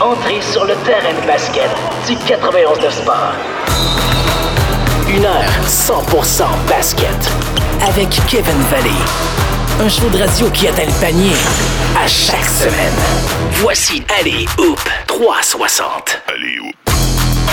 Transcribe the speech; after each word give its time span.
Entrez 0.00 0.40
sur 0.40 0.64
le 0.64 0.74
terrain 0.84 1.12
de 1.20 1.26
basket 1.26 1.70
du 2.06 2.16
91 2.16 2.78
de 2.78 2.88
sport. 2.88 3.32
Une 5.08 5.24
heure 5.24 5.50
100% 5.66 6.44
basket 6.68 7.10
avec 7.82 8.08
Kevin 8.28 8.60
Valley. 8.70 8.90
Un 9.80 9.88
show 9.88 10.08
de 10.08 10.18
radio 10.18 10.48
qui 10.50 10.68
atteint 10.68 10.84
le 10.84 11.00
panier 11.00 11.34
à 12.00 12.06
chaque 12.06 12.44
semaine. 12.44 12.94
Voici 13.54 14.04
Allez 14.20 14.46
Hoop 14.58 14.80
360. 15.08 16.22
Allez, 16.28 16.60
Hoop. 16.60 16.87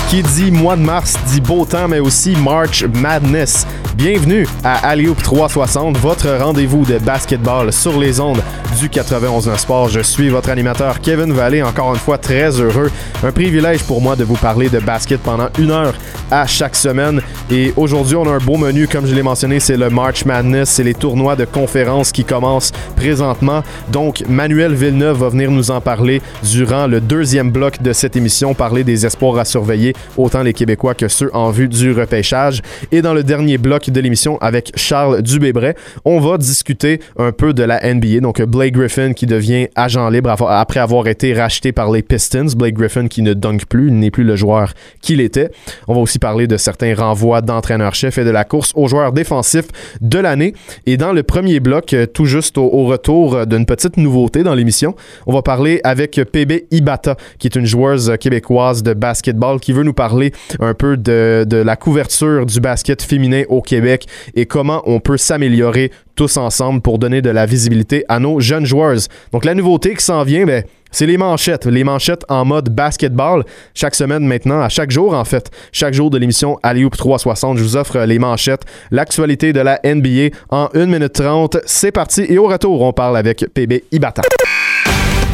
Qui 0.10 0.22
dit 0.22 0.52
mois 0.52 0.76
de 0.76 0.82
mars 0.82 1.16
dit 1.28 1.42
beau 1.42 1.66
temps, 1.66 1.88
mais 1.88 2.00
aussi 2.00 2.36
March 2.36 2.84
Madness. 2.84 3.66
Bienvenue 3.96 4.46
à 4.64 4.90
Alley-Oop 4.90 5.22
360, 5.24 5.98
votre 5.98 6.30
rendez-vous 6.38 6.86
de 6.86 6.98
basketball 6.98 7.72
sur 7.72 7.98
les 8.00 8.20
ondes 8.20 8.42
du 8.80 8.90
91 8.90 9.56
Sport. 9.56 9.90
Je 9.90 10.02
suis 10.02 10.30
votre 10.30 10.50
animateur 10.50 11.00
Kevin 11.00 11.32
Vallée, 11.32 11.64
encore 11.64 11.94
une 11.94 12.00
fois 12.00 12.18
très 12.18 12.60
heureux. 12.60 12.92
Un 13.24 13.32
privilège 13.32 13.84
pour 13.84 14.02
moi 14.02 14.16
de 14.16 14.24
vous 14.24 14.36
parler 14.36 14.70
de 14.70 14.80
basket 14.80 15.22
pendant 15.22 15.48
une 15.58 15.72
heure 15.72 15.94
à 16.30 16.46
chaque 16.46 16.76
semaine. 16.76 17.22
Et 17.50 17.74
aujourd'hui, 17.78 18.16
on 18.16 18.28
a 18.28 18.32
un 18.32 18.40
beau 18.40 18.58
menu, 18.58 18.88
comme 18.88 19.06
je 19.06 19.16
l'ai 19.16 19.24
mentionné, 19.24 19.60
c'est 19.60 19.78
le 19.78 19.90
March 19.90 20.26
Madness, 20.26 20.70
c'est 20.70 20.84
les 20.84 20.94
tournois 20.94 21.36
de 21.36 21.46
conférences 21.46 22.12
qui 22.12 22.26
commencent 22.26 22.72
présentement. 22.96 23.64
Donc, 23.92 24.24
Manuel 24.28 24.74
Villeneuve 24.74 25.20
va 25.20 25.30
venir 25.30 25.52
nous 25.52 25.72
en 25.72 25.80
parler 25.80 26.22
durant 26.44 26.88
le 26.88 27.00
deuxième 27.00 27.52
bloc 27.52 27.82
de 27.82 27.94
cette 27.94 28.16
émission, 28.16 28.54
parler 28.54 28.84
des 28.84 29.06
espoirs 29.06 29.38
à 29.38 29.46
surveiller, 29.46 29.85
autant 30.18 30.44
les 30.44 30.54
Québécois 30.54 30.94
que 30.94 31.08
ceux 31.08 31.30
en 31.34 31.52
vue 31.52 31.68
du 31.68 31.92
repêchage. 31.92 32.62
Et 32.92 33.02
dans 33.02 33.14
le 33.14 33.24
dernier 33.24 33.58
bloc 33.58 33.90
de 33.90 34.00
l'émission 34.00 34.38
avec 34.40 34.72
Charles 34.76 35.22
Dubébret, 35.22 35.76
on 36.04 36.20
va 36.20 36.38
discuter 36.38 37.00
un 37.18 37.32
peu 37.32 37.54
de 37.54 37.64
la 37.64 37.82
NBA. 37.94 38.20
Donc, 38.22 38.42
Blake 38.42 38.74
Griffin 38.74 39.14
qui 39.14 39.26
devient 39.26 39.68
agent 39.76 40.10
libre 40.10 40.30
après 40.30 40.80
avoir 40.80 41.08
été 41.08 41.34
racheté 41.34 41.72
par 41.72 41.92
les 41.92 42.02
Pistons. 42.02 42.48
Blake 42.56 42.76
Griffin 42.76 43.08
qui 43.08 43.22
ne 43.22 43.34
dunk 43.34 43.66
plus, 43.68 43.92
n'est 43.92 44.12
plus 44.12 44.24
le 44.24 44.36
joueur 44.36 44.74
qu'il 45.02 45.22
était. 45.22 45.50
On 45.88 45.94
va 45.94 46.00
aussi 46.00 46.20
parler 46.20 46.48
de 46.48 46.58
certains 46.58 46.96
renvois 46.96 47.42
d'entraîneur-chef 47.42 48.18
et 48.18 48.24
de 48.24 48.30
la 48.30 48.44
course 48.44 48.72
aux 48.76 48.88
joueurs 48.88 49.12
défensifs 49.12 49.68
de 50.02 50.20
l'année. 50.20 50.54
Et 50.86 50.98
dans 50.98 51.14
le 51.14 51.24
premier 51.24 51.60
bloc, 51.60 51.94
euh, 51.94 52.06
tout 52.06 52.26
juste 52.26 52.58
au, 52.58 52.66
au 52.66 52.86
retour 52.86 53.46
d'une 53.46 53.66
petite 53.66 53.98
nouveauté 53.98 54.44
dans 54.44 54.56
l'émission, 54.56 54.96
on 55.28 55.34
va 55.34 55.42
parler 55.42 55.82
avec 55.84 56.20
PB 56.32 56.68
Ibata, 56.72 57.16
qui 57.40 57.48
est 57.48 57.56
une 57.56 57.66
joueuse 57.66 58.14
québécoise 58.20 58.84
de 58.84 58.94
basketball 58.94 59.60
qui 59.60 59.72
veut 59.76 59.84
nous 59.84 59.94
parler 59.94 60.32
un 60.60 60.74
peu 60.74 60.98
de, 60.98 61.46
la 61.52 61.76
couverture 61.76 62.46
du 62.46 62.60
basket 62.60 63.02
féminin 63.02 63.44
au 63.50 63.62
Québec 63.62 64.08
et 64.36 64.46
comment 64.46 64.82
on 64.86 65.00
peut 65.00 65.18
s'améliorer 65.18 65.92
tous 66.16 66.38
ensemble 66.38 66.82
pour 66.82 66.98
donner 66.98 67.22
de 67.22 67.30
la 67.30 67.46
visibilité 67.46 68.06
à 68.08 68.20
nos 68.20 68.40
jeunes 68.40 68.66
joueurs. 68.66 68.98
Donc 69.32 69.46
la 69.46 69.54
nouveauté 69.54 69.96
qui 69.96 70.04
s'en 70.04 70.24
vient, 70.24 70.46
ben, 70.46 70.64
c'est 70.92 71.06
les 71.06 71.18
manchettes. 71.18 71.66
Les 71.66 71.84
manchettes 71.84 72.24
en 72.30 72.46
mode 72.46 72.70
basketball. 72.70 73.44
Chaque 73.74 73.96
semaine 73.96 74.26
maintenant, 74.26 74.62
à 74.62 74.70
chaque 74.70 74.92
jour 74.92 75.14
en 75.14 75.26
fait, 75.26 75.52
chaque 75.74 75.94
jour 75.94 76.10
de 76.10 76.18
l'émission 76.18 76.58
Alley-Oop 76.64 76.96
360, 76.96 77.58
je 77.58 77.64
vous 77.64 77.76
offre 77.76 78.00
les 78.00 78.18
manchettes, 78.18 78.64
l'actualité 78.92 79.52
de 79.52 79.60
la 79.60 79.80
NBA 79.84 80.36
en 80.50 80.70
1 80.74 80.86
minute 80.86 81.14
30. 81.14 81.58
C'est 81.66 81.92
parti 81.92 82.26
et 82.30 82.38
au 82.38 82.48
retour, 82.48 82.82
on 82.82 82.94
parle 82.94 83.18
avec 83.18 83.46
PB 83.54 83.84
Ibata. 83.92 84.22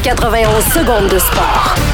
91 0.02 0.64
secondes 0.64 1.08
de 1.08 1.18
sport. 1.18 1.91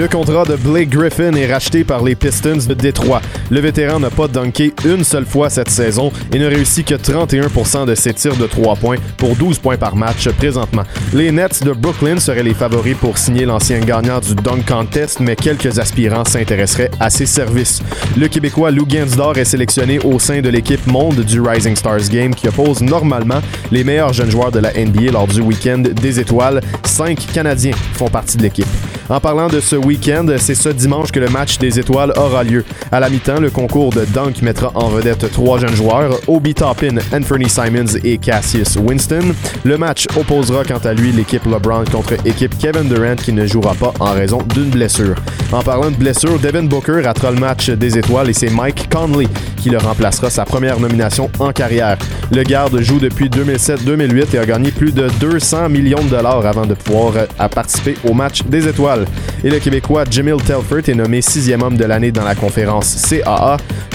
Le 0.00 0.08
contrat 0.08 0.46
de 0.46 0.56
Blake 0.56 0.88
Griffin 0.88 1.34
est 1.34 1.52
racheté 1.52 1.84
par 1.84 2.02
les 2.02 2.14
Pistons 2.14 2.66
de 2.66 2.72
Détroit. 2.72 3.20
Le 3.50 3.58
vétéran 3.58 3.98
n'a 3.98 4.10
pas 4.10 4.28
dunké 4.28 4.72
une 4.84 5.02
seule 5.02 5.26
fois 5.26 5.50
cette 5.50 5.70
saison 5.70 6.12
et 6.32 6.38
ne 6.38 6.46
réussit 6.46 6.86
que 6.86 6.94
31% 6.94 7.84
de 7.84 7.96
ses 7.96 8.14
tirs 8.14 8.36
de 8.36 8.46
3 8.46 8.76
points 8.76 8.96
pour 9.16 9.34
12 9.34 9.58
points 9.58 9.76
par 9.76 9.96
match 9.96 10.28
présentement. 10.30 10.84
Les 11.12 11.32
Nets 11.32 11.64
de 11.64 11.72
Brooklyn 11.72 12.20
seraient 12.20 12.44
les 12.44 12.54
favoris 12.54 12.96
pour 12.96 13.18
signer 13.18 13.46
l'ancien 13.46 13.80
gagnant 13.80 14.20
du 14.20 14.36
Dunk 14.36 14.64
Contest, 14.68 15.18
mais 15.18 15.34
quelques 15.34 15.80
aspirants 15.80 16.24
s'intéresseraient 16.24 16.92
à 17.00 17.10
ses 17.10 17.26
services. 17.26 17.82
Le 18.16 18.28
Québécois 18.28 18.70
Lou 18.70 18.86
Gainsdor 18.86 19.36
est 19.36 19.44
sélectionné 19.44 19.98
au 19.98 20.20
sein 20.20 20.40
de 20.40 20.48
l'équipe 20.48 20.86
monde 20.86 21.20
du 21.20 21.40
Rising 21.40 21.74
Stars 21.74 22.08
Game 22.08 22.34
qui 22.34 22.46
oppose 22.46 22.80
normalement 22.82 23.40
les 23.72 23.82
meilleurs 23.82 24.12
jeunes 24.12 24.30
joueurs 24.30 24.52
de 24.52 24.60
la 24.60 24.72
NBA 24.72 25.10
lors 25.10 25.26
du 25.26 25.40
week-end 25.40 25.78
des 25.78 26.20
étoiles. 26.20 26.60
Cinq 26.84 27.26
Canadiens 27.32 27.74
font 27.94 28.08
partie 28.08 28.36
de 28.36 28.42
l'équipe. 28.42 28.68
En 29.10 29.18
parlant 29.18 29.48
de 29.48 29.58
ce 29.58 29.74
week-end, 29.74 30.24
c'est 30.38 30.54
ce 30.54 30.68
dimanche 30.68 31.10
que 31.10 31.18
le 31.18 31.28
match 31.28 31.58
des 31.58 31.80
étoiles 31.80 32.12
aura 32.16 32.44
lieu. 32.44 32.64
À 32.92 33.00
la 33.00 33.10
mi-temps, 33.10 33.39
le 33.40 33.50
concours 33.50 33.90
de 33.90 34.04
dunk 34.04 34.42
mettra 34.42 34.70
en 34.74 34.88
vedette 34.88 35.30
trois 35.32 35.58
jeunes 35.58 35.74
joueurs, 35.74 36.18
Obi 36.28 36.54
Toppin, 36.54 36.96
Anthony 37.12 37.48
Simons 37.48 37.98
et 38.04 38.18
Cassius 38.18 38.76
Winston. 38.76 39.34
Le 39.64 39.78
match 39.78 40.06
opposera 40.16 40.64
quant 40.64 40.78
à 40.84 40.92
lui 40.92 41.12
l'équipe 41.12 41.44
LeBron 41.46 41.84
contre 41.90 42.14
équipe 42.26 42.56
Kevin 42.58 42.88
Durant 42.88 43.16
qui 43.16 43.32
ne 43.32 43.46
jouera 43.46 43.74
pas 43.74 43.92
en 44.00 44.12
raison 44.12 44.38
d'une 44.54 44.70
blessure. 44.70 45.16
En 45.52 45.62
parlant 45.62 45.90
de 45.90 45.96
blessure, 45.96 46.38
Devin 46.38 46.64
Booker 46.64 47.00
ratera 47.04 47.30
le 47.30 47.40
match 47.40 47.70
des 47.70 47.98
étoiles 47.98 48.30
et 48.30 48.32
c'est 48.32 48.50
Mike 48.50 48.88
Conley 48.90 49.26
qui 49.56 49.70
le 49.70 49.78
remplacera 49.78 50.30
sa 50.30 50.44
première 50.44 50.80
nomination 50.80 51.30
en 51.38 51.52
carrière. 51.52 51.98
Le 52.32 52.42
garde 52.42 52.80
joue 52.80 52.98
depuis 52.98 53.28
2007-2008 53.28 54.34
et 54.34 54.38
a 54.38 54.46
gagné 54.46 54.70
plus 54.70 54.92
de 54.92 55.08
200 55.20 55.68
millions 55.68 56.02
de 56.02 56.08
dollars 56.08 56.46
avant 56.46 56.66
de 56.66 56.74
pouvoir 56.74 57.14
euh, 57.16 57.48
participer 57.48 57.96
au 58.04 58.14
match 58.14 58.42
des 58.44 58.68
étoiles. 58.68 59.04
Et 59.44 59.50
le 59.50 59.58
Québécois 59.58 60.04
Jamil 60.10 60.36
Telford 60.36 60.88
est 60.88 60.94
nommé 60.94 61.20
sixième 61.20 61.62
homme 61.62 61.76
de 61.76 61.84
l'année 61.84 62.12
dans 62.12 62.24
la 62.24 62.34
conférence 62.34 62.86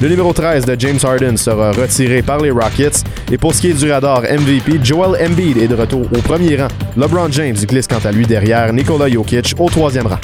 Le 0.01 0.07
numéro 0.09 0.34
13 0.34 0.66
de 0.66 0.75
James 0.79 1.00
Harden 1.03 1.38
sera 1.38 1.72
retiré 1.72 2.22
par 2.22 2.40
les 2.40 2.51
Rockets. 2.51 3.03
Et 3.31 3.38
pour 3.38 3.53
ce 3.53 3.62
qui 3.62 3.69
est 3.69 3.73
du 3.73 3.91
radar 3.91 4.22
MVP, 4.23 4.79
Joel 4.84 5.25
Embiid 5.25 5.57
est 5.57 5.68
de 5.68 5.75
retour 5.75 6.01
au 6.16 6.22
premier 6.22 6.57
rang. 6.57 6.68
LeBron 6.97 7.31
James 7.31 7.56
glisse 7.56 7.88
quant 7.88 8.00
à 8.03 8.12
lui 8.12 8.25
derrière 8.25 8.72
Nikola 8.73 9.09
Jokic 9.09 9.53
au 9.57 9.69
troisième 9.69 10.07
rang. 10.07 10.19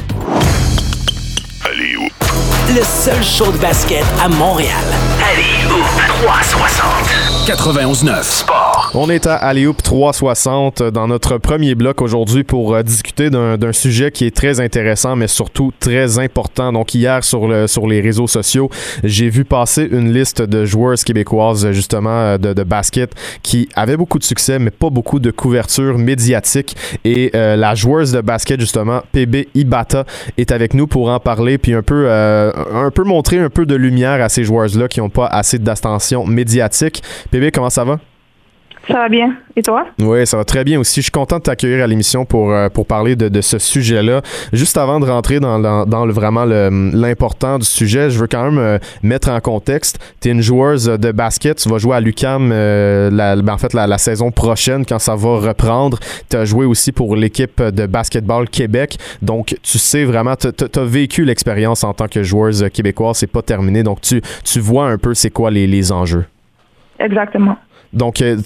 Allez, 1.66 1.95
Hoop. 1.97 2.11
Le 2.69 2.81
seul 2.83 3.23
show 3.23 3.51
de 3.51 3.57
basket 3.57 4.03
à 4.23 4.27
Montréal. 4.29 4.72
Allez 5.31 5.66
Hoop 5.73 5.85
360. 6.25 6.85
91.9 7.47 8.23
Sport. 8.23 8.60
On 8.94 9.09
est 9.09 9.25
à 9.25 9.35
Alley-Oop 9.35 9.81
360 9.81 10.84
dans 10.84 11.07
notre 11.07 11.38
premier 11.38 11.75
bloc 11.75 12.02
aujourd'hui 12.02 12.44
pour 12.44 12.75
euh, 12.75 12.84
discuter 12.84 13.29
d'un 13.29 13.72
sujet 13.72 14.12
qui 14.12 14.25
est 14.25 14.35
très 14.35 14.59
intéressant, 14.59 15.16
mais 15.16 15.28
surtout 15.28 15.72
très 15.79 16.19
important. 16.19 16.74
Donc 16.74 16.94
hier 16.94 17.24
sur, 17.24 17.47
le, 17.47 17.68
sur 17.68 17.88
les 17.88 18.02
réseaux 18.02 18.28
sociaux, 18.28 18.69
j'ai 19.06 19.29
vu 19.29 19.46
passer 19.46 19.88
une 19.90 20.12
liste 20.12 20.41
de 20.41 20.66
joueuses 20.66 21.06
québécoises 21.06 21.72
justement 21.72 22.09
euh, 22.09 22.38
de, 22.38 22.63
basket 22.63 23.13
qui 23.44 23.69
avaient 23.75 23.96
beaucoup 23.96 24.19
de 24.19 24.25
succès, 24.25 24.59
mais 24.59 24.72
pas 24.72 24.90
beaucoup 24.90 25.22
de 25.22 25.31
couverture 25.31 25.97
médiatique. 25.97 26.75
Et 27.06 27.31
euh, 27.34 27.56
la 27.56 27.75
joueuse 27.75 28.12
de 28.12 28.19
basket 28.19 28.59
justement, 28.59 29.03
PB 29.13 29.47
Ibata, 29.56 30.03
est 30.38 30.52
avec 30.52 30.73
nous 30.73 30.88
pour 30.88 31.09
en 31.09 31.22
parler 31.22 31.58
puis 31.58 31.73
un 31.73 31.81
peu, 31.81 32.08
euh, 32.09 32.52
un 32.73 32.91
peu 32.91 33.06
montrer 33.06 33.40
un 33.40 33.50
peu 33.50 33.66
de 33.66 33.75
lumière 33.75 34.22
à 34.22 34.28
ces 34.28 34.44
joueuses-là 34.44 34.90
qui 34.90 35.00
n'ont 35.00 35.09
pas 35.09 35.28
assez 35.28 35.59
d'attention 35.59 36.25
médiatique. 36.25 37.02
PB, 37.31 37.52
comment 37.53 37.69
ça 37.69 37.85
va? 37.85 37.97
Ça 38.87 38.93
va 38.95 39.09
bien. 39.09 39.35
Et 39.55 39.61
toi? 39.61 39.85
Oui, 39.99 40.25
ça 40.25 40.37
va 40.37 40.43
très 40.43 40.63
bien 40.63 40.79
aussi. 40.79 41.01
Je 41.01 41.03
suis 41.03 41.11
content 41.11 41.37
de 41.37 41.43
t'accueillir 41.43 41.83
à 41.83 41.87
l'émission 41.87 42.25
pour, 42.25 42.51
euh, 42.51 42.67
pour 42.67 42.87
parler 42.87 43.15
de, 43.15 43.29
de 43.29 43.41
ce 43.41 43.59
sujet-là. 43.59 44.21
Juste 44.53 44.75
avant 44.77 44.99
de 44.99 45.05
rentrer 45.05 45.39
dans, 45.39 45.59
dans, 45.59 45.85
dans 45.85 46.05
le, 46.05 46.11
vraiment 46.11 46.45
le- 46.45 46.89
l'important 46.93 47.59
du 47.59 47.65
sujet, 47.65 48.09
je 48.09 48.17
veux 48.17 48.25
quand 48.27 48.43
même 48.45 48.57
euh, 48.57 48.79
mettre 49.03 49.29
en 49.29 49.39
contexte. 49.39 49.99
Tu 50.19 50.29
es 50.29 50.31
une 50.31 50.41
joueuse 50.41 50.85
de 50.85 51.11
basket. 51.11 51.57
Tu 51.59 51.69
vas 51.69 51.77
jouer 51.77 51.95
à 51.95 51.99
l'UCAM 51.99 52.49
la, 52.49 53.35
ben, 53.35 53.53
en 53.53 53.57
fait, 53.59 53.73
la, 53.73 53.85
la 53.85 53.97
saison 53.99 54.31
prochaine 54.31 54.83
quand 54.85 54.99
ça 54.99 55.15
va 55.15 55.37
reprendre. 55.37 55.99
Tu 56.29 56.35
as 56.37 56.45
joué 56.45 56.65
aussi 56.65 56.91
pour 56.91 57.15
l'équipe 57.15 57.61
de 57.61 57.85
basketball 57.85 58.49
Québec. 58.49 58.97
Donc, 59.21 59.55
tu 59.61 59.77
sais 59.77 60.05
vraiment, 60.05 60.35
tu 60.35 60.47
as 60.47 60.83
vécu 60.83 61.23
l'expérience 61.23 61.83
en 61.83 61.93
tant 61.93 62.07
que 62.07 62.23
joueuse 62.23 62.65
québécoise. 62.73 63.17
C'est 63.17 63.27
pas 63.31 63.43
terminé. 63.43 63.83
Donc, 63.83 64.01
tu, 64.01 64.21
tu 64.43 64.59
vois 64.59 64.87
un 64.87 64.97
peu 64.97 65.13
c'est 65.13 65.29
quoi 65.29 65.51
les, 65.51 65.67
les 65.67 65.91
enjeux. 65.91 66.25
Exactement. 66.99 67.57
Donc, 67.94 68.22
euh, 68.22 68.38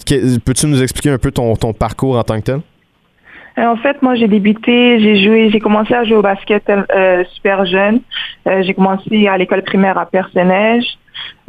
peux-tu 0.44 0.66
nous 0.66 0.82
expliquer 0.82 1.10
un 1.10 1.18
peu 1.18 1.30
ton, 1.30 1.54
ton 1.56 1.72
parcours 1.72 2.18
en 2.18 2.22
tant 2.22 2.36
que 2.40 2.44
tel? 2.44 2.60
Euh, 3.58 3.66
en 3.66 3.76
fait, 3.76 4.02
moi, 4.02 4.14
j'ai 4.16 4.28
débuté, 4.28 5.00
j'ai 5.00 5.24
joué, 5.24 5.50
j'ai 5.50 5.60
commencé 5.60 5.94
à 5.94 6.04
jouer 6.04 6.16
au 6.16 6.22
basket 6.22 6.68
euh, 6.68 7.24
super 7.34 7.64
jeune. 7.64 8.00
Euh, 8.46 8.62
j'ai 8.62 8.74
commencé 8.74 9.26
à 9.28 9.38
l'école 9.38 9.62
primaire 9.62 9.96
à 9.96 10.06
Perce-Neige. 10.06 10.98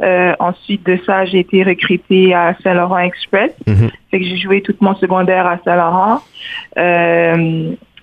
Euh, 0.02 0.32
ensuite 0.38 0.86
de 0.86 0.98
ça, 1.04 1.26
j'ai 1.26 1.40
été 1.40 1.62
recrutée 1.62 2.32
à 2.32 2.56
Saint-Laurent 2.62 2.98
Express. 2.98 3.50
Mhm. 3.66 3.90
Fait 4.10 4.20
que 4.20 4.24
j'ai 4.24 4.38
joué 4.38 4.62
tout 4.62 4.74
mon 4.80 4.94
secondaire 4.94 5.46
à 5.46 5.58
Saint-Laurent. 5.64 6.22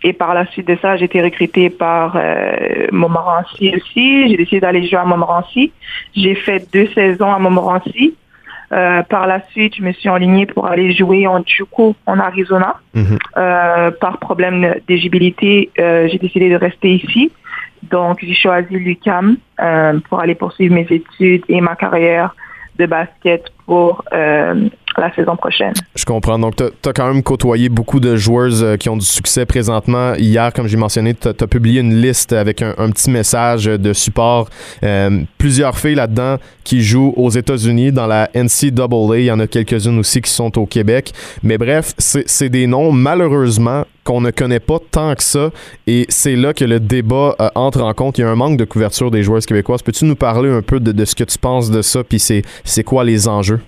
Et 0.04 0.14
par 0.14 0.36
la 0.36 0.46
suite 0.48 0.68
de 0.68 0.78
ça, 0.80 0.98
j'ai 0.98 1.06
été 1.06 1.20
recrutée 1.20 1.72
par 1.72 2.16
Montmorency 2.92 3.74
aussi. 3.76 4.30
J'ai 4.30 4.38
décidé 4.38 4.60
d'aller 4.60 4.88
jouer 4.88 5.00
à 5.00 5.06
Montmorency. 5.06 5.72
J'ai 6.16 6.36
fait 6.36 6.72
deux 6.72 6.88
saisons 6.94 7.34
à 7.34 7.40
Montmorency. 7.40 8.14
Euh, 8.72 9.04
par 9.04 9.28
la 9.28 9.42
suite, 9.52 9.76
je 9.76 9.84
me 9.84 9.92
suis 9.92 10.10
enlignée 10.10 10.46
pour 10.46 10.68
aller 10.68 10.94
jouer 10.94 11.28
en 11.28 11.44
Juco, 11.46 11.96
en 12.06 12.20
Arizona. 12.20 12.76
Mhm. 12.94 13.18
Euh, 13.38 13.92
par 13.92 14.18
problème 14.18 14.76
d'éligibilité, 14.88 15.70
euh, 15.80 16.08
j'ai 16.12 16.18
décidé 16.18 16.50
de 16.50 16.56
rester 16.56 16.96
ici. 16.96 17.32
Donc, 17.84 18.20
j'ai 18.22 18.34
choisi 18.34 18.74
l'UCAM 18.74 19.38
euh, 19.60 20.00
pour 20.10 20.20
aller 20.20 20.36
poursuivre 20.36 20.74
mes 20.74 20.88
études 20.90 21.44
et 21.48 21.62
ma 21.62 21.76
carrière 21.76 22.36
de 22.78 22.86
basket 22.86 23.46
pour 23.66 24.04
euh, 24.14 24.68
la 25.02 25.14
saison 25.14 25.36
prochaine. 25.36 25.74
Je 25.96 26.06
comprends. 26.06 26.40
Donc, 26.40 26.56
tu 26.56 26.64
as, 26.64 26.94
quand 26.94 27.08
même 27.08 27.24
côtoyé 27.24 27.70
beaucoup 27.70 28.00
de 28.00 28.16
joueuses 28.16 28.64
euh, 28.64 28.78
qui 28.78 28.90
ont 28.90 28.98
du 28.98 29.06
succès 29.06 29.46
présentement. 29.46 30.14
Hier, 30.16 30.52
comme 30.54 30.68
j'ai 30.68 30.78
mentionné, 30.78 31.14
tu 31.14 31.28
as, 31.28 31.48
publié 31.48 31.82
une 31.82 32.02
liste 32.02 32.34
avec 32.34 32.62
un, 32.62 32.90
petit 32.90 33.10
message 33.10 33.66
de 33.66 33.94
support. 33.94 34.50
Euh, 34.84 35.22
plusieurs 35.38 35.78
filles 35.78 35.96
là-dedans 35.96 36.38
qui 36.64 36.82
jouent 36.82 37.14
aux 37.16 37.30
États-Unis 37.30 37.92
dans 37.92 38.08
la 38.08 38.30
NCAA. 38.34 39.20
Il 39.20 39.26
y 39.26 39.32
en 39.32 39.40
a 39.40 39.48
quelques-unes 39.48 40.00
aussi 40.00 40.22
qui 40.22 40.32
sont 40.32 40.58
au 40.58 40.66
Québec. 40.66 41.14
Mais 41.44 41.58
bref, 41.58 41.94
c'est 41.98 42.50
des 42.50 42.68
noms, 42.68 42.92
malheureusement, 42.92 43.86
qu'on 44.04 44.22
ne 44.22 44.32
connaît 44.32 44.60
pas 44.60 44.78
tant 44.92 45.14
que 45.16 45.24
ça. 45.24 45.50
Et 45.88 46.06
c'est 46.10 46.36
là 46.36 46.54
que 46.54 46.64
le 46.64 46.80
débat 46.80 47.36
euh, 47.42 47.50
entre 47.56 47.82
en 47.82 47.94
compte. 47.94 48.18
Il 48.18 48.22
y 48.22 48.24
a 48.24 48.30
un 48.30 48.36
manque 48.36 48.58
de 48.58 48.66
couverture 48.66 49.12
des 49.12 49.24
joueuses 49.24 49.46
québécoises. 49.46 49.82
Peux-tu 49.82 50.06
nous 50.06 50.16
parler 50.16 50.50
un 50.50 50.62
peu 50.62 50.80
de, 50.80 51.06
ce 51.06 51.16
que 51.16 51.24
tu 51.24 51.38
penses 51.38 51.70
de 51.70 51.82
ça, 51.82 52.04
puis 52.04 52.20
c'est 52.20 52.84
quoi 52.84 53.04
les 53.04 53.28
enjeux? 53.28 53.60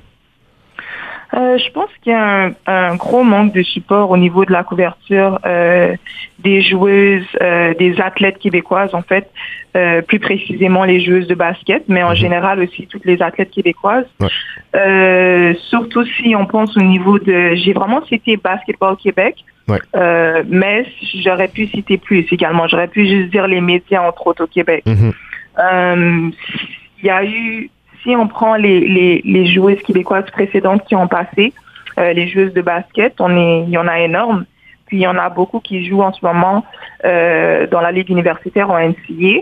Euh, 1.34 1.58
je 1.58 1.72
pense 1.72 1.90
qu'il 2.02 2.14
y 2.14 2.16
a 2.16 2.52
un, 2.66 2.96
gros 2.96 3.24
manque 3.24 3.54
de 3.54 3.62
support 3.62 4.10
au 4.12 4.18
niveau 4.18 4.46
de 4.46 4.52
la 4.52 4.64
couverture 4.64 5.40
euh, 5.46 5.96
des 6.40 6.62
joueuses, 6.62 7.28
des 7.80 8.00
athlètes 8.00 8.40
québécoises, 8.40 8.94
en 8.94 9.02
fait, 9.02 9.30
plus 10.08 10.20
précisément 10.20 10.86
les 10.86 11.04
joueuses 11.04 11.28
de 11.28 11.36
basket, 11.36 11.84
mais 11.88 12.04
en 12.04 12.12
mhm. 12.12 12.16
général 12.16 12.60
aussi 12.62 12.88
toutes 12.88 13.06
les 13.06 13.22
athlètes 13.22 13.52
québécoises. 13.52 14.08
surtout 15.70 16.06
si 16.06 16.36
on 16.36 16.46
pense 16.46 16.78
au 16.78 16.82
niveau 16.82 17.20
de... 17.20 17.56
J'ai 17.56 17.74
vraiment 17.74 18.06
cité 18.06 18.38
Basketball 18.38 18.96
Québec, 18.98 19.44
euh, 19.96 20.44
mais 20.48 20.86
j'aurais 21.16 21.48
pu 21.48 21.68
citer 21.68 21.98
plus 21.98 22.26
également. 22.32 22.68
J'aurais 22.68 22.88
pu 22.88 23.08
juste 23.08 23.32
dire 23.32 23.48
les 23.48 23.62
médias, 23.62 24.02
entre 24.02 24.28
autres, 24.28 24.44
au 24.44 24.48
Québec. 24.48 24.84
Mhm. 24.86 25.14
Euh, 25.60 26.30
il 27.00 27.06
y 27.06 27.10
a 27.10 27.24
eu, 27.26 27.70
si 28.08 28.16
on 28.16 28.28
prend 28.28 28.56
les, 28.56 29.22
les, 29.24 29.46
joueuses 29.48 29.82
québécoises 29.82 30.30
précédentes 30.32 30.86
qui 30.86 30.96
ont 30.96 31.08
passé, 31.08 31.54
euh, 31.98 32.14
les 32.14 32.28
joueuses 32.28 32.54
de 32.54 32.62
basket, 32.62 33.20
on 33.20 33.36
est, 33.36 33.64
il 33.64 33.70
y 33.70 33.78
en 33.78 33.88
a 33.88 34.00
énorme. 34.00 34.46
Puis 34.86 34.98
il 34.98 35.02
y 35.02 35.08
en 35.08 35.18
a 35.18 35.30
beaucoup 35.30 35.60
qui 35.60 35.86
jouent 35.86 36.02
en 36.02 36.14
ce 36.14 36.26
moment 36.26 36.64
dans 37.04 37.82
la 37.82 37.92
ligue 37.92 38.10
universitaire 38.10 38.70
en 38.70 38.80
NCA. 38.80 39.42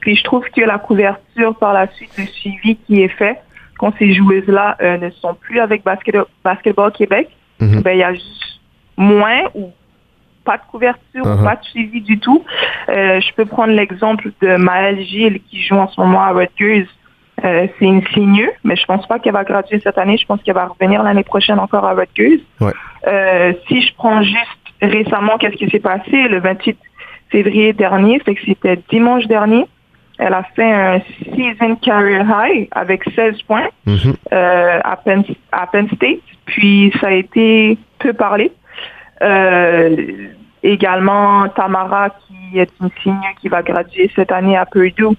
Puis 0.00 0.16
je 0.16 0.24
trouve 0.24 0.44
que 0.50 0.62
la 0.62 0.78
couverture 0.78 1.54
par 1.56 1.72
la 1.72 1.86
suite, 1.92 2.10
le 2.18 2.24
suivi 2.24 2.76
qui 2.76 3.02
est 3.02 3.08
fait, 3.08 3.38
quand 3.78 3.92
ces 3.98 4.12
joueuses-là 4.12 4.76
ne 5.00 5.10
sont 5.10 5.34
plus 5.34 5.60
avec 5.60 5.84
Basketball 5.84 6.90
Québec, 6.90 7.28
mhm. 7.60 7.82
ben, 7.82 7.92
il 7.92 7.98
y 7.98 8.02
a 8.02 8.14
juste 8.14 8.60
moins 8.96 9.44
ou 9.54 9.70
pas 10.44 10.56
de 10.56 10.62
couverture, 10.70 11.24
ou 11.24 11.28
uh-huh. 11.28 11.44
pas 11.44 11.56
de 11.56 11.64
suivi 11.64 12.00
du 12.00 12.18
tout. 12.18 12.44
Euh, 12.88 13.20
je 13.20 13.34
peux 13.34 13.44
prendre 13.44 13.72
l'exemple 13.72 14.30
de 14.40 14.56
Maëlle 14.56 15.02
Gilles 15.04 15.40
qui 15.48 15.62
joue 15.62 15.76
en 15.76 15.88
ce 15.88 16.00
moment 16.00 16.22
à 16.22 16.30
Rutgers. 16.30 16.86
Euh, 17.44 17.66
c'est 17.78 17.84
une 17.84 18.06
signeux, 18.08 18.50
mais 18.64 18.76
je 18.76 18.84
pense 18.84 19.06
pas 19.06 19.18
qu'elle 19.18 19.32
va 19.32 19.44
graduer 19.44 19.80
cette 19.80 19.98
année. 19.98 20.16
Je 20.16 20.26
pense 20.26 20.42
qu'elle 20.42 20.54
va 20.54 20.66
revenir 20.66 21.02
l'année 21.02 21.24
prochaine 21.24 21.58
encore 21.58 21.84
à 21.84 21.94
Rutgers. 21.94 22.42
Euh, 23.06 23.52
si 23.68 23.82
je 23.82 23.94
prends 23.94 24.22
juste 24.22 24.58
récemment, 24.82 25.38
qu'est-ce 25.38 25.56
qui 25.56 25.68
s'est 25.70 25.80
passé 25.80 26.28
le 26.28 26.40
28 26.40 26.76
février 27.30 27.72
dernier, 27.72 28.20
c'est 28.24 28.34
que 28.34 28.44
c'était 28.44 28.78
dimanche 28.90 29.26
dernier. 29.26 29.66
Elle 30.18 30.34
a 30.34 30.42
fait 30.54 30.70
un 30.70 31.00
season 31.34 31.76
career 31.76 32.26
high 32.28 32.68
avec 32.72 33.04
16 33.14 33.40
points 33.42 33.68
mm-hmm. 33.86 34.14
à, 34.30 34.96
Penn, 34.96 35.24
à 35.52 35.66
Penn 35.66 35.88
State. 35.94 36.20
Puis 36.44 36.92
ça 37.00 37.08
a 37.08 37.12
été 37.12 37.78
peu 37.98 38.12
parlé. 38.12 38.52
Euh, 39.22 39.96
également, 40.62 41.48
Tamara, 41.48 42.10
qui 42.10 42.58
est 42.58 42.70
une 42.80 42.90
signe 43.02 43.20
qui 43.40 43.48
va 43.48 43.62
graduer 43.62 44.10
cette 44.14 44.32
année 44.32 44.56
à 44.56 44.66
Purdue. 44.66 45.16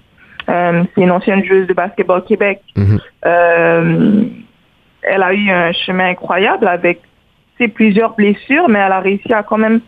Euh, 0.48 0.84
c'est 0.94 1.02
une 1.02 1.10
ancienne 1.10 1.44
joueuse 1.44 1.66
de 1.66 1.74
basketball 1.74 2.24
Québec. 2.24 2.60
Mhm. 2.76 3.00
Euh, 3.26 4.24
elle 5.02 5.22
a 5.22 5.34
eu 5.34 5.50
un 5.50 5.72
chemin 5.72 6.10
incroyable 6.10 6.66
avec 6.68 7.00
plusieurs 7.74 8.14
blessures, 8.16 8.68
mais 8.68 8.80
elle 8.80 8.92
a 8.92 8.98
réussi 8.98 9.32
à 9.32 9.44
quand 9.44 9.58
même 9.58 9.80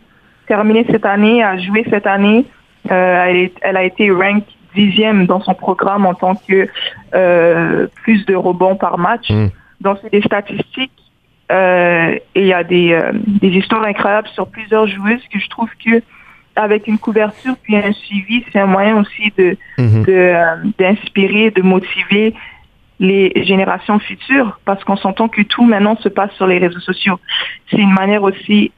terminer 0.47 0.85
cette 0.89 1.05
année, 1.05 1.43
à 1.43 1.57
jouer 1.57 1.85
cette 1.89 2.07
année. 2.07 2.45
Elle, 2.89 3.49
elle, 3.61 3.75
a 3.75 3.83
été 3.83 4.09
ranked 4.11 4.45
dixième 4.75 5.25
dans 5.25 5.41
son 5.41 5.53
programme 5.53 6.05
en 6.05 6.13
tant 6.13 6.35
que 6.35 6.69
plus 8.03 8.25
de 8.25 8.35
rebonds 8.35 8.75
par 8.75 8.97
match. 8.97 9.29
Mhm. 9.29 9.49
Donc, 9.81 9.97
c'est 10.01 10.11
des 10.11 10.21
statistiques 10.21 10.91
euh, 11.51 12.17
et 12.33 12.41
il 12.41 12.47
y 12.47 12.53
a 12.53 12.63
des, 12.63 12.91
euh, 12.91 13.11
des 13.13 13.49
histoires 13.49 13.83
incroyables 13.83 14.27
sur 14.29 14.47
plusieurs 14.47 14.87
joueuses 14.87 15.21
que 15.31 15.39
je 15.39 15.47
trouve 15.49 15.69
que 15.83 16.01
avec 16.55 16.87
une 16.87 16.97
couverture 16.97 17.55
puis 17.63 17.75
un 17.75 17.91
suivi, 17.91 18.43
c'est 18.51 18.59
un 18.59 18.65
moyen 18.65 18.99
aussi 19.01 19.31
de 19.37 19.57
mhm. 19.77 20.05
euh, 20.07 20.55
d'inspirer, 20.77 21.51
de, 21.51 21.61
motiver 21.61 22.33
les 22.99 23.31
générations 23.43 23.99
futures 23.99 24.59
parce 24.63 24.83
qu'on 24.83 24.95
s'entend 24.95 25.27
que 25.27 25.41
tout 25.41 25.65
maintenant 25.65 25.97
se 25.97 26.07
passe 26.09 26.31
sur 26.33 26.47
les 26.47 26.57
réseaux 26.59 26.79
sociaux. 26.79 27.19
C'est 27.69 27.77
une 27.77 27.93
manière 27.93 28.23
aussi 28.23 28.71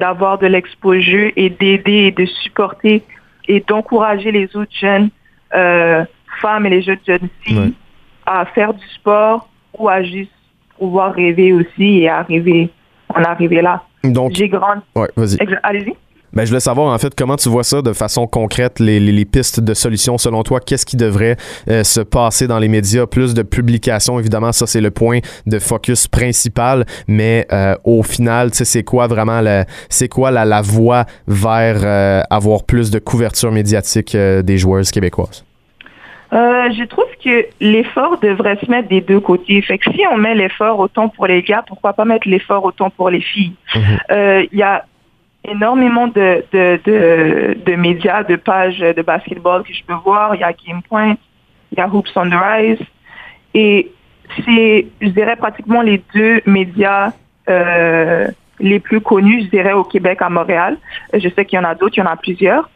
d'avoir 0.00 0.38
de 0.38 0.48
l'exposure 0.48 1.30
et 1.36 1.48
d'aider 1.48 1.92
et 1.92 2.10
de 2.10 2.26
supporter 2.26 3.02
et 3.46 3.60
d'encourager 3.60 4.32
les 4.32 4.56
autres 4.56 4.72
jeunes 4.80 5.10
femmes 5.50 6.66
et 6.66 6.70
les 6.70 6.90
autres 6.90 7.02
jeunes 7.06 7.28
filles 7.42 7.74
à 8.26 8.44
faire 8.46 8.74
du 8.74 8.86
sport 8.88 9.48
ou 9.78 9.88
à 9.88 10.02
juste 10.02 10.32
pouvoir 10.78 11.14
rêver 11.14 11.52
aussi 11.52 12.00
et 12.00 12.08
arriver, 12.08 12.70
en 13.08 13.22
arriver 13.22 13.62
là. 13.62 13.82
Donc, 14.02 14.32
j'ai 14.34 14.48
grandi. 14.48 14.82
Ouais, 14.94 15.08
vas-y. 15.16 15.38
Allez-y. 15.62 15.94
Ben, 16.34 16.44
je 16.44 16.50
voulais 16.50 16.60
savoir, 16.60 16.92
en 16.92 16.98
fait, 16.98 17.14
comment 17.14 17.36
tu 17.36 17.48
vois 17.48 17.64
ça 17.64 17.82
de 17.82 17.92
façon 17.92 18.26
concrète, 18.26 18.80
les, 18.80 19.00
les, 19.00 19.24
pistes 19.24 19.60
de 19.60 19.74
solutions. 19.74 20.18
Selon 20.18 20.42
toi, 20.42 20.60
qu'est-ce 20.60 20.84
qui 20.84 20.96
devrait 20.96 21.36
euh, 21.68 21.84
se 21.84 22.00
passer 22.00 22.46
dans 22.46 22.58
les 22.58 22.68
médias? 22.68 23.06
Plus 23.06 23.34
de 23.34 23.42
publications, 23.42 24.18
évidemment, 24.18 24.52
ça, 24.52 24.66
c'est 24.66 24.80
le 24.80 24.90
point 24.90 25.20
de 25.46 25.58
focus 25.58 26.08
principal. 26.08 26.84
Mais 27.08 27.46
euh, 27.52 27.76
au 27.84 28.02
final, 28.02 28.50
tu 28.50 28.58
sais, 28.58 28.64
c'est 28.64 28.84
quoi 28.84 29.06
vraiment 29.06 29.40
la, 29.40 29.64
c'est 29.88 30.08
quoi 30.08 30.30
la, 30.30 30.44
la 30.44 30.60
voie 30.60 31.04
vers 31.26 31.80
euh, 31.82 32.22
avoir 32.30 32.64
plus 32.64 32.90
de 32.90 32.98
couverture 32.98 33.52
médiatique 33.52 34.16
des 34.16 34.58
joueuses 34.58 34.90
québécoises? 34.90 35.44
Euh, 36.34 36.68
je 36.76 36.84
trouve 36.84 37.04
que 37.22 37.46
l'effort 37.60 38.18
devrait 38.18 38.56
se 38.56 38.68
mettre 38.68 38.88
des 38.88 39.00
deux 39.00 39.20
côtés. 39.20 39.62
Fait 39.62 39.78
que 39.78 39.90
si 39.92 40.00
on 40.10 40.16
met 40.16 40.34
l'effort 40.34 40.80
autant 40.80 41.08
pour 41.08 41.28
les 41.28 41.42
gars, 41.42 41.62
pourquoi 41.66 41.92
pas 41.92 42.04
mettre 42.04 42.28
l'effort 42.28 42.64
autant 42.64 42.90
pour 42.90 43.08
les 43.08 43.20
filles? 43.20 43.52
Mhm. 43.74 43.82
Euh, 44.10 44.46
il 44.50 44.58
y 44.58 44.62
a 44.62 44.84
énormément 45.44 46.08
de, 46.08 46.44
de, 46.52 46.80
de, 46.84 47.56
de, 47.64 47.76
médias, 47.76 48.22
de 48.24 48.36
pages 48.36 48.78
de 48.78 49.02
basketball 49.02 49.62
que 49.62 49.72
je 49.72 49.84
peux 49.84 49.94
voir. 49.94 50.34
Il 50.34 50.40
y 50.40 50.44
a 50.44 50.52
Game 50.52 50.82
Point, 50.82 51.16
il 51.72 51.78
y 51.78 51.80
a 51.80 51.88
Hoops 51.88 52.10
on 52.16 52.30
the 52.30 52.34
Rise. 52.34 52.78
Et 53.54 53.92
c'est, 54.44 54.86
je 55.00 55.08
dirais, 55.08 55.36
pratiquement 55.36 55.82
les 55.82 56.02
deux 56.14 56.40
médias 56.46 57.12
euh, 57.48 58.26
les 58.60 58.80
plus 58.80 59.00
connus, 59.00 59.44
je 59.44 59.50
dirais, 59.50 59.72
au 59.72 59.84
Québec, 59.84 60.22
à 60.22 60.30
Montréal. 60.30 60.78
Je 61.12 61.28
sais 61.28 61.44
qu'il 61.44 61.58
y 61.58 61.60
en 61.60 61.64
a 61.64 61.74
d'autres, 61.74 61.96
il 61.96 62.00
y 62.00 62.02
en 62.02 62.10
a 62.10 62.16
plusieurs. 62.16 62.70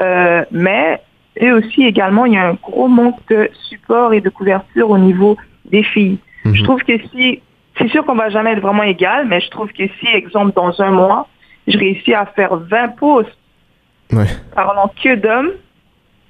Euh, 0.00 0.44
mais 0.50 1.00
et 1.36 1.50
aussi 1.50 1.84
également, 1.84 2.26
il 2.26 2.34
y 2.34 2.36
a 2.36 2.48
un 2.48 2.54
gros 2.54 2.88
manque 2.88 3.18
de 3.28 3.50
support 3.68 4.12
et 4.12 4.20
de 4.20 4.30
couverture 4.30 4.90
au 4.90 4.98
niveau 4.98 5.36
des 5.64 5.82
filles. 5.82 6.18
Je 6.44 6.50
mhm. 6.50 6.62
trouve 6.62 6.82
que 6.82 6.98
si, 7.08 7.40
c'est 7.76 7.88
sûr 7.88 8.04
qu'on 8.04 8.14
va 8.14 8.30
jamais 8.30 8.52
être 8.52 8.60
vraiment 8.60 8.82
égal, 8.84 9.26
mais 9.26 9.40
je 9.40 9.50
trouve 9.50 9.72
que 9.72 9.84
si, 9.98 10.06
exemple, 10.06 10.52
dans 10.54 10.80
un 10.80 10.90
mois, 10.90 11.28
je 11.66 11.78
réussis 11.78 12.14
à 12.14 12.26
faire 12.26 12.56
20 12.56 12.88
posts 12.96 13.36
ouais. 14.12 14.26
parlant 14.54 14.92
que 15.02 15.14
d'hommes, 15.14 15.52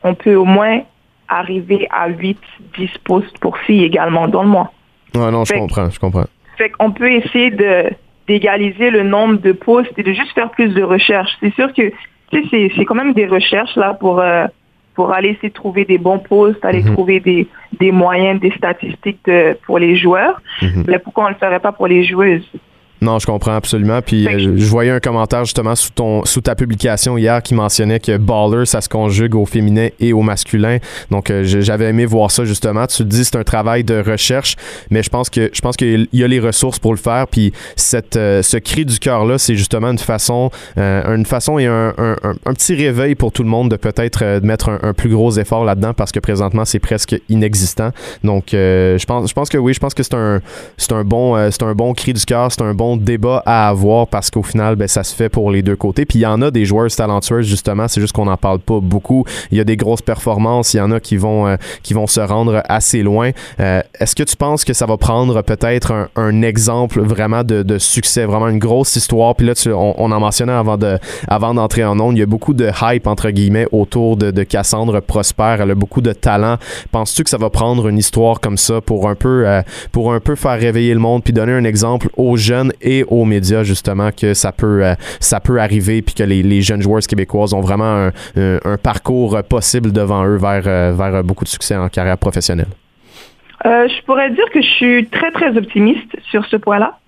on 0.03 0.15
peut 0.15 0.35
au 0.35 0.45
moins 0.45 0.83
arriver 1.29 1.89
à 1.91 2.09
8, 2.09 2.39
10 2.79 2.91
posts 3.05 3.39
pour 3.39 3.59
filles 3.59 3.85
également 3.85 4.29
dans 4.29 4.43
le 4.43 4.49
mois. 4.49 4.73
Ouais, 5.15 5.31
non, 5.31 5.45
je 5.45 5.55
comprends, 5.55 5.91
je 5.91 5.99
comprends. 5.99 6.25
Fait 6.59 6.71
qu'on 6.71 6.93
peut 6.93 7.11
essayer 7.11 7.51
de, 7.51 7.91
d'égaliser 8.27 8.91
le 8.91 9.03
nombre 9.03 9.41
de 9.41 9.53
posts 9.53 9.93
et 9.97 10.03
de 10.03 10.13
juste 10.13 10.33
faire 10.33 10.51
plus 10.51 10.69
de 10.69 10.83
recherches. 10.83 11.37
C'est 11.41 11.55
sûr 11.55 11.73
que, 11.73 11.91
tu 12.31 12.49
sais, 12.49 12.71
c'est, 12.77 12.85
quand 12.85 12.95
même 12.95 13.13
des 13.13 13.27
recherches, 13.27 13.77
là, 13.77 13.95
pour, 13.95 14.21
euh, 14.21 14.47
pour 14.95 15.13
aller 15.13 15.31
essayer 15.31 15.49
de 15.49 15.55
trouver 15.55 15.85
des 15.85 15.99
bons 15.99 16.19
postes, 16.19 16.65
aller 16.65 16.83
mhm. 16.83 16.93
trouver 16.93 17.21
des, 17.21 17.49
des 17.79 17.93
moyens, 17.93 18.41
des 18.41 18.53
statistiques 18.53 19.21
de, 19.25 19.57
pour 19.67 19.79
les 19.79 19.97
joueurs. 19.97 20.41
Mhm. 20.63 20.85
Mais 20.89 20.99
pourquoi 20.99 21.25
on 21.25 21.29
ne 21.29 21.33
le 21.33 21.39
ferait 21.39 21.61
pas 21.61 21.73
pour 21.73 21.87
les 21.87 22.05
joueuses? 22.05 22.49
Non, 23.05 23.19
je 23.19 23.27
comprends 23.27 23.55
absolument. 23.55 24.01
Puis 24.01 24.27
euh, 24.27 24.57
je 24.57 24.65
voyais 24.65 24.91
un 24.91 24.99
commentaire 24.99 25.45
justement 25.45 25.75
sous 25.75 25.91
ton 25.91 26.25
sous 26.25 26.41
ta 26.41 26.55
publication 26.55 27.19
hier 27.19 27.43
qui 27.43 27.55
mentionnait 27.55 28.01
que 28.01 28.17
baller 28.17 28.65
ça 28.65 28.81
se 28.81 28.89
conjugue 28.89 29.35
au 29.35 29.45
féminin 29.45 29.89
et 30.01 30.15
au 30.15 30.23
masculin. 30.23 30.79
Donc 31.11 31.31
euh, 31.31 31.45
j'avais 31.45 31.91
aimé 31.91 32.07
voir 32.07 32.31
ça 32.31 32.47
justement. 32.47 32.87
Tu 32.87 32.97
te 32.97 33.03
dis 33.03 33.25
c'est 33.27 33.37
un 33.37 33.45
travail 33.45 33.85
de 33.85 34.03
recherche, 34.03 34.57
mais 34.91 35.03
je 35.03 35.11
pense 35.11 35.29
que 35.29 35.51
je 35.53 35.61
pense 35.61 35.77
qu'il 35.77 36.09
y 36.15 36.25
a 36.25 36.27
les 36.27 36.41
ressources 36.41 36.79
pour 36.79 36.93
le 36.93 36.99
faire. 36.99 37.27
Puis 37.29 37.53
cette 37.77 38.17
euh, 38.17 38.41
ce 38.41 38.57
cri 38.57 38.87
du 38.87 38.99
cœur 38.99 39.27
là, 39.27 39.37
c'est 39.37 39.57
justement 39.57 39.91
une 39.91 39.99
façon 39.99 40.51
une 40.77 41.27
façon 41.27 41.59
et 41.59 41.67
un, 41.67 41.93
un, 41.99 42.17
un, 42.23 42.55
petit 42.55 42.75
réveil 42.75 43.15
pour 43.15 43.33
tout 43.33 43.43
le 43.43 43.49
monde 43.49 43.71
de 43.71 43.77
peut-être 43.77 44.41
mettre 44.43 44.71
un, 44.83 44.95
plus 44.95 45.11
gros 45.11 45.31
effort 45.33 45.65
là-dedans 45.65 45.93
parce 45.93 46.11
que 46.11 46.21
présentement 46.21 46.65
c'est 46.65 46.79
presque 46.79 47.21
inexistant. 47.29 47.91
Donc 48.23 48.47
je 48.53 49.05
pense 49.05 49.29
je 49.29 49.35
pense 49.35 49.51
que 49.51 49.59
oui, 49.59 49.75
je 49.75 49.81
pense 49.81 49.93
que 49.93 50.03
c'est 50.03 50.15
un 50.15 50.41
c'est 50.79 50.93
un 50.93 51.05
bon 51.05 51.51
c'est 51.51 51.63
un 51.63 51.75
bon 51.75 51.93
cri 51.93 52.15
du 52.15 52.25
cœur, 52.25 52.51
c'est 52.51 52.63
un 52.63 52.73
bon 52.73 52.94
débat 52.97 53.43
à 53.47 53.69
avoir 53.69 54.07
parce 54.07 54.31
qu'au 54.31 54.43
final, 54.43 54.77
ben, 54.77 54.89
ça 54.89 55.05
se 55.05 55.15
fait 55.15 55.29
pour 55.29 55.51
les 55.51 55.63
deux 55.63 55.77
côtés. 55.77 56.05
Puis 56.05 56.21
il 56.21 56.23
y 56.23 56.27
en 56.27 56.43
a 56.43 56.51
des 56.51 56.65
joueurs 56.65 56.91
talentueux, 56.91 57.43
justement, 57.43 57.89
c'est 57.89 58.01
juste 58.01 58.13
qu'on 58.13 58.27
n'en 58.27 58.37
parle 58.37 58.59
pas 58.59 58.81
beaucoup. 58.81 59.25
Il 59.51 59.59
y 59.59 59.61
a 59.61 59.65
des 59.65 59.77
grosses 59.77 60.03
performances, 60.03 60.75
il 60.75 60.79
y 60.79 60.81
en 60.81 60.91
a 60.91 61.01
qui 61.01 61.17
vont, 61.17 61.47
euh, 61.47 61.57
qui 61.83 61.95
vont 61.95 62.07
se 62.07 62.21
rendre 62.21 62.63
assez 62.69 63.03
loin. 63.03 63.31
Euh, 63.61 63.81
est-ce 63.99 64.15
que 64.15 64.23
tu 64.23 64.37
penses 64.37 64.65
que 64.65 64.73
ça 64.73 64.87
va 64.87 64.97
prendre 64.97 65.43
peut-être 65.43 66.09
un, 66.17 66.43
exemple 66.43 67.01
vraiment 67.01 67.43
de, 67.45 67.79
succès, 67.79 68.25
vraiment 68.25 68.49
une 68.49 68.59
grosse 68.59 68.97
histoire? 68.97 69.35
Puis 69.35 69.47
là, 69.47 69.55
on, 69.75 70.11
en 70.11 70.21
mentionnait 70.21 70.53
avant 70.53 70.77
de 70.77 70.99
avant 71.29 71.55
d'entrer 71.55 71.85
en 71.85 71.99
onde, 72.01 72.17
il 72.17 72.21
y 72.21 72.23
a 72.23 72.27
beaucoup 72.27 72.55
de 72.55 72.71
hype, 72.83 73.07
entre 73.07 73.31
guillemets, 73.31 73.67
autour 73.73 74.17
de, 74.17 74.31
de 74.31 74.43
Cassandre 74.43 75.01
Prosper. 75.01 75.57
Elle 75.61 75.71
a 75.71 75.75
beaucoup 75.75 76.01
de 76.01 76.13
talent. 76.13 76.57
Penses-tu 76.93 77.25
que 77.25 77.31
ça 77.31 77.39
va 77.39 77.51
prendre 77.51 77.89
une 77.89 77.99
histoire 77.99 78.41
comme 78.41 78.59
ça 78.59 78.81
pour 78.81 79.09
un 79.09 79.15
peu, 79.15 79.47
euh, 79.47 79.63
pour 79.93 80.13
un 80.13 80.21
peu 80.21 80.35
faire 80.35 80.59
réveiller 80.59 80.95
le 80.95 81.01
monde 81.01 81.23
puis 81.23 81.33
donner 81.33 81.53
un 81.53 81.65
exemple 81.65 82.09
aux 82.17 82.37
jeunes 82.37 82.73
et 82.85 83.05
aux 83.09 83.25
médias, 83.25 83.65
justement, 83.65 84.11
que 84.13 84.35
ça 84.35 84.53
peut, 84.53 84.85
euh, 84.85 84.95
ça 85.19 85.41
peut 85.41 85.61
arriver 85.61 86.03
puis 86.03 86.15
que 86.15 86.23
les, 86.23 86.43
les, 86.43 86.63
jeunes 86.63 86.83
joueurs 86.83 87.03
québécoises 87.03 87.53
ont 87.53 87.61
vraiment 87.61 88.09
un, 88.37 88.59
un, 88.65 88.77
parcours 88.77 89.43
possible 89.49 89.91
devant 89.93 90.25
eux 90.25 90.37
vers, 90.37 90.63
euh, 90.67 90.93
vers 90.97 91.25
beaucoup 91.25 91.45
de 91.45 91.49
succès 91.49 91.77
en 91.77 91.89
carrière 91.89 92.19
professionnelle? 92.19 92.69
je 93.65 94.03
pourrais 94.05 94.29
dire 94.31 94.45
que 94.53 94.61
je 94.61 94.69
suis 94.69 95.07
très, 95.07 95.31
très 95.31 95.57
optimiste 95.57 96.15
sur 96.31 96.45
ce 96.45 96.57
point-là. 96.57 96.99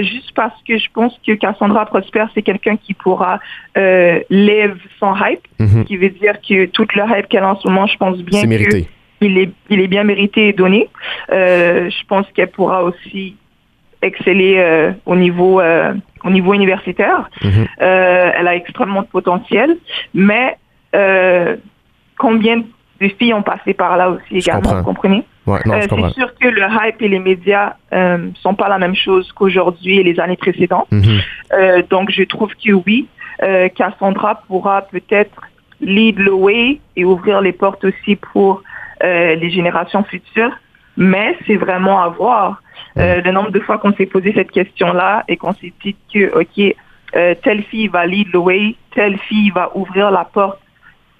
juste 0.00 0.30
parce 0.36 0.54
que 0.62 0.78
je 0.78 0.86
pense 0.94 1.12
que 1.26 1.32
Cassandra 1.32 1.86
Prosper, 1.86 2.24
c'est 2.34 2.42
quelqu'un 2.42 2.76
qui 2.76 2.94
pourra 2.94 3.40
euh, 3.76 4.20
lève 4.30 4.76
son 5.00 5.12
hype, 5.16 5.40
mm-hmm. 5.58 5.84
qui 5.86 5.96
veut 5.96 6.10
dire 6.10 6.34
que 6.48 6.66
toute 6.66 6.94
le 6.94 7.02
hype 7.02 7.28
qu'elle 7.28 7.42
a 7.42 7.50
en 7.50 7.58
ce 7.58 7.66
moment, 7.66 7.88
je 7.88 7.96
pense 7.96 8.18
bien 8.18 8.42
que 8.42 8.84
il 9.20 9.38
est, 9.38 9.50
il 9.70 9.80
est 9.80 9.88
bien 9.88 10.04
mérité 10.04 10.48
et 10.48 10.52
donné. 10.52 10.88
Euh, 11.32 11.90
je 11.90 12.06
pense 12.06 12.26
qu'elle 12.34 12.50
pourra 12.50 12.84
aussi 12.84 13.36
exceller 14.02 14.56
euh, 14.58 14.92
au 15.06 15.16
niveau 15.16 15.60
euh, 15.60 15.94
au 16.24 16.30
niveau 16.30 16.54
universitaire. 16.54 17.28
Mhm. 17.42 17.66
elle 17.78 18.48
a 18.48 18.54
extrêmement 18.54 19.02
de 19.02 19.06
potentiel, 19.06 19.76
mais 20.14 20.56
combien 22.18 22.58
de 22.58 23.08
filles 23.18 23.34
ont 23.34 23.42
passé 23.42 23.74
par 23.74 23.96
là 23.96 24.10
aussi 24.10 24.38
également, 24.38 24.74
vous 24.74 24.82
comprenez? 24.82 25.24
C'est 25.46 26.20
sûr 26.20 26.34
que 26.38 26.48
le 26.48 26.62
hype 26.62 27.00
et 27.00 27.08
les 27.08 27.20
médias 27.20 27.74
euh, 27.92 28.28
sont 28.42 28.54
pas 28.54 28.68
la 28.68 28.78
même 28.78 28.96
chose 28.96 29.32
qu'aujourd'hui 29.32 29.98
et 29.98 30.02
les 30.02 30.18
années 30.20 30.36
précédentes. 30.36 30.88
Mhm. 30.90 31.82
donc 31.88 32.10
je 32.10 32.24
trouve 32.24 32.52
que 32.54 32.72
oui, 32.72 33.06
Cassandra 33.76 34.42
pourra 34.48 34.82
peut-être 34.82 35.40
lead 35.80 36.16
the 36.16 36.30
way 36.30 36.80
et 36.96 37.04
ouvrir 37.04 37.40
les 37.40 37.52
portes 37.52 37.84
aussi 37.84 38.16
pour 38.16 38.62
euh, 39.04 39.36
les 39.36 39.50
générations 39.50 40.02
futures, 40.02 40.50
mais 40.98 41.38
c'est 41.46 41.56
vraiment 41.56 42.02
à 42.02 42.08
voir. 42.08 42.60
Euh, 42.98 43.22
le 43.22 43.30
nombre 43.30 43.50
de 43.50 43.60
fois 43.60 43.78
qu'on 43.78 43.94
s'est 43.94 44.06
posé 44.06 44.32
cette 44.34 44.50
question-là 44.50 45.24
et 45.28 45.36
qu'on 45.36 45.54
s'est 45.54 45.72
dit 45.82 45.96
que, 46.12 46.40
OK, 46.40 46.76
euh, 47.16 47.34
telle 47.42 47.62
fille 47.62 47.88
va 47.88 48.04
lead 48.04 48.32
the 48.32 48.36
way, 48.36 48.74
telle 48.94 49.16
fille 49.20 49.50
va 49.50 49.70
ouvrir 49.74 50.10
la 50.10 50.24
porte 50.24 50.60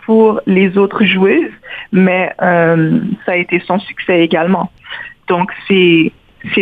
pour 0.05 0.41
les 0.47 0.77
autres 0.77 1.05
joueuses, 1.05 1.53
mais 1.93 2.33
ça 2.39 3.33
a 3.33 3.37
été 3.37 3.61
son 3.61 3.79
succès 3.79 4.21
également. 4.21 4.71
Donc, 5.29 5.53
c'est 5.69 6.13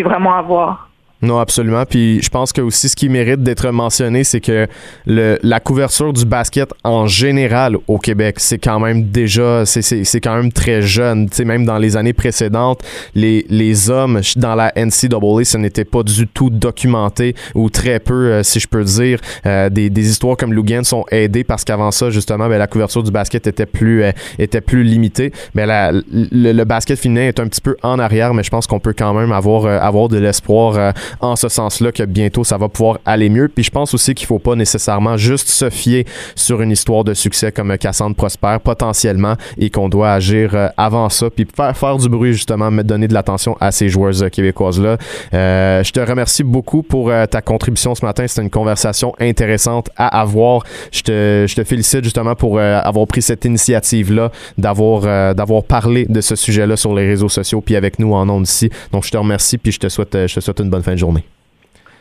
vraiment 0.03 0.35
à 0.35 0.43
voir. 0.43 0.86
Non, 1.23 1.39
absolument. 1.39 1.85
Puis 1.87 2.21
je 2.23 2.29
pense 2.29 2.53
que 2.53 2.61
aussi 2.61 2.91
ce 2.91 2.97
qui 2.97 3.09
mérite 3.09 3.43
d'être 3.43 3.71
mentionné, 3.71 4.23
c'est 4.23 4.41
que 4.41 4.67
le, 5.07 5.39
la 5.43 5.61
couverture 5.61 6.13
du 6.13 6.27
basket 6.27 6.71
en 6.85 7.07
général 7.07 7.79
au 7.89 7.99
Québec, 7.99 8.37
c'est 8.39 8.59
quand 8.59 8.79
même 8.81 9.05
déjà, 9.05 9.65
c'est 9.65 10.21
quand 10.21 10.37
même 10.37 10.53
très 10.53 10.83
jeune. 10.83 11.31
Tu 11.31 11.37
sais, 11.37 11.45
même 11.47 11.65
dans 11.65 11.79
les 11.79 11.97
années 11.97 12.13
précédentes, 12.13 12.83
les, 13.15 13.47
les 13.49 13.89
hommes 13.89 14.21
dans 14.37 14.55
la 14.55 14.73
NCAA, 14.77 15.45
ce 15.45 15.57
n'était 15.57 15.87
pas 15.87 16.03
du 16.03 16.27
tout 16.27 16.51
documenté 16.51 17.35
ou 17.55 17.71
très 17.71 17.99
peu, 17.99 18.33
euh, 18.33 18.43
si 18.43 18.61
je 18.61 18.69
peux 18.69 18.85
dire. 18.85 19.19
Euh, 19.47 19.71
des, 19.71 19.89
des, 19.89 20.11
histoires 20.11 20.37
comme 20.37 20.53
Lugan 20.53 20.85
sont 20.85 21.05
aidées 21.11 21.45
parce 21.45 21.65
qu'avant 21.65 21.91
ça, 21.91 22.11
justement, 22.11 22.49
ben, 22.49 22.59
la 22.59 22.67
couverture 22.67 23.03
du 23.03 23.11
basket 23.11 23.47
était 23.47 23.67
plus, 23.67 24.03
euh, 24.03 24.13
était 24.39 24.61
plus 24.61 24.83
limitée. 24.83 25.33
Mais 25.55 25.65
la, 25.65 25.93
le, 25.93 26.65
basket 26.65 26.99
féminin 26.99 27.29
est 27.29 27.41
un 27.41 27.47
petit 27.47 27.61
peu 27.61 27.77
en 27.83 27.99
arrière, 27.99 28.35
mais 28.35 28.43
je 28.43 28.51
pense 28.51 28.67
qu'on 28.67 28.81
peut 28.81 28.95
quand 28.97 29.15
même 29.15 29.33
avoir, 29.33 29.67
avoir 29.83 30.09
de 30.09 30.19
l'espoir 30.19 30.93
en 31.21 31.37
ce 31.37 31.49
sens-là 31.49 31.93
que 31.93 32.03
bientôt 32.03 32.45
ça 32.45 32.59
va 32.59 32.69
pouvoir 32.69 32.99
aller 33.05 33.29
mieux. 33.29 33.49
Puis 33.49 33.65
je 33.65 33.71
pense 33.71 33.95
aussi 33.95 34.15
qu'il 34.15 34.27
faut 34.27 34.39
pas 34.39 34.55
nécessairement 34.55 35.17
juste 35.17 35.49
se 35.49 35.71
fier 35.71 36.05
sur 36.35 36.63
une 36.63 36.71
histoire 36.71 37.05
de 37.05 37.15
succès 37.15 37.53
comme 37.53 37.77
Cassandre 37.79 38.17
Prosper 38.17 38.57
potentiellement 38.63 39.35
et 39.59 39.71
qu'on 39.71 39.89
doit 39.89 40.13
agir 40.13 40.55
euh, 40.55 40.69
avant 40.77 41.09
ça 41.09 41.31
puis 41.31 41.47
faire, 41.55 41.97
du 41.97 42.09
bruit 42.09 42.33
justement, 42.33 42.71
me 42.71 42.83
donner 42.83 43.09
de 43.09 43.15
l'attention 43.15 43.57
à 43.61 43.71
ces 43.71 43.89
joueuses 43.89 44.23
euh, 44.23 44.29
québécoises-là. 44.29 44.97
Euh, 45.35 45.83
je 45.83 45.93
te 45.93 46.01
remercie 46.01 46.43
beaucoup 46.43 46.83
pour 46.83 47.13
ta 47.31 47.41
contribution 47.41 47.95
ce 47.95 48.05
matin. 48.05 48.27
C'était 48.27 48.43
une 48.43 48.51
conversation 48.51 49.15
intéressante 49.21 49.91
à 49.97 50.21
avoir. 50.21 50.65
Je 50.93 51.03
te, 51.03 51.47
je 51.49 51.55
te 51.55 51.65
félicite 51.65 52.05
justement 52.05 52.35
pour 52.35 52.59
avoir 52.59 53.07
pris 53.07 53.23
cette 53.23 53.45
initiative-là, 53.45 54.31
d'avoir 54.59 55.35
d'avoir 55.35 55.63
parlé 55.63 56.07
de 56.09 56.21
ce 56.21 56.37
sujet-là 56.37 56.77
sur 56.77 56.95
les 56.95 57.07
réseaux 57.07 57.29
sociaux 57.29 57.61
puis 57.61 57.77
avec 57.77 57.99
nous 57.99 58.13
en 58.15 58.29
ondes 58.29 58.47
ici. 58.47 58.71
Donc 58.93 59.05
je 59.05 59.11
te 59.11 59.17
remercie 59.17 59.59
puis 59.59 59.73
je 59.73 59.79
te 59.79 59.89
souhaite, 59.89 60.27
je 60.27 60.35
te 60.35 60.41
souhaite 60.41 60.61
une 60.61 60.71
bonne 60.71 60.83
fin 60.83 60.96
journée. 60.97 61.25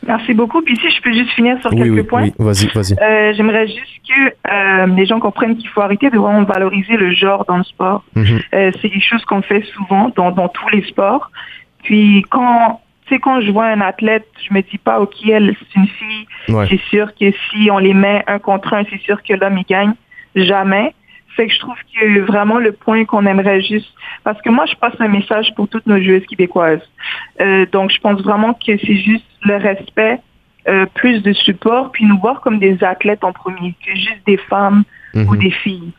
Merci 0.06 0.34
beaucoup. 0.34 0.62
Puis 0.62 0.76
si 0.76 0.90
je 0.90 1.02
peux 1.02 1.12
juste 1.12 1.30
finir 1.30 1.60
sur 1.60 1.70
quelques 1.70 2.06
points. 2.06 2.24
Oui, 2.24 2.32
vas-y, 2.38 2.66
vas-y. 2.68 2.94
Euh, 3.00 3.34
j'aimerais 3.34 3.66
juste 3.66 4.00
que 4.08 4.50
euh, 4.52 4.86
les 4.94 5.06
gens 5.06 5.18
comprennent 5.18 5.56
qu'il 5.56 5.68
faut 5.68 5.80
arrêter 5.80 6.10
de 6.10 6.18
vraiment 6.18 6.44
valoriser 6.44 6.96
le 6.96 7.12
genre 7.12 7.44
dans 7.46 7.56
le 7.56 7.64
sport. 7.64 8.04
Mhm. 8.14 8.40
Euh, 8.54 8.70
c'est 8.80 8.88
quelque 8.88 9.04
chose 9.04 9.24
qu'on 9.24 9.42
fait 9.42 9.64
souvent 9.74 10.12
dans, 10.14 10.30
dans 10.30 10.48
tous 10.48 10.68
les 10.68 10.82
sports. 10.82 11.30
Puis 11.82 12.24
quand 12.30 12.80
quand 13.22 13.40
je 13.40 13.50
vois 13.52 13.66
un 13.66 13.80
athlète, 13.80 14.26
je 14.48 14.52
me 14.52 14.62
dis 14.62 14.78
pas, 14.78 15.00
OK, 15.00 15.14
elle, 15.28 15.54
c'est 15.58 15.80
une 15.80 15.86
fille. 15.86 16.26
C'est 16.68 16.80
sûr 16.90 17.14
que 17.14 17.30
si 17.30 17.70
on 17.70 17.78
les 17.78 17.94
met 17.94 18.24
un 18.26 18.38
contre 18.38 18.74
un, 18.74 18.82
c'est 18.90 19.00
sûr 19.00 19.22
que 19.22 19.32
l'homme, 19.34 19.58
il 19.58 19.64
gagne. 19.64 19.92
Jamais. 20.34 20.92
Fait 21.36 21.46
que 21.46 21.52
je 21.52 21.60
trouve 21.60 21.76
que 21.94 22.20
vraiment 22.20 22.58
le 22.58 22.72
point 22.72 23.04
qu'on 23.04 23.26
aimerait 23.26 23.60
juste, 23.60 23.92
parce 24.24 24.40
que 24.40 24.48
moi 24.48 24.64
je 24.66 24.74
passe 24.74 24.94
un 25.00 25.08
message 25.08 25.54
pour 25.54 25.68
toutes 25.68 25.86
nos 25.86 26.00
joueuses 26.00 26.26
québécoises. 26.26 26.80
Euh, 27.40 27.66
donc 27.70 27.90
je 27.90 27.98
pense 28.00 28.20
vraiment 28.22 28.54
que 28.54 28.76
c'est 28.78 28.96
juste 28.96 29.26
le 29.42 29.56
respect, 29.56 30.20
euh, 30.68 30.86
plus 30.94 31.22
de 31.22 31.32
support, 31.32 31.92
puis 31.92 32.06
nous 32.06 32.18
voir 32.18 32.40
comme 32.40 32.58
des 32.58 32.82
athlètes 32.82 33.22
en 33.22 33.32
premier, 33.32 33.74
que 33.84 33.94
juste 33.94 34.26
des 34.26 34.38
femmes 34.38 34.84
ou 35.14 35.34
mhm. 35.34 35.38
des 35.38 35.50
filles. 35.50 35.92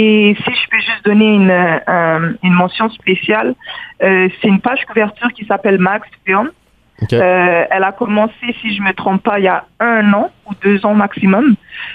Et 0.00 0.36
si 0.36 0.54
je 0.54 0.68
peux 0.70 0.78
juste 0.78 1.04
donner 1.04 1.34
une, 1.34 1.50
euh, 1.50 2.32
une 2.44 2.52
mention 2.52 2.88
spéciale, 2.88 3.56
euh, 4.00 4.28
c'est 4.40 4.46
une 4.46 4.60
page 4.60 4.84
couverture 4.86 5.32
qui 5.32 5.44
s'appelle 5.44 5.78
Max 5.78 6.08
Film. 6.24 6.50
Euh, 7.12 7.64
elle 7.70 7.84
a 7.84 7.92
commencé, 7.92 8.34
si 8.60 8.74
je 8.74 8.82
me 8.82 8.92
trompe 8.92 9.22
pas, 9.22 9.38
il 9.38 9.44
y 9.44 9.48
a 9.48 9.64
un 9.80 10.12
an 10.12 10.30
ou 10.46 10.54
deux 10.62 10.84
ans 10.84 10.94
maximum. 10.94 11.54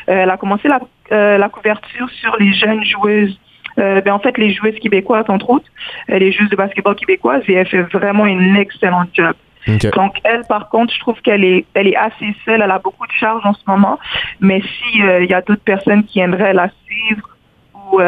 Euh, 0.09 0.23
elle 0.23 0.29
a 0.29 0.37
commencé 0.37 0.67
la, 0.67 0.79
euh, 1.11 1.37
la, 1.37 1.49
couverture 1.49 2.09
sur 2.09 2.37
les 2.37 2.53
jeunes 2.53 2.83
joueuses. 2.83 3.37
Ben, 3.75 4.11
en 4.11 4.19
fait, 4.19 4.37
les 4.37 4.53
joueuses 4.53 4.77
québécoises, 4.79 5.25
entre 5.29 5.49
autres, 5.49 5.65
les 6.07 6.31
joueuses 6.31 6.49
de 6.49 6.55
basketball 6.55 6.95
québécoises, 6.95 7.41
et 7.47 7.53
elle 7.53 7.65
fait 7.65 7.81
vraiment 7.81 8.27
une 8.27 8.55
excellente 8.55 9.09
job. 9.13 9.33
Donc 9.95 10.17
elle, 10.23 10.43
par 10.47 10.69
contre, 10.69 10.93
je 10.93 10.99
trouve 10.99 11.19
qu'elle 11.21 11.43
est, 11.43 11.65
elle 11.73 11.87
est 11.87 11.95
assez 11.95 12.35
seule. 12.45 12.61
Elle 12.61 12.69
a 12.69 12.77
beaucoup 12.77 13.07
de 13.07 13.11
charges 13.13 13.43
en 13.45 13.53
ce 13.53 13.63
moment. 13.65 13.97
Mais 14.41 14.61
si 14.61 14.99
il 14.99 15.25
y 15.27 15.33
a 15.33 15.41
d'autres 15.41 15.63
personnes 15.63 16.03
qui 16.03 16.19
aimeraient 16.19 16.53
la 16.53 16.69
suivre 16.85 17.27
ou 17.73 17.99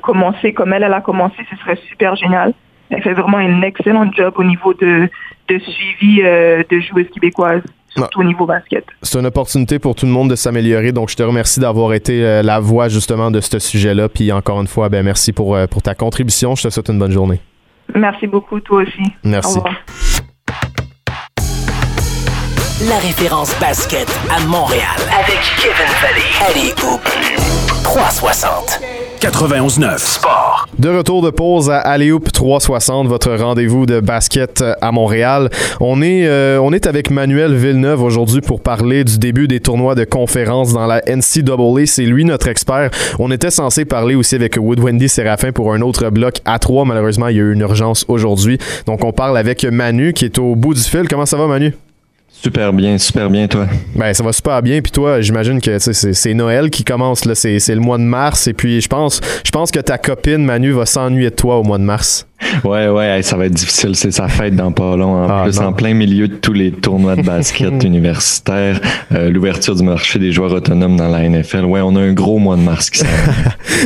commencer 0.00 0.54
comme 0.54 0.72
elle, 0.72 0.84
elle 0.84 0.94
a 0.94 1.02
commencé, 1.02 1.36
ce 1.50 1.56
serait 1.56 1.78
super 1.90 2.16
génial. 2.16 2.54
Elle 2.88 3.02
fait 3.02 3.12
vraiment 3.12 3.38
un 3.38 3.60
excellent 3.60 4.10
job 4.12 4.32
au 4.36 4.44
niveau 4.44 4.72
de, 4.72 5.10
de 5.50 5.58
suivi 5.58 6.22
euh, 6.22 6.62
de 6.70 6.80
joueuses 6.80 7.08
québécoises 7.12 7.62
surtout 7.96 8.20
au 8.20 8.24
niveau 8.24 8.46
basket. 8.46 8.84
C'est 9.02 9.18
une 9.18 9.26
opportunité 9.26 9.78
pour 9.78 9.94
tout 9.94 10.06
le 10.06 10.12
monde 10.12 10.30
de 10.30 10.36
s'améliorer. 10.36 10.92
Donc, 10.92 11.10
je 11.10 11.16
te 11.16 11.22
remercie 11.22 11.60
d'avoir 11.60 11.92
été 11.92 12.24
euh, 12.24 12.42
la 12.42 12.60
voix 12.60 12.88
justement 12.88 13.30
de 13.30 13.40
ce 13.40 13.58
sujet-là. 13.58 14.08
Puis 14.08 14.32
encore 14.32 14.60
une 14.60 14.68
fois, 14.68 14.88
ben, 14.88 15.04
merci 15.04 15.32
pour, 15.32 15.56
euh, 15.56 15.66
pour 15.66 15.82
ta 15.82 15.94
contribution. 15.94 16.54
Je 16.54 16.64
te 16.64 16.70
souhaite 16.70 16.88
une 16.88 16.98
bonne 16.98 17.12
journée. 17.12 17.40
Merci 17.94 18.26
beaucoup, 18.26 18.60
toi 18.60 18.82
aussi. 18.82 19.12
Merci. 19.24 19.56
Au 19.56 19.60
revoir. 19.60 19.74
La 22.88 22.96
référence 22.96 23.58
basket 23.60 24.08
à 24.30 24.40
Montréal 24.46 24.86
avec 25.12 25.38
Kevin 25.60 25.92
Valley. 26.00 26.22
Allez, 26.48 26.72
Hoop 26.82 27.02
360. 27.82 28.80
91.9 29.20 29.98
Sport. 29.98 30.59
De 30.80 30.88
retour 30.88 31.20
de 31.20 31.28
pause 31.28 31.68
à 31.68 31.76
Aléoup 31.76 32.20
360, 32.20 33.06
votre 33.06 33.34
rendez-vous 33.34 33.84
de 33.84 34.00
basket 34.00 34.64
à 34.80 34.92
Montréal. 34.92 35.50
On 35.78 36.00
est, 36.00 36.26
euh, 36.26 36.58
on 36.58 36.72
est 36.72 36.86
avec 36.86 37.10
Manuel 37.10 37.54
Villeneuve 37.54 38.02
aujourd'hui 38.02 38.40
pour 38.40 38.62
parler 38.62 39.04
du 39.04 39.18
début 39.18 39.46
des 39.46 39.60
tournois 39.60 39.94
de 39.94 40.04
conférence 40.04 40.72
dans 40.72 40.86
la 40.86 41.02
NCAA. 41.06 41.84
C'est 41.84 42.06
lui 42.06 42.24
notre 42.24 42.48
expert. 42.48 42.90
On 43.18 43.30
était 43.30 43.50
censé 43.50 43.84
parler 43.84 44.14
aussi 44.14 44.36
avec 44.36 44.56
Wood 44.56 44.80
Wendy 44.80 45.10
Séraphin 45.10 45.52
pour 45.52 45.74
un 45.74 45.82
autre 45.82 46.08
bloc 46.08 46.36
à 46.46 46.58
3. 46.58 46.86
Malheureusement, 46.86 47.28
il 47.28 47.36
y 47.36 47.40
a 47.40 47.42
eu 47.42 47.52
une 47.52 47.60
urgence 47.60 48.06
aujourd'hui. 48.08 48.56
Donc, 48.86 49.04
on 49.04 49.12
parle 49.12 49.36
avec 49.36 49.66
Manu 49.66 50.14
qui 50.14 50.24
est 50.24 50.38
au 50.38 50.56
bout 50.56 50.72
du 50.72 50.80
fil. 50.80 51.06
Comment 51.10 51.26
ça 51.26 51.36
va, 51.36 51.46
Manu? 51.46 51.74
Super 52.42 52.72
bien, 52.72 52.96
super 52.96 53.28
bien, 53.28 53.46
toi. 53.46 53.66
Ben, 53.94 54.14
ça 54.14 54.24
va 54.24 54.32
super 54.32 54.62
bien. 54.62 54.80
Puis 54.80 54.90
toi, 54.90 55.20
j'imagine 55.20 55.60
que 55.60 55.78
c'est 55.78 56.32
Noël 56.32 56.70
qui 56.70 56.84
commence, 56.84 57.26
là. 57.26 57.34
C'est 57.34 57.58
le 57.68 57.80
mois 57.80 57.98
de 57.98 58.02
mars. 58.02 58.46
Et 58.46 58.54
puis, 58.54 58.80
je 58.80 58.88
pense, 58.88 59.20
je 59.44 59.50
pense 59.50 59.70
que 59.70 59.80
ta 59.80 59.98
copine, 59.98 60.42
Manu, 60.42 60.72
va 60.72 60.86
s'ennuyer 60.86 61.28
de 61.28 61.34
toi 61.34 61.58
au 61.58 61.62
mois 61.62 61.76
de 61.76 61.82
mars. 61.82 62.26
Ouais, 62.64 62.88
ouais, 62.88 63.20
ça 63.22 63.36
va 63.36 63.46
être 63.46 63.52
difficile. 63.54 63.94
C'est 63.94 64.10
sa 64.10 64.28
fête 64.28 64.56
dans 64.56 64.72
pas 64.72 64.96
long. 64.96 65.24
En 65.24 65.28
Ah, 65.28 65.42
plus, 65.44 65.60
non. 65.60 65.66
en 65.68 65.72
plein 65.72 65.94
milieu 65.94 66.26
de 66.28 66.34
tous 66.36 66.52
les 66.52 66.72
tournois 66.72 67.16
de 67.16 67.22
basket 67.22 67.82
universitaires, 67.84 68.80
euh, 69.14 69.30
l'ouverture 69.30 69.74
du 69.74 69.82
marché 69.82 70.18
des 70.18 70.32
joueurs 70.32 70.52
autonomes 70.52 70.96
dans 70.96 71.08
la 71.08 71.28
NFL. 71.28 71.64
Ouais, 71.64 71.80
on 71.82 71.94
a 71.96 72.00
un 72.00 72.12
gros 72.12 72.38
mois 72.38 72.56
de 72.56 72.62
mars 72.62 72.90
qui 72.90 72.98
s'en. 73.00 73.06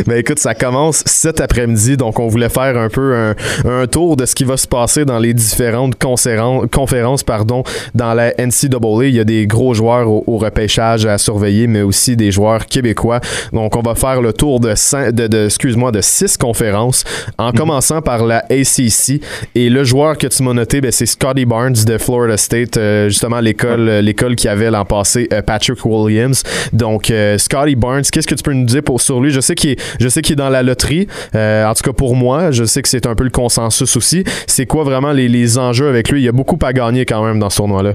Ben 0.06 0.16
écoute, 0.18 0.38
ça 0.38 0.54
commence 0.54 1.02
cet 1.06 1.40
après-midi, 1.40 1.96
donc 1.96 2.18
on 2.20 2.28
voulait 2.28 2.48
faire 2.48 2.76
un 2.78 2.88
peu 2.88 3.14
un, 3.14 3.34
un 3.64 3.86
tour 3.86 4.16
de 4.16 4.24
ce 4.24 4.34
qui 4.34 4.44
va 4.44 4.56
se 4.56 4.66
passer 4.68 5.04
dans 5.04 5.18
les 5.18 5.34
différentes 5.34 5.96
conférences, 5.98 7.22
pardon, 7.22 7.62
dans 7.94 8.14
la 8.14 8.32
NCAA. 8.38 9.04
Il 9.06 9.14
y 9.14 9.20
a 9.20 9.24
des 9.24 9.46
gros 9.46 9.74
joueurs 9.74 10.08
au, 10.08 10.24
au 10.26 10.38
repêchage 10.38 11.06
à 11.06 11.18
surveiller, 11.18 11.66
mais 11.66 11.82
aussi 11.82 12.16
des 12.16 12.30
joueurs 12.30 12.66
québécois. 12.66 13.20
Donc 13.52 13.76
on 13.76 13.82
va 13.82 13.94
faire 13.94 14.20
le 14.22 14.32
tour 14.32 14.60
de, 14.60 14.70
cin- 14.74 15.10
de, 15.12 15.26
de- 15.26 15.46
excuse-moi, 15.46 15.92
de 15.92 16.00
six 16.00 16.36
conférences, 16.36 17.04
en 17.38 17.52
commençant 17.52 18.00
par 18.00 18.24
la 18.24 18.43
ACC. 18.50 19.20
Et 19.54 19.70
le 19.70 19.84
joueur 19.84 20.18
que 20.18 20.26
tu 20.26 20.42
m'as 20.42 20.52
noté, 20.52 20.80
ben, 20.80 20.90
c'est 20.92 21.06
Scotty 21.06 21.44
Barnes 21.44 21.76
de 21.86 21.98
Florida 21.98 22.36
State, 22.36 22.76
euh, 22.76 23.08
justement 23.08 23.40
l'école, 23.40 23.88
l'école 24.00 24.36
qui 24.36 24.48
avait 24.48 24.70
l'an 24.70 24.84
passé 24.84 25.28
euh, 25.32 25.42
Patrick 25.42 25.84
Williams. 25.84 26.42
Donc 26.72 27.10
euh, 27.10 27.38
Scotty 27.38 27.76
Barnes, 27.76 28.02
qu'est-ce 28.10 28.26
que 28.26 28.34
tu 28.34 28.42
peux 28.42 28.52
nous 28.52 28.64
dire 28.64 28.82
pour 28.82 29.00
sur 29.00 29.20
lui? 29.20 29.30
Je 29.30 29.40
sais 29.40 29.54
qu'il 29.54 29.70
est, 29.70 29.82
je 30.00 30.08
sais 30.08 30.22
qu'il 30.22 30.34
est 30.34 30.36
dans 30.36 30.50
la 30.50 30.62
loterie. 30.62 31.06
Euh, 31.34 31.66
en 31.66 31.74
tout 31.74 31.82
cas 31.82 31.92
pour 31.92 32.16
moi, 32.16 32.50
je 32.50 32.64
sais 32.64 32.82
que 32.82 32.88
c'est 32.88 33.06
un 33.06 33.14
peu 33.14 33.24
le 33.24 33.30
consensus 33.30 33.96
aussi. 33.96 34.24
C'est 34.46 34.66
quoi 34.66 34.84
vraiment 34.84 35.12
les, 35.12 35.28
les 35.28 35.58
enjeux 35.58 35.88
avec 35.88 36.10
lui? 36.10 36.20
Il 36.20 36.24
y 36.24 36.28
a 36.28 36.32
beaucoup 36.32 36.58
à 36.62 36.72
gagner 36.72 37.04
quand 37.04 37.24
même 37.24 37.38
dans 37.38 37.50
ce 37.50 37.56
tournoi-là. 37.56 37.94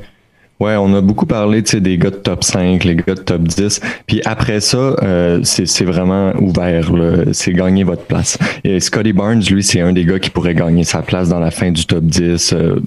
Ouais, 0.59 0.75
on 0.75 0.93
a 0.93 0.99
beaucoup 0.99 1.25
parlé 1.25 1.61
des 1.61 1.97
gars 1.97 2.09
de 2.09 2.17
top 2.17 2.43
5, 2.43 2.83
les 2.83 2.97
gars 2.97 3.15
de 3.15 3.21
top 3.21 3.43
10. 3.43 3.79
Puis 4.07 4.21
après 4.25 4.59
ça, 4.59 4.77
euh, 5.01 5.39
c'est 5.43 5.85
vraiment 5.85 6.33
ouvert. 6.37 6.91
C'est 7.31 7.53
gagner 7.53 7.85
votre 7.85 8.03
place. 8.03 8.37
Et 8.65 8.81
Scotty 8.81 9.13
Barnes, 9.13 9.41
lui, 9.49 9.63
c'est 9.63 9.79
un 9.79 9.93
des 9.93 10.03
gars 10.03 10.19
qui 10.19 10.29
pourrait 10.29 10.55
gagner 10.55 10.83
sa 10.83 11.01
place 11.01 11.29
dans 11.29 11.39
la 11.39 11.51
fin 11.51 11.71
du 11.71 11.85
top 11.85 12.03
10. 12.03 12.51
euh, 12.53 12.75
ou 12.75 12.81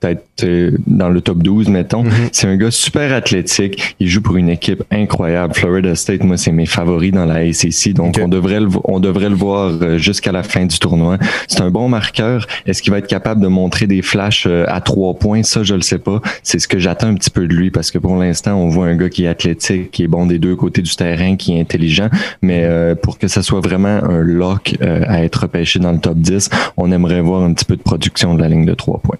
peut-être 0.00 0.44
euh, 0.44 0.72
dans 0.86 1.08
le 1.08 1.20
top 1.20 1.42
12, 1.42 1.68
mettons. 1.68 2.04
C'est 2.32 2.46
un 2.46 2.56
gars 2.56 2.70
super 2.70 3.12
athlétique. 3.12 3.96
Il 4.00 4.08
joue 4.08 4.20
pour 4.20 4.36
une 4.36 4.48
équipe 4.48 4.82
incroyable. 4.90 5.54
Florida 5.54 5.94
State, 5.94 6.24
moi, 6.24 6.36
c'est 6.36 6.52
mes 6.52 6.66
favoris 6.66 7.12
dans 7.12 7.26
la 7.26 7.36
ACC. 7.36 7.92
Donc, 7.94 8.18
on 8.22 8.28
devrait 8.28 8.60
le, 8.60 8.68
on 8.84 9.00
devrait 9.00 9.28
le 9.28 9.34
voir 9.34 9.72
euh, 9.80 9.98
jusqu'à 9.98 10.32
la 10.32 10.42
fin 10.42 10.66
du 10.66 10.78
tournoi. 10.78 11.18
C'est 11.48 11.60
un 11.60 11.70
bon 11.70 11.88
marqueur. 11.88 12.46
Est-ce 12.66 12.82
qu'il 12.82 12.92
va 12.92 12.98
être 12.98 13.06
capable 13.06 13.40
de 13.40 13.48
montrer 13.48 13.86
des 13.86 14.02
flashs 14.02 14.46
euh, 14.46 14.64
à 14.68 14.80
trois 14.80 15.14
points? 15.14 15.42
Ça, 15.42 15.62
je 15.62 15.74
le 15.74 15.82
sais 15.82 15.98
pas. 15.98 16.20
C'est 16.42 16.58
ce 16.58 16.68
que 16.68 16.78
j'attends 16.78 17.08
un 17.08 17.14
petit 17.14 17.30
peu 17.30 17.46
de 17.46 17.54
lui 17.54 17.70
parce 17.70 17.90
que 17.90 17.98
pour 17.98 18.16
l'instant, 18.16 18.54
on 18.56 18.68
voit 18.68 18.86
un 18.86 18.96
gars 18.96 19.08
qui 19.08 19.24
est 19.24 19.28
athlétique, 19.28 19.90
qui 19.90 20.02
est 20.02 20.08
bon 20.08 20.26
des 20.26 20.38
deux 20.38 20.56
côtés 20.56 20.82
du 20.82 20.94
terrain, 20.94 21.36
qui 21.36 21.56
est 21.56 21.60
intelligent. 21.60 22.08
Mais 22.42 22.64
euh, 22.64 22.94
pour 22.94 23.18
que 23.18 23.28
ça 23.28 23.42
soit 23.42 23.60
vraiment 23.60 24.02
un 24.02 24.22
lock 24.22 24.76
euh, 24.82 25.04
à 25.06 25.22
être 25.22 25.42
repêché 25.42 25.78
dans 25.78 25.92
le 25.92 25.98
top 25.98 26.18
10, 26.18 26.50
on 26.76 26.92
aimerait 26.92 27.20
voir 27.20 27.42
un 27.42 27.52
petit 27.52 27.64
peu 27.64 27.76
de 27.76 27.82
production 27.82 28.34
de 28.34 28.40
la 28.40 28.48
ligne 28.48 28.64
de 28.64 28.74
trois 28.74 28.98
points. 28.98 29.18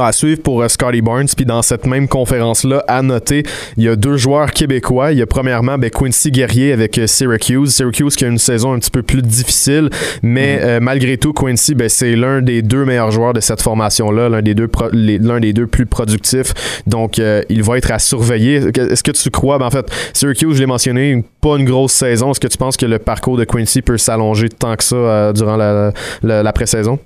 À 0.00 0.10
suivre 0.12 0.40
pour 0.42 0.62
euh, 0.62 0.68
Scotty 0.68 1.02
Barnes. 1.02 1.26
Puis 1.36 1.44
dans 1.44 1.60
cette 1.60 1.86
même 1.86 2.08
conférence-là, 2.08 2.82
à 2.88 3.02
noter, 3.02 3.42
il 3.76 3.84
y 3.84 3.88
a 3.88 3.94
deux 3.94 4.16
joueurs 4.16 4.50
québécois. 4.50 5.12
Il 5.12 5.18
y 5.18 5.22
a 5.22 5.26
premièrement 5.26 5.76
ben, 5.76 5.90
Quincy 5.90 6.30
Guerrier 6.30 6.72
avec 6.72 6.96
euh, 6.98 7.06
Syracuse. 7.06 7.74
Syracuse 7.74 8.16
qui 8.16 8.24
a 8.24 8.28
une 8.28 8.38
saison 8.38 8.72
un 8.72 8.78
petit 8.78 8.90
peu 8.90 9.02
plus 9.02 9.20
difficile, 9.20 9.90
mais 10.22 10.58
euh, 10.62 10.78
malgré 10.80 11.18
tout, 11.18 11.32
Quincy, 11.34 11.74
ben, 11.74 11.90
c'est 11.90 12.16
l'un 12.16 12.40
des 12.40 12.62
deux 12.62 12.84
meilleurs 12.86 13.10
joueurs 13.10 13.34
de 13.34 13.40
cette 13.40 13.60
formation-là, 13.60 14.28
l'un 14.30 14.40
des 14.42 14.54
deux 14.54 14.68
les- 14.92 15.18
des 15.18 15.52
deux 15.52 15.66
plus 15.66 15.86
productifs. 15.86 16.54
Donc, 16.86 17.18
euh, 17.18 17.42
il 17.50 17.62
va 17.62 17.76
être 17.76 17.90
à 17.92 17.98
surveiller. 17.98 18.62
Est-ce 18.76 19.02
que 19.02 19.10
tu 19.12 19.30
crois, 19.30 19.58
ben, 19.58 19.66
en 19.66 19.70
fait, 19.70 19.86
Syracuse, 20.14 20.54
je 20.54 20.60
l'ai 20.60 20.66
mentionné, 20.66 21.22
pas 21.40 21.56
une 21.58 21.64
grosse 21.66 21.92
saison. 21.92 22.30
Est-ce 22.30 22.40
que 22.40 22.48
tu 22.48 22.56
penses 22.58 22.76
que 22.78 22.86
le 22.86 22.98
parcours 22.98 23.36
de 23.36 23.44
Quincy 23.44 23.82
peut 23.82 23.98
s'allonger 23.98 24.48
tant 24.48 24.74
que 24.76 24.84
ça 24.84 24.96
euh, 24.96 25.32
durant 25.32 25.56
la, 25.56 25.92
la, 26.22 26.42
la 26.42 26.52
pré-saison? 26.52 26.98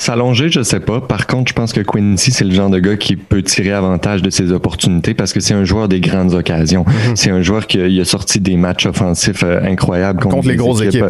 S'allonger, 0.00 0.48
je 0.48 0.62
sais 0.62 0.78
pas. 0.78 1.00
Par 1.00 1.26
contre, 1.26 1.48
je 1.48 1.54
pense 1.54 1.72
que 1.72 1.80
Quincy, 1.80 2.30
c'est 2.30 2.44
le 2.44 2.52
genre 2.52 2.70
de 2.70 2.78
gars 2.78 2.96
qui 2.96 3.16
peut 3.16 3.42
tirer 3.42 3.72
avantage 3.72 4.22
de 4.22 4.30
ses 4.30 4.52
opportunités 4.52 5.12
parce 5.12 5.32
que 5.32 5.40
c'est 5.40 5.54
un 5.54 5.64
joueur 5.64 5.88
des 5.88 5.98
grandes 6.00 6.34
occasions. 6.34 6.84
C'est 7.16 7.30
un 7.30 7.42
joueur 7.42 7.66
qui 7.66 7.80
a, 7.80 7.86
il 7.88 8.00
a 8.00 8.04
sorti 8.04 8.38
des 8.38 8.56
matchs 8.56 8.86
offensifs 8.86 9.42
euh, 9.42 9.60
incroyables 9.64 10.20
contre, 10.22 10.36
Contre 10.36 10.48
les 10.48 10.56
grosses 10.56 10.82
équipes. 10.82 11.04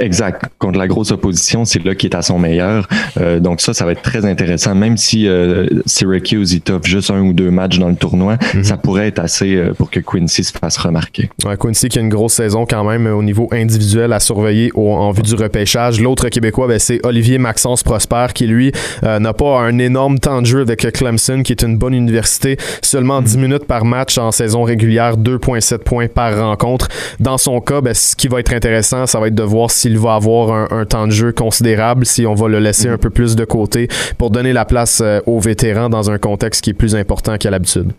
Exact. 0.00 0.42
Contre 0.58 0.76
la 0.78 0.88
grosse 0.88 1.12
opposition, 1.12 1.64
c'est 1.64 1.84
là 1.84 1.94
qu'il 1.94 2.10
est 2.10 2.16
à 2.16 2.22
son 2.22 2.38
meilleur. 2.40 2.88
Euh, 3.20 3.38
donc 3.38 3.60
ça, 3.60 3.74
ça 3.74 3.84
va 3.84 3.92
être 3.92 4.02
très 4.02 4.24
intéressant. 4.24 4.74
Même 4.74 4.96
si 4.96 5.28
euh, 5.28 5.66
Syracuse, 5.86 6.52
il 6.52 6.62
t'offre 6.62 6.86
juste 6.86 7.12
un 7.12 7.20
ou 7.20 7.32
deux 7.32 7.50
matchs 7.52 7.78
dans 7.78 7.88
le 7.90 7.94
tournoi, 7.96 8.38
ça 8.64 8.76
pourrait 8.76 9.06
être 9.06 9.20
assez 9.20 9.54
euh, 9.54 9.72
pour 9.72 9.88
que 9.90 10.00
Quincy 10.00 10.42
se 10.42 10.52
fasse 10.52 10.76
remarquer. 10.78 11.30
Ouais, 11.44 11.56
Quincy 11.56 11.88
qui 11.88 11.98
a 11.98 12.02
une 12.02 12.08
grosse 12.08 12.34
saison 12.34 12.66
quand 12.68 12.82
même 12.82 13.06
euh, 13.06 13.14
au 13.14 13.22
niveau 13.22 13.48
individuel 13.52 14.12
à 14.12 14.18
surveiller 14.18 14.72
au- 14.74 14.92
en 14.92 15.12
vue 15.12 15.22
du 15.22 15.34
repêchage. 15.36 16.00
L'autre 16.00 16.28
Québécois, 16.28 16.66
ben, 16.66 16.80
c'est 16.80 16.98
Olivier 17.06 17.38
Maxence 17.38 17.84
Prosper 17.84 18.26
qui, 18.32 18.46
lui, 18.46 18.72
euh, 19.04 19.18
n'a 19.18 19.32
pas 19.32 19.60
un 19.60 19.78
énorme 19.78 20.18
temps 20.18 20.40
de 20.40 20.46
jeu 20.46 20.60
avec 20.60 20.80
Clemson, 20.92 21.42
qui 21.42 21.52
est 21.52 21.62
une 21.62 21.76
bonne 21.76 21.94
université. 21.94 22.56
Seulement 22.82 23.22
10 23.22 23.38
minutes 23.38 23.64
par 23.66 23.84
match 23.84 24.18
en 24.18 24.30
saison 24.30 24.62
régulière, 24.62 25.16
2,7 25.16 25.78
points 25.78 26.08
par 26.08 26.38
rencontre. 26.38 26.88
Dans 27.20 27.38
son 27.38 27.60
cas, 27.60 27.80
ben, 27.80 27.94
ce 27.94 28.16
qui 28.16 28.28
va 28.28 28.40
être 28.40 28.52
intéressant, 28.52 29.06
ça 29.06 29.20
va 29.20 29.28
être 29.28 29.34
de 29.34 29.42
voir 29.42 29.70
s'il 29.70 29.98
va 29.98 30.14
avoir 30.14 30.52
un, 30.52 30.80
un 30.80 30.84
temps 30.84 31.06
de 31.06 31.12
jeu 31.12 31.32
considérable, 31.32 32.06
si 32.06 32.26
on 32.26 32.34
va 32.34 32.48
le 32.48 32.58
laisser 32.58 32.88
un 32.88 32.98
peu 32.98 33.10
plus 33.10 33.36
de 33.36 33.44
côté 33.44 33.88
pour 34.18 34.30
donner 34.30 34.52
la 34.52 34.64
place 34.64 35.00
euh, 35.02 35.20
aux 35.26 35.40
vétérans 35.40 35.88
dans 35.88 36.10
un 36.10 36.18
contexte 36.18 36.62
qui 36.62 36.70
est 36.70 36.74
plus 36.74 36.94
important 36.94 37.36
qu'à 37.38 37.50
l'habitude. 37.50 37.92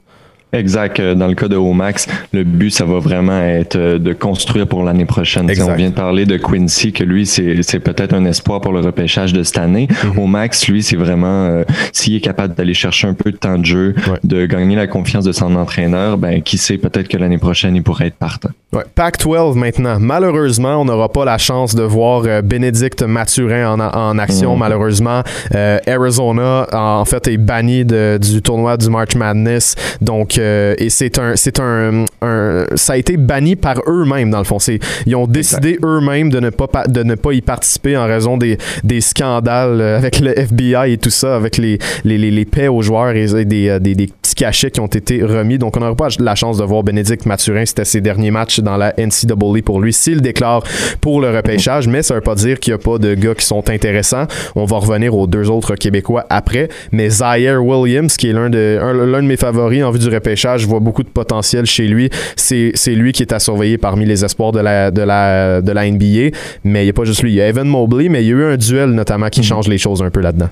Exact. 0.53 0.99
Euh, 0.99 1.15
Dans 1.15 1.27
le 1.27 1.35
cas 1.35 1.47
de 1.47 1.55
Omax, 1.55 2.07
le 2.31 2.43
but, 2.43 2.69
ça 2.69 2.85
va 2.85 2.99
vraiment 2.99 3.39
être 3.41 3.75
euh, 3.75 3.99
de 3.99 4.13
construire 4.13 4.67
pour 4.67 4.83
l'année 4.83 5.05
prochaine. 5.05 5.49
On 5.61 5.75
vient 5.75 5.89
de 5.89 5.95
parler 5.95 6.25
de 6.25 6.37
Quincy, 6.37 6.93
que 6.93 7.03
lui, 7.03 7.25
c'est 7.25 7.79
peut-être 7.79 8.13
un 8.13 8.25
espoir 8.25 8.61
pour 8.61 8.71
le 8.71 8.79
repêchage 8.79 9.33
de 9.33 9.43
cette 9.43 9.57
année. 9.57 9.87
Mhm. 10.03 10.19
Omax, 10.19 10.67
lui, 10.67 10.83
c'est 10.83 10.95
vraiment, 10.95 11.45
euh, 11.45 11.63
s'il 11.91 12.15
est 12.15 12.21
capable 12.21 12.53
d'aller 12.55 12.73
chercher 12.73 13.07
un 13.07 13.13
peu 13.13 13.31
de 13.31 13.37
temps 13.37 13.57
de 13.57 13.65
jeu, 13.65 13.95
Ouais. 14.07 14.19
de 14.23 14.45
gagner 14.45 14.75
la 14.75 14.87
confiance 14.87 15.25
de 15.25 15.31
son 15.31 15.55
entraîneur, 15.55 16.17
ben 16.17 16.41
qui 16.41 16.57
sait, 16.57 16.77
peut-être 16.77 17.07
que 17.07 17.17
l'année 17.17 17.37
prochaine, 17.37 17.75
il 17.75 17.83
pourrait 17.83 18.07
être 18.07 18.15
partant. 18.17 18.49
Ouais, 18.73 18.83
Pac-12 18.95 19.55
maintenant. 19.55 19.97
Malheureusement, 19.99 20.81
on 20.81 20.85
n'aura 20.85 21.07
pas 21.09 21.25
la 21.25 21.37
chance 21.37 21.75
de 21.75 21.83
voir 21.83 22.23
euh, 22.25 22.41
Bénédicte 22.41 23.03
Mathurin 23.03 23.79
en, 23.79 23.79
en 23.79 24.17
action. 24.17 24.55
Mm. 24.55 24.59
Malheureusement, 24.59 25.21
Euh, 25.55 25.77
Arizona 25.87 26.67
en 26.73 27.05
fait 27.05 27.27
est 27.27 27.37
banni 27.37 27.85
de- 27.85 28.17
du 28.19 28.41
tournoi 28.41 28.77
du 28.77 28.89
March 28.89 29.15
Madness. 29.15 29.75
Donc, 30.01 30.37
euh, 30.37 30.73
et 30.77 30.89
c'est 30.89 31.19
un, 31.19 31.35
c'est 31.35 31.59
un, 31.59 32.05
un- 32.21 32.65
ça 32.75 32.93
a 32.93 32.97
été 32.97 33.17
banni 33.17 33.55
par 33.55 33.75
eux-mêmes 33.87 34.31
dans 34.31 34.39
le 34.39 34.43
fond. 34.43 34.57
C'est, 34.59 34.79
ils 35.05 35.15
ont 35.15 35.27
décidé 35.27 35.77
eux-mêmes 35.83 36.29
de 36.29 36.39
ne 36.39 36.49
pas 36.49 36.67
pa- 36.67 36.87
de 36.87 37.03
ne 37.03 37.15
pas 37.15 37.33
y 37.33 37.41
participer 37.41 37.95
en 37.97 38.05
raison 38.07 38.37
des, 38.37 38.57
des 38.83 39.01
scandales 39.01 39.79
euh, 39.81 39.97
avec 39.97 40.19
le 40.19 40.37
FBI 40.37 40.93
et 40.93 40.97
tout 40.97 41.09
ça, 41.11 41.35
avec 41.35 41.57
les 41.57 41.77
les, 42.03 42.17
les, 42.17 42.31
les 42.31 42.45
paix 42.45 42.67
aux 42.67 42.81
joueurs 42.81 43.11
et, 43.15 43.25
et 43.25 43.45
des, 43.45 43.79
des, 43.79 43.95
des 43.95 44.07
petits 44.07 44.35
cachets 44.35 44.71
qui 44.71 44.79
ont 44.79 44.87
été 44.87 45.21
remis. 45.23 45.57
Donc, 45.59 45.77
on 45.77 45.79
n'aura 45.81 45.95
pas 45.95 46.07
la 46.19 46.35
chance 46.35 46.57
de 46.57 46.63
voir 46.63 46.83
Bénédicte 46.83 47.25
Mathurin. 47.25 47.65
C'était 47.65 47.85
ses 47.85 48.01
derniers 48.01 48.31
matchs 48.31 48.59
dans 48.63 48.77
la 48.77 48.93
NCAA 48.97 49.61
pour 49.63 49.79
lui 49.81 49.93
s'il 49.93 50.21
déclare 50.21 50.63
pour 51.01 51.21
le 51.21 51.29
repêchage. 51.29 51.87
Mais 51.87 52.01
ça 52.01 52.15
veut 52.15 52.21
pas 52.21 52.35
dire 52.35 52.59
qu'il 52.59 52.73
n'y 52.73 52.75
a 52.75 52.83
pas 52.83 52.97
de 52.97 53.13
gars 53.13 53.35
qui 53.35 53.45
sont 53.45 53.69
intéressants. 53.69 54.25
On 54.55 54.65
va 54.65 54.77
revenir 54.77 55.15
aux 55.15 55.27
deux 55.27 55.49
autres 55.49 55.75
Québécois 55.75 56.25
après. 56.29 56.69
Mais 56.91 57.09
Zaire 57.09 57.63
Williams, 57.63 58.15
qui 58.17 58.29
est 58.29 58.33
l'un 58.33 58.49
de, 58.49 58.79
un- 58.81 58.93
l'un 59.05 59.21
de 59.21 59.27
mes 59.27 59.37
favoris 59.37 59.83
en 59.83 59.91
vue 59.91 59.99
du 59.99 60.09
repêchage, 60.09 60.61
je 60.61 60.67
vois 60.67 60.79
beaucoup 60.79 61.03
de 61.03 61.09
potentiel 61.09 61.65
chez 61.65 61.87
lui. 61.87 62.09
C'est, 62.35 62.71
c'est 62.75 62.95
lui 62.95 63.11
qui 63.11 63.23
est 63.23 63.33
à 63.33 63.39
surveiller 63.39 63.77
parmi 63.77 64.05
les 64.05 64.23
espoirs 64.25 64.51
de 64.51 64.59
la, 64.59 64.91
de 64.91 65.01
la, 65.01 65.61
de 65.61 65.71
la 65.71 65.89
NBA. 65.89 66.35
Mais 66.63 66.81
il 66.81 66.85
n'y 66.85 66.89
a 66.89 66.93
pas 66.93 67.03
juste 67.05 67.21
lui. 67.23 67.31
Il 67.31 67.35
y 67.35 67.41
a 67.41 67.47
Evan 67.47 67.67
Mobley, 67.67 68.09
mais 68.09 68.23
il 68.23 68.27
y 68.27 68.31
a 68.31 68.35
eu 68.35 68.43
un 68.43 68.57
duel 68.57 68.89
notamment 68.91 69.29
qui 69.29 69.43
change 69.43 69.67
les 69.67 69.77
choses 69.77 70.01
un 70.01 70.09
peu 70.09 70.21
là-dedans. 70.21 70.49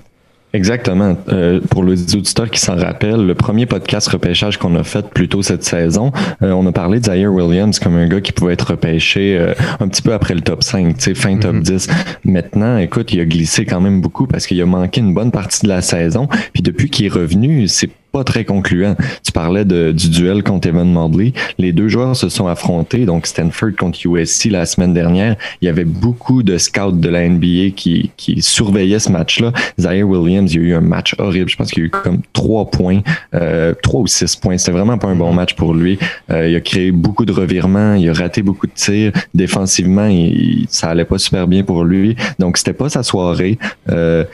Exactement. 0.54 1.18
Euh, 1.30 1.62
pour 1.70 1.84
les 1.84 2.16
auditeurs 2.16 2.50
qui 2.50 2.60
s'en 2.60 2.76
rappellent, 2.76 3.26
le 3.26 3.36
premier 3.36 3.66
podcast 3.66 4.08
repêchage 4.10 4.58
qu'on 4.58 4.76
a 4.76 4.84
fait 4.84 5.08
plus 5.10 5.30
tôt 5.30 5.42
cette 5.42 5.64
saison, 5.64 6.12
euh, 6.42 6.52
on 6.52 6.66
a 6.66 6.72
parlé 6.72 7.00
de 7.00 7.06
Zaire 7.06 7.32
Williams 7.32 7.80
comme 7.80 7.96
un 7.96 8.08
gars 8.08 8.20
qui 8.20 8.34
pouvait 8.34 8.54
être 8.54 8.72
repêché 8.72 9.38
euh, 9.38 9.54
un 9.80 9.88
petit 9.88 10.02
peu 10.02 10.14
après 10.14 10.34
le 10.34 10.42
top 10.42 10.64
5, 10.64 10.98
tu 10.98 11.02
sais, 11.02 11.16
fin 11.16 11.38
top 11.38 11.60
10. 11.60 11.88
Maintenant, 12.26 12.78
écoute, 12.78 13.14
il 13.14 13.22
a 13.22 13.26
glissé 13.26 13.66
quand 13.66 13.80
même 13.80 14.02
beaucoup 14.02 14.28
parce 14.28 14.46
qu'il 14.46 14.62
a 14.62 14.66
manqué 14.66 15.00
une 15.00 15.14
bonne 15.14 15.32
partie 15.32 15.62
de 15.64 15.70
la 15.70 15.82
saison. 15.82 16.28
Puis 16.54 16.64
depuis 16.64 16.90
qu'il 16.90 17.06
est 17.06 17.10
revenu, 17.10 17.68
c'est 17.68 17.90
pas 18.12 18.24
très 18.24 18.45
concluant. 18.45 18.95
Tu 19.24 19.32
parlais 19.32 19.65
de, 19.65 19.91
du 19.91 20.10
duel 20.10 20.43
contre 20.43 20.67
Evan 20.67 20.91
Mobley. 20.91 21.34
Les 21.58 21.71
deux 21.71 21.88
joueurs 21.88 22.15
se 22.15 22.30
sont 22.30 22.47
affrontés, 22.47 23.06
donc 23.06 23.26
Stanford 23.26 23.71
contre 23.78 24.00
USC 24.06 24.45
la 24.45 24.65
semaine 24.65 24.93
dernière. 24.93 25.36
Il 25.62 25.65
y 25.65 25.69
avait 25.69 25.86
beaucoup 25.86 26.43
de 26.43 26.58
scouts 26.58 26.91
de 26.91 27.10
la 27.10 27.28
NBA 27.28 27.71
qui, 27.76 28.12
qui 28.17 28.41
surveillaient 28.41 29.00
ce 29.00 29.12
match-là. 29.12 29.52
Zaire 29.80 30.08
Williams, 30.08 30.54
il 30.54 30.62
y 30.62 30.65
a 30.65 30.67
eu 30.69 30.74
un 30.74 30.82
match 30.82 31.15
horrible. 31.17 31.50
Je 31.50 31.56
pense 31.56 31.71
qu'il 31.71 31.84
y 31.84 31.86
a 31.86 31.88
eu 31.88 31.89
comme 31.89 32.21
trois 32.34 32.69
points, 32.69 33.02
euh, 33.34 33.74
trois 33.82 34.02
ou 34.02 34.08
six 34.08 34.36
points. 34.36 34.58
C'était 34.58 34.71
vraiment 34.71 34.97
pas 34.97 35.08
un 35.08 35.15
bon 35.15 35.34
match 35.34 35.56
pour 35.56 35.74
lui. 35.74 35.97
Euh, 36.30 36.50
il 36.50 36.56
a 36.56 36.62
créé 36.62 36.91
beaucoup 36.91 37.26
de 37.26 37.32
revirements, 37.32 37.93
il 37.95 38.10
a 38.10 38.13
raté 38.13 38.41
beaucoup 38.41 38.67
de 38.67 38.74
tirs. 38.74 39.12
Défensivement, 39.34 40.08
il, 40.08 40.65
ça 40.69 40.89
allait 40.89 41.06
pas 41.06 41.17
super 41.17 41.47
bien 41.47 41.63
pour 41.63 41.84
lui. 41.84 42.15
Donc, 42.39 42.58
c'était 42.58 42.74
pas 42.74 42.89
sa 42.89 43.04
soirée. 43.04 43.58
Euh, 43.89 44.26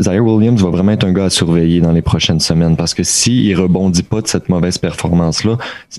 Zaire 0.00 0.24
Williams 0.24 0.60
va 0.60 0.70
vraiment 0.70 0.92
être 0.92 1.04
un 1.04 1.12
gars 1.12 1.26
à 1.26 1.30
surveiller 1.30 1.80
dans 1.80 1.92
les 1.92 2.02
prochaines 2.02 2.40
semaines 2.40 2.76
parce 2.76 2.94
que 2.94 3.02
s'il 3.02 3.46
il 3.46 3.54
rebondit 3.54 4.02
pas 4.02 4.20
de 4.20 4.26
cette 4.26 4.48
mauvaise 4.48 4.78
performance-là, 4.78 5.56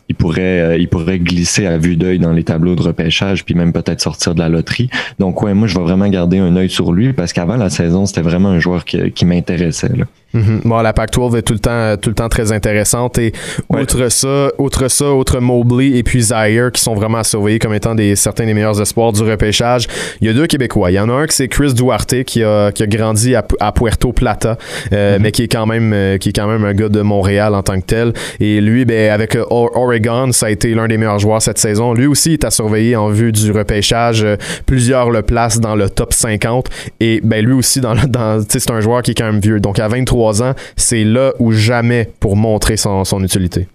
il 0.10 0.16
pourrait, 0.16 0.42
euh, 0.42 0.78
il 0.78 0.90
pourrait 0.90 1.20
glisser 1.20 1.66
à 1.66 1.78
vue 1.78 1.96
d'œil 1.96 2.20
dans 2.20 2.34
les 2.34 2.44
tableaux 2.44 2.76
de 2.76 2.82
repêchage 2.82 3.46
puis 3.46 3.56
même 3.56 3.72
peut-être 3.72 4.02
sortir 4.02 4.36
de 4.36 4.40
la 4.40 4.50
loterie. 4.50 4.90
Donc, 5.20 5.42
ouais, 5.44 5.54
moi, 5.54 5.68
je 5.68 5.78
vais 5.78 5.84
vraiment 5.84 6.08
garder 6.10 6.40
un 6.40 6.56
œil 6.56 6.70
sur 6.70 6.92
lui 6.92 7.14
parce 7.14 7.32
qu'avant 7.32 7.56
la 7.56 7.70
saison, 7.70 8.06
c'était 8.06 8.22
vraiment 8.22 8.50
un 8.50 8.60
joueur 8.60 8.84
qui, 8.84 9.12
qui 9.12 9.26
m'intéressait. 9.26 9.92
Mhm. 10.36 10.62
Bon, 10.66 10.82
la 10.82 10.92
Pac-12 10.92 11.38
est 11.38 11.42
tout 11.44 11.54
le 11.54 11.60
temps, 11.60 11.96
tout 11.98 12.10
le 12.10 12.16
temps 12.16 12.28
très 12.28 12.52
intéressante 12.52 13.18
et 13.18 13.32
outre 13.70 14.10
ça, 14.10 14.50
outre 14.58 14.90
ça, 14.90 15.14
outre 15.14 15.40
Mobley 15.40 15.98
et 15.98 16.04
puis 16.04 16.22
Zaire 16.22 16.72
qui 16.74 16.82
sont 16.82 16.94
vraiment 16.94 17.20
à 17.20 17.24
surveiller 17.24 17.58
comme 17.58 17.74
étant 17.74 17.96
des 17.96 18.18
certains 18.18 18.46
des 18.46 18.54
meilleurs 18.54 18.82
espoirs 18.82 19.14
du 19.14 19.24
repêchage. 19.24 19.88
Il 20.20 20.28
y 20.28 20.30
a 20.30 20.34
deux 20.34 20.46
Québécois. 20.48 20.92
Il 20.92 20.96
y 20.96 21.00
en 21.00 21.10
a 21.10 21.14
un 21.14 21.26
qui 21.26 21.36
c'est 21.36 21.48
Chris 21.48 21.74
Duarte 21.74 22.24
qui 22.24 22.44
a, 22.44 22.72
qui 22.74 22.84
a 22.84 22.88
grandi 22.88 23.34
à, 23.36 23.72
Puerto 23.86 24.14
Plata, 24.14 24.58
euh, 24.94 25.16
mhm. 25.16 25.22
mais 25.22 25.32
qui 25.32 25.44
est 25.44 25.48
quand 25.48 25.68
même 25.68 25.94
euh, 25.94 26.18
qui 26.18 26.30
est 26.30 26.34
quand 26.34 26.48
même 26.48 26.66
un 26.66 26.74
gars 26.74 26.90
de 26.90 27.02
Montréal 27.02 27.54
en 27.54 27.62
tant 27.62 27.80
que 27.80 27.86
tel. 27.86 28.14
Et 28.40 28.60
lui, 28.62 28.84
ben 28.84 29.12
avec 29.12 29.36
euh, 29.36 29.46
Oregon, 29.52 30.32
ça 30.32 30.48
a 30.48 30.50
été 30.50 30.74
l'un 30.74 30.88
des 30.88 30.98
meilleurs 30.98 31.20
joueurs 31.20 31.40
cette 31.40 31.60
saison. 31.60 31.94
Lui 31.94 32.08
aussi 32.08 32.34
est 32.34 32.44
à 32.44 32.50
surveiller 32.50 32.96
en 32.96 33.10
vue 33.10 33.32
du 33.32 33.52
repêchage. 33.52 34.26
Plusieurs 34.66 35.12
le 35.12 35.22
placent 35.22 35.60
dans 35.60 35.76
le 35.76 35.88
top 35.88 36.14
50 36.14 36.68
et 37.00 37.22
ben 37.24 37.46
lui 37.46 37.54
aussi 37.54 37.80
dans, 37.80 37.94
dans 38.08 38.44
c'est 38.48 38.72
un 38.72 38.82
joueur 38.82 39.04
qui 39.04 39.12
est 39.12 39.16
quand 39.16 39.32
même 39.32 39.40
vieux. 39.40 39.60
Donc 39.60 39.78
à 39.78 39.88
23 39.88 40.42
ans, 40.42 40.54
c'est 40.76 41.04
là 41.04 41.34
ou 41.38 41.52
jamais 41.52 42.10
pour 42.20 42.36
montrer 42.36 42.78
son, 42.78 43.04
utilité. 43.22 43.68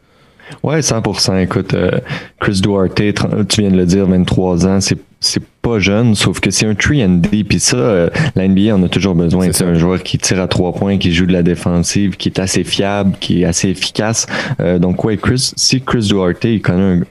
Ouais, 0.64 0.80
100%. 0.80 1.40
Écoute, 1.40 1.74
euh, 1.74 2.00
Chris 2.40 2.60
Duarte, 2.60 3.00
tu 3.48 3.60
viens 3.60 3.70
de 3.70 3.76
le 3.76 3.86
dire, 3.86 4.06
23 4.06 4.66
ans, 4.66 4.80
c'est 4.80 4.98
c'est 5.20 5.42
pas 5.60 5.78
jeune, 5.78 6.14
sauf 6.14 6.40
que 6.40 6.50
c'est 6.50 6.66
un 6.66 6.74
3 6.74 6.96
and 7.04 7.20
D, 7.30 7.44
puis 7.44 7.60
ça, 7.60 7.76
euh, 7.76 8.10
la 8.34 8.48
NBA 8.48 8.74
en 8.74 8.82
a 8.82 8.88
toujours 8.88 9.14
besoin. 9.14 9.52
C'est 9.52 9.64
un 9.64 9.74
joueur 9.74 10.02
qui 10.02 10.16
tire 10.16 10.40
à 10.40 10.48
trois 10.48 10.72
points, 10.72 10.96
qui 10.96 11.12
joue 11.12 11.26
de 11.26 11.32
la 11.32 11.42
défensive, 11.42 12.16
qui 12.16 12.30
est 12.30 12.38
assez 12.38 12.64
fiable, 12.64 13.12
qui 13.20 13.42
est 13.42 13.44
assez 13.44 13.68
efficace. 13.68 14.26
Euh, 14.60 14.78
donc 14.78 15.04
ouais, 15.04 15.18
Chris, 15.18 15.52
si 15.56 15.82
Chris 15.82 16.08
Duarte, 16.08 16.44
il 16.44 16.62
connaît 16.62 17.00
un, 17.00 17.02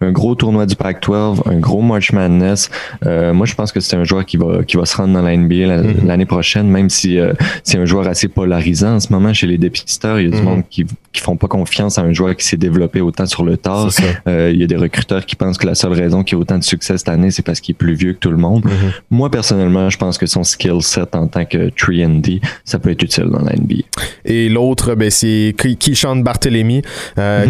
un 0.00 0.12
gros 0.12 0.34
tournoi 0.34 0.66
du 0.66 0.76
Pac-12, 0.76 1.40
un 1.46 1.58
gros 1.58 1.82
March 1.82 2.12
Madness. 2.12 2.70
Euh, 3.04 3.34
moi, 3.34 3.46
je 3.46 3.54
pense 3.54 3.72
que 3.72 3.80
c'est 3.80 3.96
un 3.96 4.04
joueur 4.04 4.24
qui 4.24 4.36
va 4.36 4.62
qui 4.62 4.76
va 4.76 4.84
se 4.84 4.96
rendre 4.96 5.14
dans 5.14 5.22
la 5.22 5.36
NBA 5.36 5.82
mhm. 5.82 6.06
l'année 6.06 6.26
prochaine, 6.26 6.68
même 6.68 6.88
si 6.88 7.18
euh, 7.18 7.32
c'est 7.64 7.78
un 7.78 7.84
joueur 7.84 8.06
assez 8.06 8.28
polarisant 8.28 8.96
en 8.96 9.00
ce 9.00 9.12
moment 9.12 9.32
chez 9.34 9.46
les 9.46 9.58
dépisteurs. 9.58 10.20
Il 10.20 10.30
y 10.30 10.32
a 10.32 10.36
du 10.36 10.42
mhm. 10.42 10.44
monde 10.44 10.62
qui 10.70 10.86
qui 11.12 11.20
font 11.20 11.36
pas 11.36 11.48
confiance 11.48 11.98
à 11.98 12.02
un 12.02 12.12
joueur 12.12 12.36
qui 12.36 12.44
s'est 12.44 12.56
développé 12.56 13.00
autant 13.00 13.26
sur 13.26 13.44
le 13.44 13.56
tard. 13.56 13.88
Euh, 14.28 14.50
il 14.52 14.60
y 14.60 14.64
a 14.64 14.66
des 14.66 14.76
recruteurs 14.76 15.26
qui 15.26 15.34
pensent 15.34 15.58
que 15.58 15.66
la 15.66 15.74
seule 15.74 15.92
raison 15.92 16.22
qu'il 16.22 16.36
a 16.36 16.40
autant 16.40 16.58
de 16.58 16.64
succès 16.64 16.96
cette 16.96 17.08
année, 17.08 17.30
c'est 17.30 17.42
parce 17.42 17.57
qu'il 17.60 17.74
est 17.74 17.78
plus 17.78 17.94
vieux 17.94 18.12
que 18.12 18.18
tout 18.18 18.30
le 18.30 18.36
monde. 18.36 18.64
Mhm. 18.64 18.92
Moi, 19.10 19.30
personnellement, 19.30 19.90
je 19.90 19.98
pense 19.98 20.18
que 20.18 20.26
son 20.26 20.44
skill 20.44 20.82
set 20.82 21.14
en 21.14 21.26
tant 21.26 21.44
que 21.44 21.70
3D, 21.70 22.40
ça 22.64 22.78
peut 22.78 22.90
être 22.90 23.02
utile 23.02 23.26
dans 23.26 23.42
la 23.42 23.52
NBA. 23.52 23.84
Et 24.24 24.48
l'autre, 24.48 24.94
ben, 24.94 25.10
c'est 25.10 25.54
Keyshawn 25.56 26.22
Barthélemy, 26.22 26.82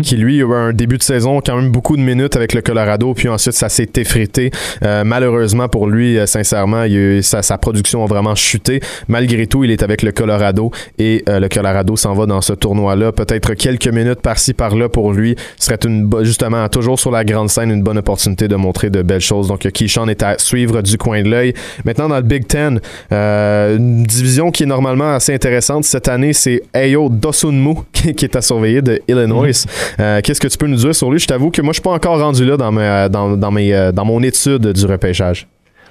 qui 0.03 0.17
lui 0.17 0.43
a 0.43 0.47
eu 0.47 0.55
un 0.55 0.73
début 0.73 0.99
de 0.99 1.03
saison 1.03 1.41
quand 1.45 1.57
même 1.57 1.71
beaucoup 1.71 1.97
de 1.97 2.03
minutes 2.03 2.37
avec 2.37 2.55
le 2.55 2.63
Colorado, 2.63 3.15
puis 3.15 3.29
ensuite 3.29 3.55
ça 3.55 3.69
s'est 3.69 3.91
effrité. 3.97 4.51
Euh, 4.83 5.05
malheureusement 5.05 5.69
pour 5.69 5.89
lui, 5.89 6.19
euh, 6.19 6.27
sincèrement, 6.27 6.85
il 6.85 7.23
sa, 7.23 7.59
production 7.59 8.05
a 8.05 8.07
vraiment 8.07 8.35
chuté. 8.35 8.81
Malgré 9.09 9.47
tout, 9.47 9.65
il 9.65 9.71
est 9.71 9.83
avec 9.83 10.03
le 10.03 10.13
Colorado 10.13 10.71
et 10.99 11.25
euh, 11.29 11.41
le 11.41 11.49
Colorado 11.49 11.97
s'en 11.97 12.15
va 12.15 12.27
dans 12.27 12.41
ce 12.41 12.53
tournoi-là. 12.53 13.13
Peut-être 13.13 13.55
quelques 13.55 13.89
minutes 13.89 14.21
par-ci 14.21 14.55
par-là 14.55 14.89
pour 14.89 15.13
lui 15.13 15.35
serait 15.59 15.79
une 15.85 16.09
justement 16.23 16.69
toujours 16.69 16.99
sur 16.99 17.11
la 17.11 17.25
grande 17.25 17.51
scène 17.51 17.71
une 17.71 17.83
bonne 17.83 17.99
opportunité 17.99 18.49
de 18.49 18.57
montrer 18.57 18.91
de 18.91 19.03
belles 19.03 19.21
choses. 19.21 19.49
Donc 19.49 19.61
Keyshawn 19.61 19.98
est 20.07 20.23
à 20.23 20.39
suivre 20.39 20.83
du 20.83 20.97
coin 20.99 21.23
de 21.23 21.29
l'œil. 21.29 21.55
Maintenant 21.85 22.09
dans 22.09 22.17
le 22.17 22.23
Big 22.23 22.47
Ten, 22.47 22.81
une 23.11 24.05
division 24.05 24.51
qui 24.51 24.63
est 24.65 24.67
normalement 24.67 25.15
assez 25.15 25.35
intéressante 25.35 25.85
cette 25.85 26.09
année, 26.09 26.33
c'est 26.33 26.63
Ayo 26.73 27.09
Dosunmu 27.09 27.75
qui 27.93 28.25
est 28.25 28.37
à 28.37 28.41
surveiller 28.43 28.83
de 28.83 29.01
Illinois. 29.09 29.49
Mm-hmm. 29.49 30.23
Qu'est-ce 30.23 30.41
que 30.41 30.49
tu 30.49 30.59
peux 30.59 30.67
nous 30.67 30.77
dire 30.77 30.95
sur 30.95 31.11
lui? 31.11 31.19
Je 31.19 31.27
t'avoue 31.27 31.51
que 31.51 31.63
moi 31.63 31.73
je 31.73 31.77
suis 31.77 31.83
pas 31.83 31.91
encore 31.91 32.19
rendu 32.21 32.45
là 32.45 32.57
dans, 32.57 32.73
dans, 33.09 33.37
dans, 33.37 33.51
mes, 33.51 33.75
euh, 33.75 33.93
dans 33.93 34.05
mon 34.05 34.23
étude 34.23 34.73
du 34.73 34.87
repêchage. 34.87 35.47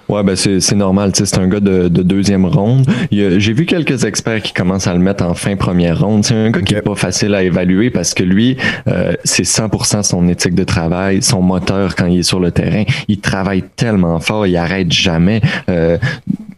Ouais, 0.10 0.24
ben 0.24 0.36
c'est 0.36 0.76
normal. 0.76 1.12
C'est 1.13 1.38
un 1.38 1.48
gars 1.48 1.60
de, 1.60 1.89
de 1.89 2.02
deuxième 2.02 2.46
ronde. 2.46 2.86
J'ai 3.12 3.54
vu 3.54 3.65
quelques 3.65 4.06
experts 4.06 4.41
qui 4.41 4.54
commencent 4.54 4.88
à 4.88 4.93
le 4.93 5.00
mettre 5.00 5.26
en 5.26 5.34
fin 5.34 5.56
première 5.56 6.00
ronde. 6.00 6.24
C'est 6.24 6.36
un 6.36 6.50
gars 6.50 6.62
qui 6.62 6.76
est 6.76 6.82
pas 6.82 6.96
facile 6.96 7.36
à 7.36 7.43
évaluer 7.43 7.89
parce 7.89 8.13
que 8.13 8.24
lui, 8.24 8.58
euh, 8.88 9.13
c'est 9.24 9.43
100% 9.43 10.04
son 10.04 10.28
éthique 10.30 10.56
de 10.56 10.63
travail, 10.63 11.22
son 11.22 11.41
moteur 11.41 11.96
quand 11.96 12.06
il 12.06 12.20
est 12.20 12.24
sur 12.24 12.39
le 12.39 12.52
terrain. 12.52 12.84
Il 13.08 13.20
travaille 13.20 13.63
tellement 13.76 14.20
fort, 14.20 14.48
il 14.48 14.56
arrête 14.56 14.91
jamais. 14.91 15.41
Euh, 15.70 15.98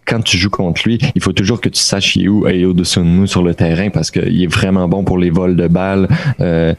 quand 0.06 0.22
tu 0.22 0.38
joues 0.38 0.50
contre 0.50 0.82
lui, 0.86 1.00
il 1.16 1.22
faut 1.22 1.34
toujours 1.34 1.62
que 1.62 1.70
tu 1.70 1.82
saches 1.82 2.16
il 2.16 2.26
est 2.26 2.28
où 2.28 2.48
et 2.48 2.66
au-dessous 2.66 3.02
de 3.02 3.06
nous 3.06 3.28
sur 3.28 3.44
le 3.44 3.54
terrain 3.54 3.90
parce 3.90 4.10
qu'il 4.12 4.42
est 4.42 4.48
vraiment 4.48 4.88
bon 4.88 5.04
pour 5.04 5.18
les 5.18 5.30
vols 5.30 5.56
de 5.56 5.68
balles. 5.68 6.08
Euh, 6.40 6.74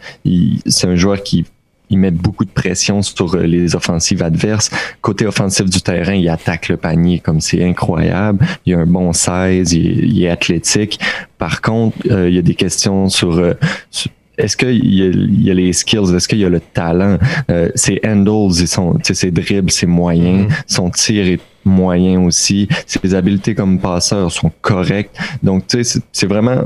c'est 0.67 0.87
un 0.87 0.97
joueur 0.97 1.23
qui 1.23 1.45
il 1.91 1.99
met 1.99 2.11
beaucoup 2.11 2.45
de 2.45 2.51
pression 2.51 3.03
sur 3.03 3.35
euh, 3.35 3.43
les 3.43 3.75
offensives 3.75 4.23
adverses. 4.23 4.71
Côté 5.01 5.27
offensif 5.27 5.67
du 5.67 5.83
terrain, 5.83 6.15
il 6.15 6.29
attaque 6.29 6.69
le 6.69 6.77
panier 6.77 7.19
comme 7.19 7.41
c'est 7.41 7.63
incroyable. 7.65 8.45
Il 8.65 8.75
a 8.75 8.79
un 8.79 8.87
bon 8.87 9.13
16, 9.13 9.73
il, 9.73 10.23
est 10.23 10.29
athlétique. 10.29 11.01
Par 11.39 11.61
contre, 11.61 11.99
euh, 12.11 12.29
il 12.29 12.35
y 12.35 12.39
a 12.39 12.43
des 12.43 12.55
questions 12.55 13.09
sur, 13.09 13.39
euh, 13.39 13.55
est-ce 14.39 14.57
qu'il 14.57 14.85
y, 14.85 15.45
y, 15.45 15.51
a 15.51 15.55
les 15.55 15.73
skills, 15.73 16.15
est-ce 16.15 16.29
qu'il 16.29 16.39
y 16.39 16.45
a 16.45 16.49
le 16.49 16.61
talent? 16.61 17.19
ses 17.75 18.01
handles, 18.07 18.55
ses 19.03 19.31
dribbles, 19.31 19.71
ses 19.71 19.87
moyens, 19.87 20.47
mm-hmm. 20.47 20.63
son 20.67 20.91
tir 20.91 21.27
est 21.27 21.41
moyen 21.65 22.21
aussi. 22.21 22.69
Ses 22.87 23.15
habiletés 23.15 23.55
comme 23.55 23.79
passeur 23.79 24.31
sont 24.31 24.51
correctes. 24.61 25.17
Donc, 25.43 25.67
tu 25.67 25.83
sais, 25.85 26.01
c'est 26.13 26.27
vraiment, 26.27 26.63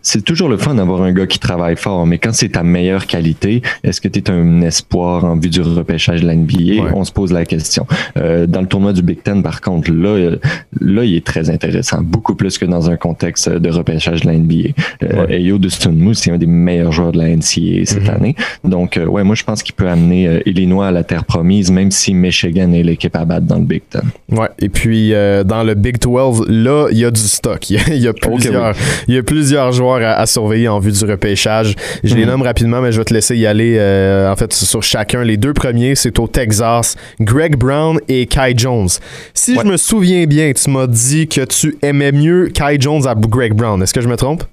c'est 0.00 0.24
toujours 0.24 0.48
le 0.48 0.56
fun 0.56 0.74
d'avoir 0.74 1.02
un 1.02 1.12
gars 1.12 1.26
qui 1.26 1.38
travaille 1.38 1.76
fort. 1.76 2.06
Mais 2.06 2.18
quand 2.18 2.32
c'est 2.32 2.50
ta 2.50 2.62
meilleure 2.62 3.06
qualité, 3.06 3.62
est-ce 3.82 4.00
que 4.00 4.08
tu 4.08 4.20
es 4.20 4.30
un 4.30 4.62
espoir 4.62 5.24
en 5.24 5.36
vue 5.36 5.50
du 5.50 5.60
repêchage 5.60 6.22
de 6.22 6.26
la 6.26 6.34
NBA? 6.34 6.92
On 6.94 7.04
se 7.04 7.12
pose 7.12 7.32
la 7.32 7.44
question. 7.44 7.86
Euh, 8.16 8.46
dans 8.46 8.60
le 8.60 8.66
tournoi 8.66 8.92
du 8.92 9.02
Big 9.02 9.22
Ten, 9.22 9.42
par 9.42 9.60
contre, 9.60 9.90
là, 9.90 10.36
là, 10.80 11.04
il 11.04 11.14
est 11.14 11.24
très 11.24 11.50
intéressant. 11.50 12.02
Beaucoup 12.02 12.34
plus 12.34 12.58
que 12.58 12.64
dans 12.64 12.90
un 12.90 12.96
contexte 12.96 13.48
de 13.48 13.70
repêchage 13.70 14.22
de 14.22 14.26
la 14.26 14.34
NBA. 14.34 14.70
Euh, 15.02 15.26
Ayo 15.28 15.58
de 15.58 15.68
c'est 16.14 16.30
un 16.30 16.38
des 16.38 16.46
meilleurs 16.46 16.92
joueurs 16.92 17.12
de 17.12 17.18
la 17.18 17.28
NCAA 17.28 17.84
cette 17.84 18.04
mm-hmm. 18.04 18.14
année. 18.14 18.36
Donc, 18.64 18.96
euh, 18.96 19.06
ouais, 19.06 19.24
moi, 19.24 19.34
je 19.34 19.44
pense 19.44 19.62
qu'il 19.62 19.74
peut 19.74 19.88
amener 19.88 20.28
euh, 20.28 20.40
Illinois 20.46 20.88
à 20.88 20.90
la 20.90 21.04
terre 21.04 21.24
promise, 21.24 21.70
même 21.70 21.90
si 21.90 22.14
Michigan 22.14 22.72
est 22.72 22.82
l'équipe 22.82 23.14
à 23.16 23.24
battre 23.24 23.46
dans 23.46 23.58
le 23.58 23.64
Big 23.64 23.82
Ten. 23.88 24.02
Ouais, 24.30 24.48
et 24.58 24.68
puis 24.68 25.12
euh, 25.12 25.44
dans 25.44 25.62
le 25.62 25.74
Big 25.74 25.98
12, 25.98 26.46
là, 26.48 26.88
il 26.90 26.98
y 26.98 27.04
a 27.04 27.10
du 27.10 27.20
stock. 27.20 27.68
Il 27.70 27.98
y 27.98 28.08
a, 28.08 28.12
plusieurs, 28.12 28.74
il 29.08 29.14
y 29.14 29.18
a 29.18 29.22
plusieurs 29.22 29.72
joueurs 29.72 30.00
à, 30.02 30.24
surveiller 30.26 30.68
en 30.68 30.78
vue 30.78 30.92
du 30.92 31.04
repêchage. 31.04 31.74
Je 32.02 32.14
les 32.14 32.22
mhm. 32.22 32.30
nomme 32.30 32.42
rapidement, 32.42 32.80
mais 32.80 32.92
je 32.92 32.98
vais 32.98 33.04
te 33.04 33.12
laisser 33.12 33.36
y 33.36 33.46
aller 33.46 33.76
euh, 33.78 34.30
en 34.30 34.36
fait 34.36 34.52
sur 34.52 34.82
chacun. 34.82 35.22
Les 35.22 35.36
deux 35.36 35.52
premiers, 35.52 35.94
c'est 35.94 36.18
au 36.18 36.26
Texas, 36.26 36.96
Greg 37.20 37.56
Brown 37.56 37.98
et 38.08 38.26
Kai 38.26 38.54
Jones. 38.56 38.88
Si 39.34 39.54
je 39.54 39.66
me 39.66 39.76
souviens 39.76 40.24
bien, 40.24 40.52
tu 40.52 40.70
m'as 40.70 40.86
dit 40.86 41.28
que 41.28 41.42
tu 41.42 41.76
aimais 41.82 42.12
mieux 42.12 42.48
Kai 42.48 42.76
Jones 42.78 43.06
à 43.06 43.14
Greg 43.14 43.52
Brown. 43.52 43.82
Est-ce 43.82 43.92
que 43.92 44.00
je 44.00 44.08
me 44.08 44.16
trompe? 44.16 44.44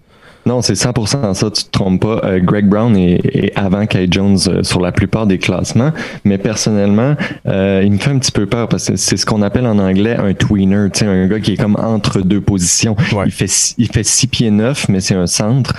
Non, 0.46 0.62
c'est 0.62 0.74
100% 0.74 1.34
ça, 1.34 1.52
tu 1.52 1.64
te 1.64 1.72
trompes 1.72 2.02
pas. 2.02 2.22
Euh, 2.24 2.40
Greg 2.40 2.66
Brown 2.66 2.96
est, 2.96 3.52
avant 3.56 3.86
Kai 3.86 4.08
Jones 4.10 4.38
euh, 4.48 4.64
sur 4.64 4.80
la 4.80 4.92
plupart 4.92 5.28
des 5.28 5.38
classements, 5.38 5.92
mais 6.24 6.38
personnellement, 6.38 7.16
euh, 7.48 7.82
il 7.84 7.92
me 7.92 7.98
fait 7.98 8.12
un 8.12 8.20
petit 8.20 8.32
peu 8.32 8.46
peur 8.46 8.68
parce 8.68 8.90
que 8.90 8.96
c'est 8.96 9.18
ce 9.18 9.26
qu'on 9.26 9.42
appelle 9.42 9.66
en 9.66 9.78
anglais 9.80 10.16
un 10.16 10.34
tweener, 10.34 10.88
un 11.02 11.28
gars 11.28 11.40
qui 11.40 11.54
est 11.54 11.58
comme 11.58 11.76
entre 11.76 12.22
deux 12.22 12.42
positions. 12.42 12.96
Il 13.26 13.32
fait 13.32 13.50
il 13.78 13.88
fait 13.88 14.04
six 14.04 14.28
pieds 14.28 14.52
neuf, 14.52 14.88
mais 14.90 15.02
c'est 15.02 15.16
un 15.16 15.28
centre. 15.28 15.74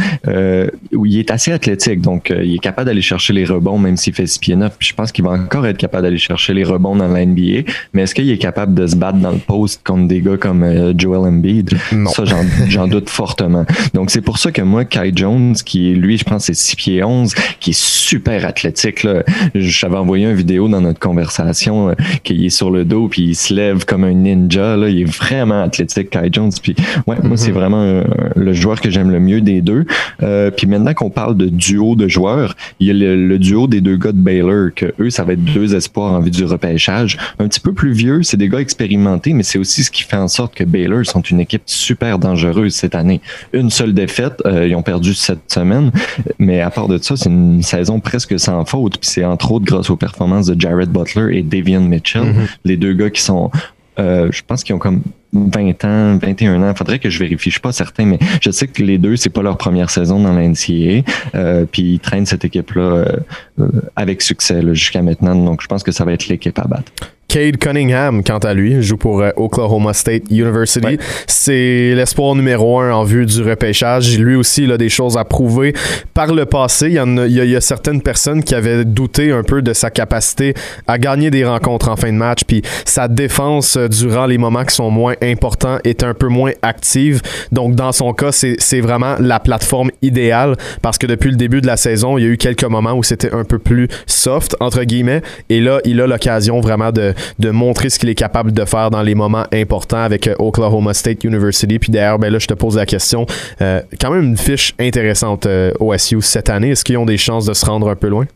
où 0.92 1.06
il 1.06 1.18
est 1.18 1.30
assez 1.30 1.52
athlétique, 1.52 2.00
donc 2.00 2.30
il 2.30 2.54
est 2.54 2.58
capable 2.58 2.86
d'aller 2.86 3.02
chercher 3.02 3.32
les 3.32 3.44
rebonds 3.44 3.78
même 3.78 3.96
s'il 3.96 4.12
fait 4.12 4.26
six 4.26 4.38
pieds 4.38 4.56
neuf. 4.56 4.76
Puis 4.78 4.88
je 4.88 4.94
pense 4.94 5.12
qu'il 5.12 5.24
va 5.24 5.32
encore 5.32 5.66
être 5.66 5.78
capable 5.78 6.04
d'aller 6.04 6.18
chercher 6.18 6.54
les 6.54 6.64
rebonds 6.64 6.96
dans 6.96 7.08
la 7.08 7.24
NBA, 7.24 7.70
mais 7.92 8.02
est-ce 8.02 8.14
qu'il 8.14 8.30
est 8.30 8.38
capable 8.38 8.74
de 8.74 8.86
se 8.86 8.96
battre 8.96 9.18
dans 9.18 9.32
le 9.32 9.38
post 9.38 9.80
contre 9.84 10.06
des 10.06 10.20
gars 10.20 10.36
comme 10.36 10.92
Joel 10.96 11.28
Embiid? 11.28 11.70
Non. 11.92 12.10
Ça, 12.10 12.24
j'en 12.68 12.88
doute 12.88 13.08
fortement. 13.08 13.64
Donc 13.94 14.10
c'est 14.10 14.20
pour 14.20 14.38
ça 14.38 14.49
que 14.50 14.62
moi, 14.62 14.84
Kai 14.84 15.12
Jones, 15.14 15.54
qui 15.54 15.90
est 15.90 15.94
lui, 15.94 16.18
je 16.18 16.24
pense, 16.24 16.44
c'est 16.44 16.54
6 16.54 16.76
pieds 16.76 17.04
11, 17.04 17.34
qui 17.60 17.70
est 17.70 17.78
super 17.78 18.44
athlétique. 18.44 19.02
Là. 19.02 19.22
J'avais 19.54 19.96
envoyé 19.96 20.26
une 20.26 20.34
vidéo 20.34 20.68
dans 20.68 20.80
notre 20.80 20.98
conversation 20.98 21.90
euh, 21.90 21.94
qu'il 22.22 22.44
est 22.44 22.50
sur 22.50 22.70
le 22.70 22.84
dos 22.84 23.08
puis 23.08 23.22
il 23.22 23.34
se 23.34 23.54
lève 23.54 23.84
comme 23.84 24.04
un 24.04 24.12
ninja. 24.12 24.76
Là. 24.76 24.88
Il 24.88 25.00
est 25.00 25.16
vraiment 25.16 25.62
athlétique, 25.62 26.10
Kai 26.10 26.28
Jones. 26.32 26.52
Puis 26.62 26.74
ouais, 27.06 27.16
moi, 27.22 27.36
c'est 27.36 27.48
mhm. 27.48 27.54
vraiment 27.54 27.82
euh, 27.82 28.04
le 28.36 28.52
joueur 28.52 28.80
que 28.80 28.90
j'aime 28.90 29.10
le 29.10 29.20
mieux 29.20 29.40
des 29.40 29.60
deux. 29.60 29.84
Euh, 30.22 30.50
puis 30.50 30.66
maintenant 30.66 30.94
qu'on 30.94 31.10
parle 31.10 31.36
de 31.36 31.46
duo 31.46 31.94
de 31.96 32.08
joueurs, 32.08 32.54
il 32.78 32.88
y 32.88 32.90
a 32.90 32.94
le, 32.94 33.38
duo 33.38 33.66
des 33.66 33.80
deux 33.80 33.96
gars 33.96 34.12
de 34.12 34.18
Baylor, 34.18 34.70
que 34.74 34.92
eux, 35.00 35.10
ça 35.10 35.24
va 35.24 35.32
être 35.32 35.44
deux 35.44 35.74
espoirs 35.74 36.12
en 36.12 36.20
vue 36.20 36.30
du 36.30 36.44
repêchage. 36.44 37.16
Un 37.38 37.48
petit 37.48 37.60
peu 37.60 37.72
plus 37.72 37.92
vieux, 37.92 38.22
c'est 38.22 38.36
des 38.36 38.48
gars 38.48 38.60
expérimentés, 38.60 39.32
mais 39.32 39.42
c'est 39.42 39.58
aussi 39.58 39.84
ce 39.84 39.90
qui 39.90 40.02
fait 40.02 40.16
en 40.16 40.28
sorte 40.28 40.54
que 40.54 40.64
Baylor 40.64 41.04
sont 41.06 41.22
une 41.22 41.40
équipe 41.40 41.62
super 41.66 42.18
dangereuse 42.18 42.74
cette 42.74 42.94
année. 42.94 43.20
Une 43.52 43.70
seule 43.70 43.94
défaite, 43.94 44.39
euh, 44.46 44.66
ils 44.66 44.74
ont 44.74 44.82
perdu 44.82 45.14
cette 45.14 45.52
semaine, 45.52 45.90
mais 46.38 46.60
à 46.60 46.70
part 46.70 46.88
de 46.88 46.98
ça, 46.98 47.16
c'est 47.16 47.28
une 47.28 47.62
saison 47.62 48.00
presque 48.00 48.38
sans 48.38 48.64
faute. 48.64 48.98
Puis 48.98 49.08
c'est 49.10 49.24
entre 49.24 49.52
autres 49.52 49.64
grâce 49.64 49.90
aux 49.90 49.96
performances 49.96 50.46
de 50.46 50.60
Jared 50.60 50.90
Butler 50.90 51.36
et 51.38 51.42
Davian 51.42 51.82
Mitchell, 51.82 52.22
mm-hmm. 52.22 52.56
les 52.64 52.76
deux 52.76 52.92
gars 52.94 53.10
qui 53.10 53.22
sont 53.22 53.50
je 53.98 54.40
pense 54.46 54.64
qu'ils 54.64 54.74
ont 54.74 54.78
comme 54.78 55.02
20 55.32 55.84
ans, 55.84 56.18
21 56.18 56.62
ans. 56.62 56.74
Faudrait 56.74 56.98
que 56.98 57.10
je 57.10 57.18
vérifie. 57.18 57.50
Je 57.50 57.54
suis 57.54 57.60
pas 57.60 57.72
certain, 57.72 58.04
mais 58.04 58.18
je 58.40 58.50
sais 58.50 58.66
que 58.66 58.82
les 58.82 58.98
deux, 58.98 59.16
c'est 59.16 59.30
pas 59.30 59.42
leur 59.42 59.56
première 59.56 59.90
saison 59.90 60.20
dans 60.20 60.32
la 60.32 60.46
NCAA. 60.48 61.02
Euh, 61.34 61.64
puis 61.70 61.94
ils 61.94 62.00
traînent 62.00 62.26
cette 62.26 62.44
équipe-là 62.44 62.82
euh, 62.82 63.16
euh, 63.60 63.68
avec 63.96 64.22
succès 64.22 64.62
jusqu'à 64.74 65.02
maintenant. 65.02 65.34
Donc 65.34 65.62
je 65.62 65.66
pense 65.66 65.82
que 65.82 65.92
ça 65.92 66.04
va 66.04 66.12
être 66.12 66.28
l'équipe 66.28 66.58
à 66.58 66.64
battre. 66.64 66.92
Cade 67.30 67.58
Cunningham, 67.58 68.24
quant 68.24 68.38
à 68.38 68.54
lui, 68.54 68.82
joue 68.82 68.96
pour 68.96 69.22
euh, 69.22 69.30
Oklahoma 69.36 69.94
State 69.94 70.24
University. 70.30 70.98
C'est 71.28 71.94
l'espoir 71.94 72.34
numéro 72.34 72.80
un 72.80 72.92
en 72.92 73.04
vue 73.04 73.24
du 73.24 73.40
repêchage. 73.42 74.18
Lui 74.18 74.34
aussi, 74.34 74.64
il 74.64 74.72
a 74.72 74.76
des 74.76 74.88
choses 74.88 75.16
à 75.16 75.24
prouver. 75.24 75.72
Par 76.12 76.34
le 76.34 76.44
passé, 76.44 76.86
il 76.88 76.94
y, 76.94 77.00
en 77.00 77.16
a, 77.18 77.26
il 77.28 77.34
y 77.34 77.54
a, 77.54 77.60
certaines 77.60 78.02
personnes 78.02 78.42
qui 78.42 78.56
avaient 78.56 78.84
douté 78.84 79.30
un 79.30 79.44
peu 79.44 79.62
de 79.62 79.72
sa 79.72 79.90
capacité 79.90 80.54
à 80.88 80.98
gagner 80.98 81.30
des 81.30 81.44
rencontres 81.44 81.88
en 81.88 81.94
fin 81.94 82.12
de 82.12 82.16
match. 82.16 82.40
Puis 82.44 82.62
sa 82.84 83.06
défense, 83.06 83.76
durant 83.76 84.26
les 84.26 84.36
moments 84.36 84.64
qui 84.64 84.74
sont 84.74 84.90
moins 84.90 85.14
importants, 85.22 85.78
est 85.84 86.02
un 86.02 86.14
peu 86.14 86.28
moins 86.28 86.52
active. 86.62 87.20
Donc, 87.52 87.74
dans 87.74 87.92
son 87.92 88.12
cas, 88.12 88.32
c'est 88.32 88.80
vraiment 88.80 89.16
la 89.18 89.40
plateforme 89.40 89.90
idéale 90.02 90.56
parce 90.82 90.98
que 90.98 91.06
depuis 91.06 91.30
le 91.30 91.36
début 91.36 91.60
de 91.60 91.66
la 91.66 91.76
saison, 91.76 92.18
il 92.18 92.24
y 92.24 92.26
a 92.26 92.30
eu 92.30 92.36
quelques 92.36 92.64
moments 92.64 92.92
où 92.92 93.02
c'était 93.02 93.32
un 93.32 93.44
peu 93.44 93.58
plus 93.58 93.88
soft, 94.06 94.56
entre 94.60 94.84
guillemets. 94.84 95.22
Et 95.48 95.60
là, 95.60 95.80
il 95.84 96.00
a 96.00 96.06
l'occasion 96.06 96.60
vraiment 96.60 96.92
de, 96.92 97.14
de 97.38 97.50
montrer 97.50 97.90
ce 97.90 97.98
qu'il 97.98 98.08
est 98.08 98.14
capable 98.14 98.52
de 98.52 98.64
faire 98.64 98.90
dans 98.90 99.02
les 99.02 99.14
moments 99.14 99.46
importants 99.52 100.02
avec 100.02 100.28
euh, 100.28 100.34
Oklahoma 100.38 100.94
State 100.94 101.24
University. 101.24 101.78
Puis 101.78 101.90
d'ailleurs, 101.92 102.18
ben 102.18 102.32
là, 102.32 102.38
je 102.38 102.46
te 102.46 102.54
pose 102.54 102.76
la 102.76 102.86
question. 102.86 103.26
Euh, 103.60 103.80
quand 104.00 104.10
même 104.10 104.24
une 104.24 104.36
fiche 104.36 104.74
intéressante 104.78 105.46
euh, 105.46 105.72
OSU 105.80 106.22
cette 106.22 106.50
année. 106.50 106.70
Est-ce 106.70 106.84
qu'ils 106.84 106.98
ont 106.98 107.06
des 107.06 107.18
chances 107.18 107.46
de 107.46 107.54
se 107.54 107.66
rendre 107.66 107.88
un 107.88 107.96
peu 107.96 108.08
loin? 108.08 108.26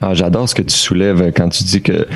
Ah, 0.00 0.14
J'adore 0.14 0.48
ce 0.48 0.54
que 0.54 0.62
tu 0.62 0.74
soulèves 0.74 1.32
quand 1.36 1.48
tu 1.48 1.62
dis 1.62 1.80
que 1.80 2.06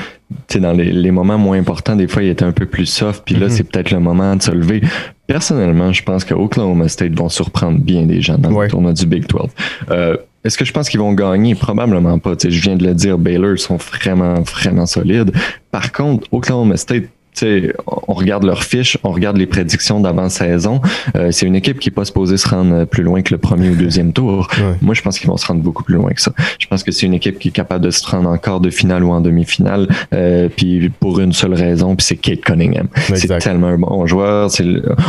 dans 0.55 0.73
les, 0.73 1.11
moments 1.11 1.37
moins 1.37 1.57
importants, 1.57 1.95
des 1.95 2.07
fois, 2.07 2.23
il 2.23 2.29
était 2.29 2.45
un 2.45 2.51
peu 2.51 2.65
plus 2.65 2.85
soft, 2.85 3.23
puis 3.25 3.35
là, 3.35 3.47
mm-hmm. 3.47 3.49
c'est 3.49 3.63
peut-être 3.63 3.91
le 3.91 3.99
moment 3.99 4.35
de 4.35 4.41
se 4.41 4.51
lever. 4.51 4.81
Personnellement, 5.25 5.93
je 5.93 6.03
pense 6.03 6.23
que 6.23 6.33
Oklahoma 6.33 6.87
State 6.87 7.13
vont 7.13 7.29
surprendre 7.29 7.79
bien 7.79 8.05
des 8.05 8.21
gens 8.21 8.37
dans 8.37 8.59
le 8.59 8.67
tournoi 8.67 8.93
du 8.93 9.05
Big 9.05 9.27
12. 9.27 9.49
Euh, 9.89 10.17
est-ce 10.43 10.57
que 10.57 10.65
je 10.65 10.71
pense 10.71 10.89
qu'ils 10.89 10.99
vont 10.99 11.13
gagner? 11.13 11.55
Probablement 11.55 12.19
pas. 12.19 12.33
je 12.41 12.61
viens 12.61 12.75
de 12.75 12.85
le 12.85 12.93
dire, 12.93 13.17
Baylor 13.17 13.57
sont 13.57 13.77
vraiment, 13.77 14.35
vraiment 14.41 14.85
solides. 14.85 15.31
Par 15.71 15.91
contre, 15.91 16.27
Oklahoma 16.31 16.77
State, 16.77 17.03
on 17.43 18.13
regarde 18.13 18.43
leurs 18.43 18.63
fiches, 18.63 18.97
on 19.03 19.11
regarde 19.11 19.37
les 19.37 19.45
prédictions 19.45 19.99
d'avant-saison. 19.99 20.81
Euh, 21.15 21.31
c'est 21.31 21.45
une 21.45 21.55
équipe 21.55 21.79
qui 21.79 21.89
n'est 21.89 21.93
pas 21.93 22.05
supposée 22.05 22.37
se 22.37 22.47
rendre 22.47 22.85
plus 22.85 23.03
loin 23.03 23.21
que 23.21 23.33
le 23.33 23.37
premier 23.37 23.69
ou 23.69 23.75
deuxième 23.75 24.13
tour. 24.13 24.47
Moi, 24.81 24.93
je 24.93 25.01
pense 25.01 25.19
qu'ils 25.19 25.29
vont 25.29 25.37
se 25.37 25.45
rendre 25.45 25.61
beaucoup 25.61 25.83
plus 25.83 25.95
loin 25.95 26.11
que 26.11 26.21
ça. 26.21 26.31
Je 26.59 26.67
pense 26.67 26.83
que 26.83 26.91
c'est 26.91 27.05
une 27.05 27.13
équipe 27.13 27.39
qui 27.39 27.49
est 27.49 27.51
capable 27.51 27.85
de 27.85 27.91
se 27.91 28.05
rendre 28.07 28.29
encore 28.29 28.59
de 28.59 28.69
finale 28.69 29.03
ou 29.03 29.11
en 29.11 29.21
demi-finale, 29.21 29.87
euh, 30.13 30.49
puis 30.55 30.89
pour 30.89 31.19
une 31.19 31.33
seule 31.33 31.53
raison, 31.53 31.95
puis 31.95 32.05
c'est 32.05 32.17
Kate 32.17 32.41
Cunningham. 32.41 32.87
C'est 33.13 33.27
tellement 33.39 33.67
un 33.67 33.77
bon 33.77 34.05
joueur. 34.05 34.49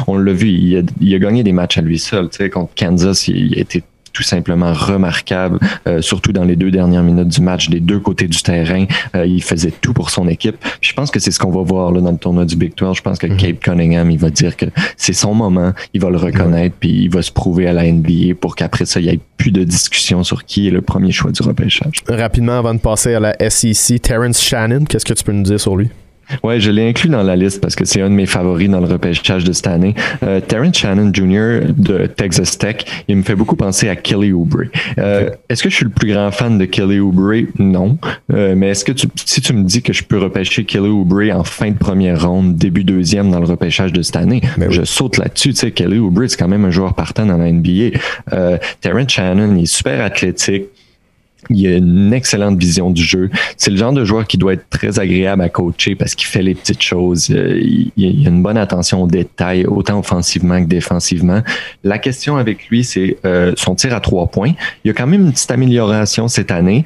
On 0.07 0.19
l'a 0.19 0.33
vu, 0.33 0.49
il 0.49 0.77
a, 0.79 0.83
il 1.01 1.15
a, 1.15 1.19
gagné 1.19 1.43
des 1.43 1.53
matchs 1.53 1.79
à 1.79 1.83
lui 1.83 1.99
seul. 1.99 2.29
Contre 2.53 2.73
Kansas, 2.75 3.29
il, 3.29 3.49
il 3.53 3.59
a 3.59 3.61
été 3.61 3.83
tout 4.13 4.23
simplement 4.23 4.73
remarquable, 4.73 5.59
euh, 5.87 6.01
surtout 6.03 6.33
dans 6.33 6.45
les 6.45 6.57
deux 6.57 6.71
dernières 6.71 7.03
minutes 7.03 7.29
du 7.29 7.41
match, 7.41 7.69
des 7.69 7.81
deux 7.81 8.01
côtés 8.01 8.29
du 8.29 8.43
terrain. 8.43 8.87
Euh, 9.15 9.27
il 9.27 9.43
faisait 9.43 9.71
tout 9.71 9.93
pour 9.93 10.11
son 10.11 10.29
équipe. 10.29 10.57
je 10.81 10.93
pense 10.93 11.11
que 11.11 11.19
c'est 11.19 11.31
ce 11.31 11.39
qu'on 11.39 11.51
va 11.51 11.63
voir 11.63 11.93
là, 11.93 12.01
dans 12.01 12.13
le 12.13 12.19
tournoi 12.19 12.45
du 12.45 12.57
Big 12.57 12.75
12. 12.77 12.97
Je 12.97 13.03
pense 13.03 13.19
que 13.19 13.27
mhm. 13.27 13.37
Cape 13.37 13.61
Cunningham, 13.61 14.11
il 14.11 14.19
va 14.19 14.31
dire 14.31 14.57
que 14.57 14.67
c'est 14.97 15.13
son 15.13 15.35
moment, 15.35 15.73
il 15.95 16.01
va 16.01 16.11
le 16.11 16.17
reconnaître, 16.17 16.77
puis 16.79 17.05
il 17.05 17.11
va 17.11 17.23
se 17.23 17.33
prouver 17.33 17.67
à 17.67 17.73
la 17.73 17.91
NBA 17.91 18.35
pour 18.41 18.57
qu'après 18.57 18.87
ça, 18.87 19.01
il 19.01 19.07
n'y 19.07 19.13
ait 19.15 19.21
plus 19.37 19.53
de 19.53 19.65
discussion 19.65 20.25
sur 20.25 20.45
qui 20.45 20.69
est 20.69 20.71
le 20.71 20.83
premier 20.83 21.13
choix 21.13 21.31
du 21.31 21.43
repêchage. 21.43 22.03
Rapidement, 22.09 22.59
avant 22.59 22.75
de 22.75 22.81
passer 22.81 23.15
à 23.15 23.21
la 23.21 23.37
SEC, 23.51 24.03
Terrence 24.03 24.43
Shannon, 24.43 24.85
qu'est-ce 24.85 25.05
que 25.05 25.15
tu 25.15 25.25
peux 25.25 25.33
nous 25.33 25.43
dire 25.43 25.61
sur 25.61 25.77
lui? 25.77 25.89
Ouais, 26.43 26.61
je 26.61 26.71
l'ai 26.71 26.89
inclus 26.89 27.09
dans 27.09 27.23
la 27.23 27.37
liste 27.37 27.61
parce 27.61 27.75
que 27.75 27.85
c'est 27.85 28.01
un 28.01 28.11
de 28.11 28.15
mes 28.15 28.27
favoris 28.27 28.69
dans 28.69 28.81
le 28.81 28.87
repêchage 28.87 29.45
de 29.45 29.53
cette 29.53 29.67
année. 29.67 29.95
Euh, 30.23 30.41
Terrence 30.41 30.77
Shannon 30.77 31.11
Jr. 31.13 31.73
de 31.77 32.07
Texas 32.07 32.59
Tech, 32.59 32.77
il 33.09 33.17
me 33.17 33.23
fait 33.23 33.35
beaucoup 33.35 33.57
penser 33.57 33.89
à 33.89 33.97
Kelly 33.97 34.33
Oubre. 34.33 34.65
Euh, 34.99 35.31
Est-ce 35.49 35.63
que 35.63 35.71
je 35.71 35.75
suis 35.75 35.85
le 35.85 35.91
plus 35.91 36.13
grand 36.13 36.31
fan 36.31 36.59
de 36.59 36.65
Kelly 36.65 37.01
Oubre? 37.01 37.35
Non. 37.59 37.99
Euh, 38.33 38.55
mais 38.57 38.69
est-ce 38.69 38.85
que 38.85 38.93
tu, 38.93 39.09
si 39.25 39.41
tu 39.41 39.53
me 39.53 39.63
dis 39.65 39.83
que 39.83 39.93
je 39.93 40.05
peux 40.05 40.19
repêcher 40.19 40.65
Kelly 40.65 40.89
Oubre 40.89 41.23
en 41.33 41.45
fin 41.45 41.71
de 41.71 41.79
première 41.79 42.27
ronde, 42.29 42.57
début 42.57 42.85
deuxième 42.85 43.31
dans 43.31 43.41
le 43.41 43.47
repêchage 43.47 43.93
de 43.93 44.03
cette 44.03 44.17
année, 44.17 44.41
ben 44.57 44.71
je 44.71 44.83
saute 44.85 45.17
là-dessus. 45.19 45.51
Tu 45.51 45.57
sais, 45.57 45.71
Kelly 45.71 45.99
Oubre, 45.99 46.23
c'est 46.29 46.37
quand 46.37 46.49
même 46.49 46.65
un 46.65 46.71
joueur 46.71 46.95
partant 46.95 47.27
dans 47.27 47.37
la 47.37 47.51
NBA. 47.51 47.99
Euh, 48.33 48.59
Terrence 48.81 49.13
Shannon, 49.13 49.55
il 49.57 49.63
est 49.63 49.67
super 49.67 50.05
athlétique 50.05 50.65
il 51.51 51.67
a 51.67 51.77
une 51.77 52.13
excellente 52.13 52.59
vision 52.59 52.91
du 52.91 53.03
jeu. 53.03 53.31
C'est 53.57 53.71
le 53.71 53.77
genre 53.77 53.93
de 53.93 54.05
joueur 54.05 54.27
qui 54.27 54.39
doit 54.39 54.55
être 54.55 54.69
très 54.71 54.99
agréable 54.99 55.43
à 55.43 55.49
coacher 55.49 55.95
parce 55.95 56.15
qu'il 56.15 56.27
fait 56.27 56.43
les 56.43 56.55
petites 56.55 56.83
choses. 56.83 57.31
Euh, 57.31 57.61
il, 57.97 58.27
a 58.27 58.29
une 58.29 58.43
bonne 58.43 58.59
attention 58.59 59.03
aux 59.03 59.07
détails, 59.07 59.65
autant 59.67 59.99
offensivement 59.99 60.61
que 60.63 60.69
défensivement. 60.69 61.43
La 61.85 61.99
question 61.99 62.37
avec 62.37 62.69
lui, 62.69 62.85
c'est 62.85 63.19
euh, 63.25 63.53
son 63.57 63.75
tir 63.75 63.95
à 63.95 64.01
trois 64.01 64.27
points. 64.27 64.53
Il 64.85 64.89
y 64.89 64.91
a 64.91 64.95
quand 64.95 65.07
même 65.07 65.27
une 65.27 65.33
petite 65.33 65.51
amélioration 65.51 66.29
cette 66.29 66.51
année 66.51 66.85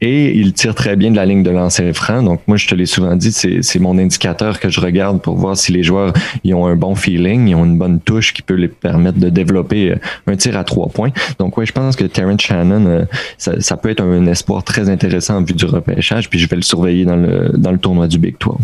et 0.00 0.36
il 0.36 0.52
tire 0.52 0.74
très 0.74 0.96
bien 0.96 1.10
de 1.10 1.16
la 1.16 1.24
ligne 1.24 1.42
de 1.42 1.50
lancer 1.50 1.92
franc. 1.92 2.22
Donc 2.22 2.42
moi, 2.46 2.56
je 2.56 2.68
te 2.68 2.74
l'ai 2.74 2.86
souvent 2.86 3.16
dit, 3.16 3.32
c'est 3.32 3.78
mon 3.78 3.98
indicateur 3.98 4.60
que 4.60 4.68
je 4.68 4.80
regarde 4.80 5.20
pour 5.22 5.36
voir 5.36 5.56
si 5.56 5.72
les 5.72 5.82
joueurs 5.82 6.12
ils 6.44 6.54
ont 6.54 6.66
un 6.66 6.76
bon 6.76 6.94
feeling, 6.94 7.48
ils 7.48 7.54
ont 7.54 7.64
une 7.64 7.78
bonne 7.78 8.00
touche 8.00 8.32
qui 8.32 8.42
peut 8.42 8.54
les 8.54 8.68
permettre 8.68 9.18
de 9.18 9.30
développer 9.30 9.92
euh, 9.92 9.96
un 10.26 10.36
tir 10.36 10.56
à 10.56 10.64
trois 10.64 10.88
points. 10.88 11.10
Donc 11.38 11.56
oui, 11.56 11.66
je 11.66 11.72
pense 11.72 11.96
que 11.96 12.04
Terrence 12.04 12.42
Shannon, 12.42 13.06
ça, 13.38 13.60
ça 13.60 13.76
peut 13.76 13.88
être 13.88 13.93
un 14.00 14.26
espoir 14.26 14.62
très 14.64 14.88
intéressant 14.88 15.36
en 15.36 15.42
vue 15.42 15.54
du 15.54 15.64
repêchage, 15.64 16.28
puis 16.30 16.38
je 16.38 16.48
vais 16.48 16.56
le 16.56 16.62
surveiller 16.62 17.04
dans 17.04 17.16
le, 17.16 17.50
dans 17.54 17.72
le 17.72 17.78
tournoi 17.78 18.06
du 18.06 18.18
Big 18.18 18.36
12. 18.38 18.56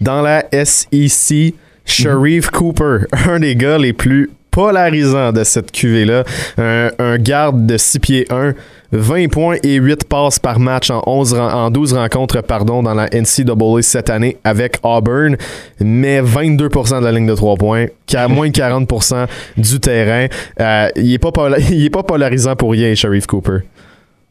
Dans 0.00 0.22
la 0.22 0.44
SEC, 0.52 1.54
Sharif 1.84 2.50
Cooper, 2.50 3.06
un 3.28 3.40
des 3.40 3.56
gars 3.56 3.78
les 3.78 3.92
plus 3.92 4.30
polarisants 4.56 5.32
de 5.32 5.44
cette 5.44 5.70
QV-là, 5.70 6.24
un, 6.56 7.18
garde 7.18 7.66
de 7.66 7.76
6 7.76 7.98
pieds 7.98 8.26
1, 8.30 8.54
20 8.90 9.28
points 9.30 9.56
et 9.62 9.74
8 9.74 10.08
passes 10.08 10.38
par 10.38 10.58
match 10.58 10.90
en, 10.90 11.02
11, 11.06 11.34
en 11.34 11.70
12 11.70 11.92
rencontres 11.92 12.40
pardon, 12.40 12.82
dans 12.82 12.94
la 12.94 13.06
NCAA 13.12 13.82
cette 13.82 14.08
année 14.08 14.38
avec 14.44 14.78
Auburn, 14.82 15.36
mais 15.78 16.22
22% 16.22 17.00
de 17.00 17.04
la 17.04 17.12
ligne 17.12 17.26
de 17.26 17.34
3 17.34 17.56
points, 17.56 17.86
moins 18.30 18.48
de 18.48 18.52
40% 18.52 19.26
du 19.58 19.78
terrain. 19.78 20.26
Euh, 20.58 20.88
il 20.96 21.10
n'est 21.10 21.18
pas, 21.18 21.32
pas 21.92 22.02
polarisant 22.02 22.56
pour 22.56 22.70
rien, 22.70 22.94
Sharif 22.94 23.26
Cooper. 23.26 23.58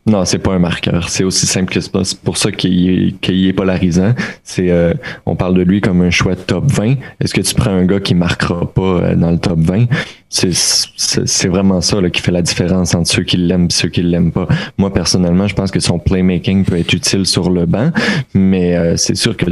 Non, 0.08 0.24
c'est 0.24 0.38
pas 0.38 0.54
un 0.54 0.60
marqueur. 0.60 1.10
C'est 1.10 1.24
aussi 1.24 1.48
simple 1.48 1.74
que 1.74 1.82
ça. 1.82 1.90
C'est 2.04 2.20
pour 2.20 2.38
ça 2.38 2.52
qu'il 2.52 3.16
est, 3.24 3.48
est, 3.48 3.54
polarisant. 3.54 4.14
C'est, 4.44 4.70
euh, 4.70 4.94
on 5.26 5.36
parle 5.36 5.56
de 5.56 5.64
lui 5.64 5.82
comme 5.82 6.02
un 6.02 6.12
choix 6.12 6.36
top 6.36 6.66
20. 6.66 6.96
Est-ce 7.20 7.34
que 7.34 7.42
tu 7.42 7.56
prends 7.56 7.72
un 7.72 7.86
gars 7.86 8.00
qui 8.00 8.14
marquera 8.14 8.72
pas 8.72 8.82
euh, 8.82 9.16
dans 9.16 9.32
le 9.32 9.40
top 9.40 9.60
20? 9.60 9.86
C'est 10.30 11.48
vraiment 11.48 11.82
ça 11.82 12.02
là, 12.02 12.10
qui 12.10 12.22
fait 12.22 12.32
la 12.32 12.42
différence 12.42 12.96
entre 12.96 13.10
ceux 13.10 13.24
qui 13.24 13.38
l'aiment 13.38 13.66
et 13.66 13.74
ceux 13.74 13.90
qui 13.90 14.02
l'aiment 14.02 14.32
pas. 14.32 14.48
Moi, 14.78 14.92
personnellement, 14.92 15.48
je 15.48 15.56
pense 15.56 15.72
que 15.72 15.80
son 15.80 16.00
playmaking 16.00 16.66
peut 16.66 16.78
être 16.78 16.94
utile 16.94 17.26
sur 17.26 17.50
le 17.50 17.66
banc, 17.66 17.92
mais 18.34 18.76
euh, 18.76 18.98
c'est 18.98 19.16
sûr 19.16 19.38
que 19.38 19.46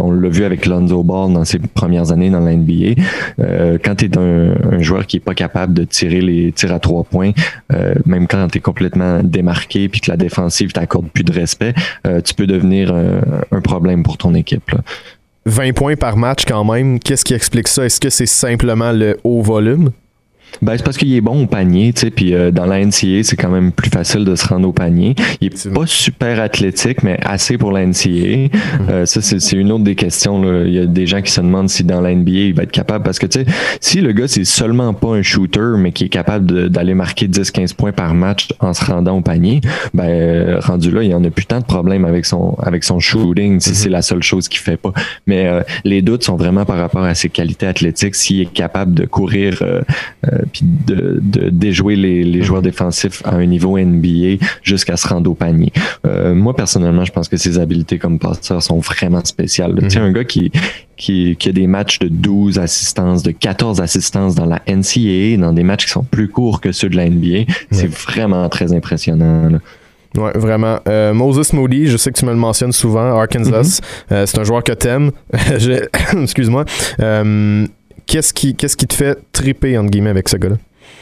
on 0.00 0.10
l'a 0.10 0.30
vu 0.30 0.44
avec 0.44 0.64
Lonzo 0.64 1.02
Ball 1.02 1.34
dans 1.34 1.44
ses 1.44 1.58
premières 1.58 2.10
années 2.10 2.30
dans 2.30 2.40
la 2.40 2.56
NBA. 2.56 2.98
Euh, 3.40 3.76
quand 3.84 3.96
tu 3.96 4.06
es 4.06 4.16
un, 4.16 4.80
joueur 4.80 5.06
qui 5.06 5.18
est 5.18 5.20
pas 5.20 5.34
capable 5.34 5.74
de 5.74 5.84
tirer 5.84 6.22
les 6.22 6.50
tirs 6.52 6.72
à 6.72 6.80
trois 6.80 7.04
points, 7.04 7.32
euh, 7.74 7.94
même 8.06 8.26
quand 8.26 8.48
tu 8.48 8.56
es 8.56 8.60
complètement 8.62 9.22
démarqué 9.22 9.90
puis 9.90 10.00
que 10.00 10.10
la 10.10 10.16
défensive 10.16 10.72
t'accorde 10.72 11.08
plus 11.10 11.24
de 11.24 11.32
respect, 11.32 11.74
tu 12.24 12.32
peux 12.32 12.46
devenir 12.46 12.94
un 12.94 13.60
problème 13.60 14.02
pour 14.02 14.16
ton 14.16 14.34
équipe. 14.34 14.70
Là. 14.70 14.78
20 15.46 15.74
points 15.74 15.96
par 15.96 16.16
match 16.16 16.44
quand 16.46 16.64
même, 16.64 16.98
qu'est-ce 16.98 17.24
qui 17.24 17.34
explique 17.34 17.68
ça? 17.68 17.84
Est-ce 17.84 18.00
que 18.00 18.10
c'est 18.10 18.26
simplement 18.26 18.92
le 18.92 19.18
haut 19.22 19.42
volume? 19.42 19.90
Ben, 20.62 20.76
c'est 20.76 20.84
parce 20.84 20.96
qu'il 20.96 21.12
est 21.14 21.20
bon 21.20 21.44
au 21.44 21.46
panier, 21.46 21.92
tu 21.92 22.00
sais, 22.00 22.10
puis 22.10 22.34
euh, 22.34 22.50
dans 22.50 22.66
la 22.66 22.84
NCA, 22.84 23.22
c'est 23.22 23.36
quand 23.36 23.50
même 23.50 23.72
plus 23.72 23.90
facile 23.90 24.24
de 24.24 24.34
se 24.34 24.46
rendre 24.46 24.68
au 24.68 24.72
panier. 24.72 25.14
Il 25.40 25.48
est 25.48 25.72
pas 25.72 25.86
super 25.86 26.40
athlétique, 26.40 27.02
mais 27.02 27.18
assez 27.22 27.58
pour 27.58 27.72
la 27.72 27.84
NCA. 27.84 28.08
Mhm. 28.08 28.50
Euh, 28.88 29.06
ça, 29.06 29.20
c'est 29.20 29.52
une 29.52 29.70
autre 29.72 29.84
des 29.84 29.94
questions. 29.94 30.40
Là. 30.40 30.64
Il 30.66 30.72
y 30.72 30.78
a 30.78 30.86
des 30.86 31.06
gens 31.06 31.20
qui 31.20 31.30
se 31.30 31.40
demandent 31.40 31.68
si 31.68 31.84
dans 31.84 32.00
la 32.00 32.14
NBA, 32.14 32.30
il 32.30 32.54
va 32.54 32.62
être 32.62 32.72
capable. 32.72 33.04
Parce 33.04 33.18
que, 33.18 33.26
tu 33.26 33.40
sais, 33.40 33.46
si 33.80 34.00
le 34.00 34.12
gars, 34.12 34.28
c'est 34.28 34.44
seulement 34.44 34.94
pas 34.94 35.08
un 35.08 35.22
shooter, 35.22 35.74
mais 35.78 35.92
qui 35.92 36.04
est 36.04 36.08
capable 36.08 36.70
d'aller 36.70 36.94
marquer 36.94 37.28
10-15 37.28 37.74
points 37.74 37.92
par 37.92 38.14
match 38.14 38.48
en 38.60 38.72
se 38.72 38.84
rendant 38.84 39.18
au 39.18 39.20
panier, 39.20 39.60
ben, 39.92 40.58
rendu 40.60 40.90
là, 40.90 41.02
il 41.02 41.10
y 41.10 41.14
en 41.14 41.24
a 41.24 41.30
plus 41.30 41.46
tant 41.46 41.60
de 41.60 41.64
problèmes 41.64 42.04
avec 42.04 42.24
son, 42.24 42.56
avec 42.62 42.84
son 42.84 42.98
shooting, 42.98 43.60
si 43.60 43.70
mhm. 43.70 43.74
c'est 43.74 43.88
la 43.90 44.02
seule 44.02 44.22
chose 44.22 44.48
qu'il 44.48 44.60
fait 44.60 44.76
pas. 44.76 44.92
Mais 45.26 45.46
euh, 45.46 45.62
les 45.84 46.02
doutes 46.02 46.24
sont 46.24 46.36
vraiment 46.36 46.64
par 46.64 46.78
rapport 46.78 47.04
à 47.04 47.14
ses 47.14 47.28
qualités 47.28 47.66
athlétiques, 47.66 48.14
s'il 48.14 48.40
est 48.40 48.52
capable 48.52 48.94
de 48.94 49.04
courir 49.04 49.62
puis 50.52 50.62
de, 50.64 51.20
de, 51.22 51.48
déjouer 51.50 51.96
les, 51.96 52.24
les, 52.24 52.42
joueurs 52.42 52.62
défensifs 52.62 53.22
à 53.24 53.34
un 53.34 53.46
niveau 53.46 53.78
NBA 53.78 54.44
jusqu'à 54.62 54.96
se 54.96 55.08
rendre 55.08 55.30
au 55.30 55.34
panier. 55.34 55.72
Euh, 56.06 56.34
moi, 56.34 56.54
personnellement, 56.54 57.04
je 57.04 57.12
pense 57.12 57.28
que 57.28 57.36
ses 57.36 57.58
habiletés 57.58 57.98
comme 57.98 58.18
passeur 58.18 58.62
sont 58.62 58.78
vraiment 58.78 59.24
spéciales. 59.24 59.74
Tu 59.80 59.90
sais, 59.90 60.00
mhm. 60.00 60.06
un 60.06 60.12
gars 60.12 60.24
qui, 60.24 60.50
qui, 60.96 61.36
qui, 61.36 61.48
a 61.48 61.52
des 61.52 61.66
matchs 61.66 61.98
de 61.98 62.08
12 62.08 62.58
assistances, 62.58 63.22
de 63.22 63.30
14 63.30 63.80
assistances 63.80 64.34
dans 64.34 64.46
la 64.46 64.60
NCAA, 64.66 65.36
dans 65.38 65.52
des 65.52 65.64
matchs 65.64 65.86
qui 65.86 65.92
sont 65.92 66.04
plus 66.04 66.28
courts 66.28 66.60
que 66.60 66.72
ceux 66.72 66.88
de 66.88 66.96
la 66.96 67.08
NBA, 67.08 67.52
c'est 67.70 67.90
vraiment 67.90 68.48
très 68.48 68.72
impressionnant. 68.72 69.50
Ouais, 70.16 70.32
vraiment. 70.34 70.78
Euh, 70.88 71.12
Moses 71.12 71.52
Moody, 71.52 71.86
je 71.86 71.96
sais 71.96 72.10
que 72.10 72.18
tu 72.18 72.24
me 72.24 72.30
le 72.30 72.36
mentionnes 72.36 72.72
souvent, 72.72 73.18
Arkansas. 73.18 73.80
Euh, 74.12 74.26
c'est 74.26 74.38
un 74.38 74.44
joueur 74.44 74.62
que 74.62 74.72
t'aimes. 74.72 75.10
Excuse-moi. 76.22 76.64
Euh, 77.00 77.66
qu'est-ce 78.06 78.32
qui, 78.32 78.54
qu'est-ce 78.54 78.76
qui 78.76 78.86
te 78.86 78.94
fait 78.94 79.18
triper 79.32 79.76
entre 79.78 79.90
guillemets 79.90 80.10
avec 80.10 80.28
ce 80.28 80.36
gars-là? 80.36 80.56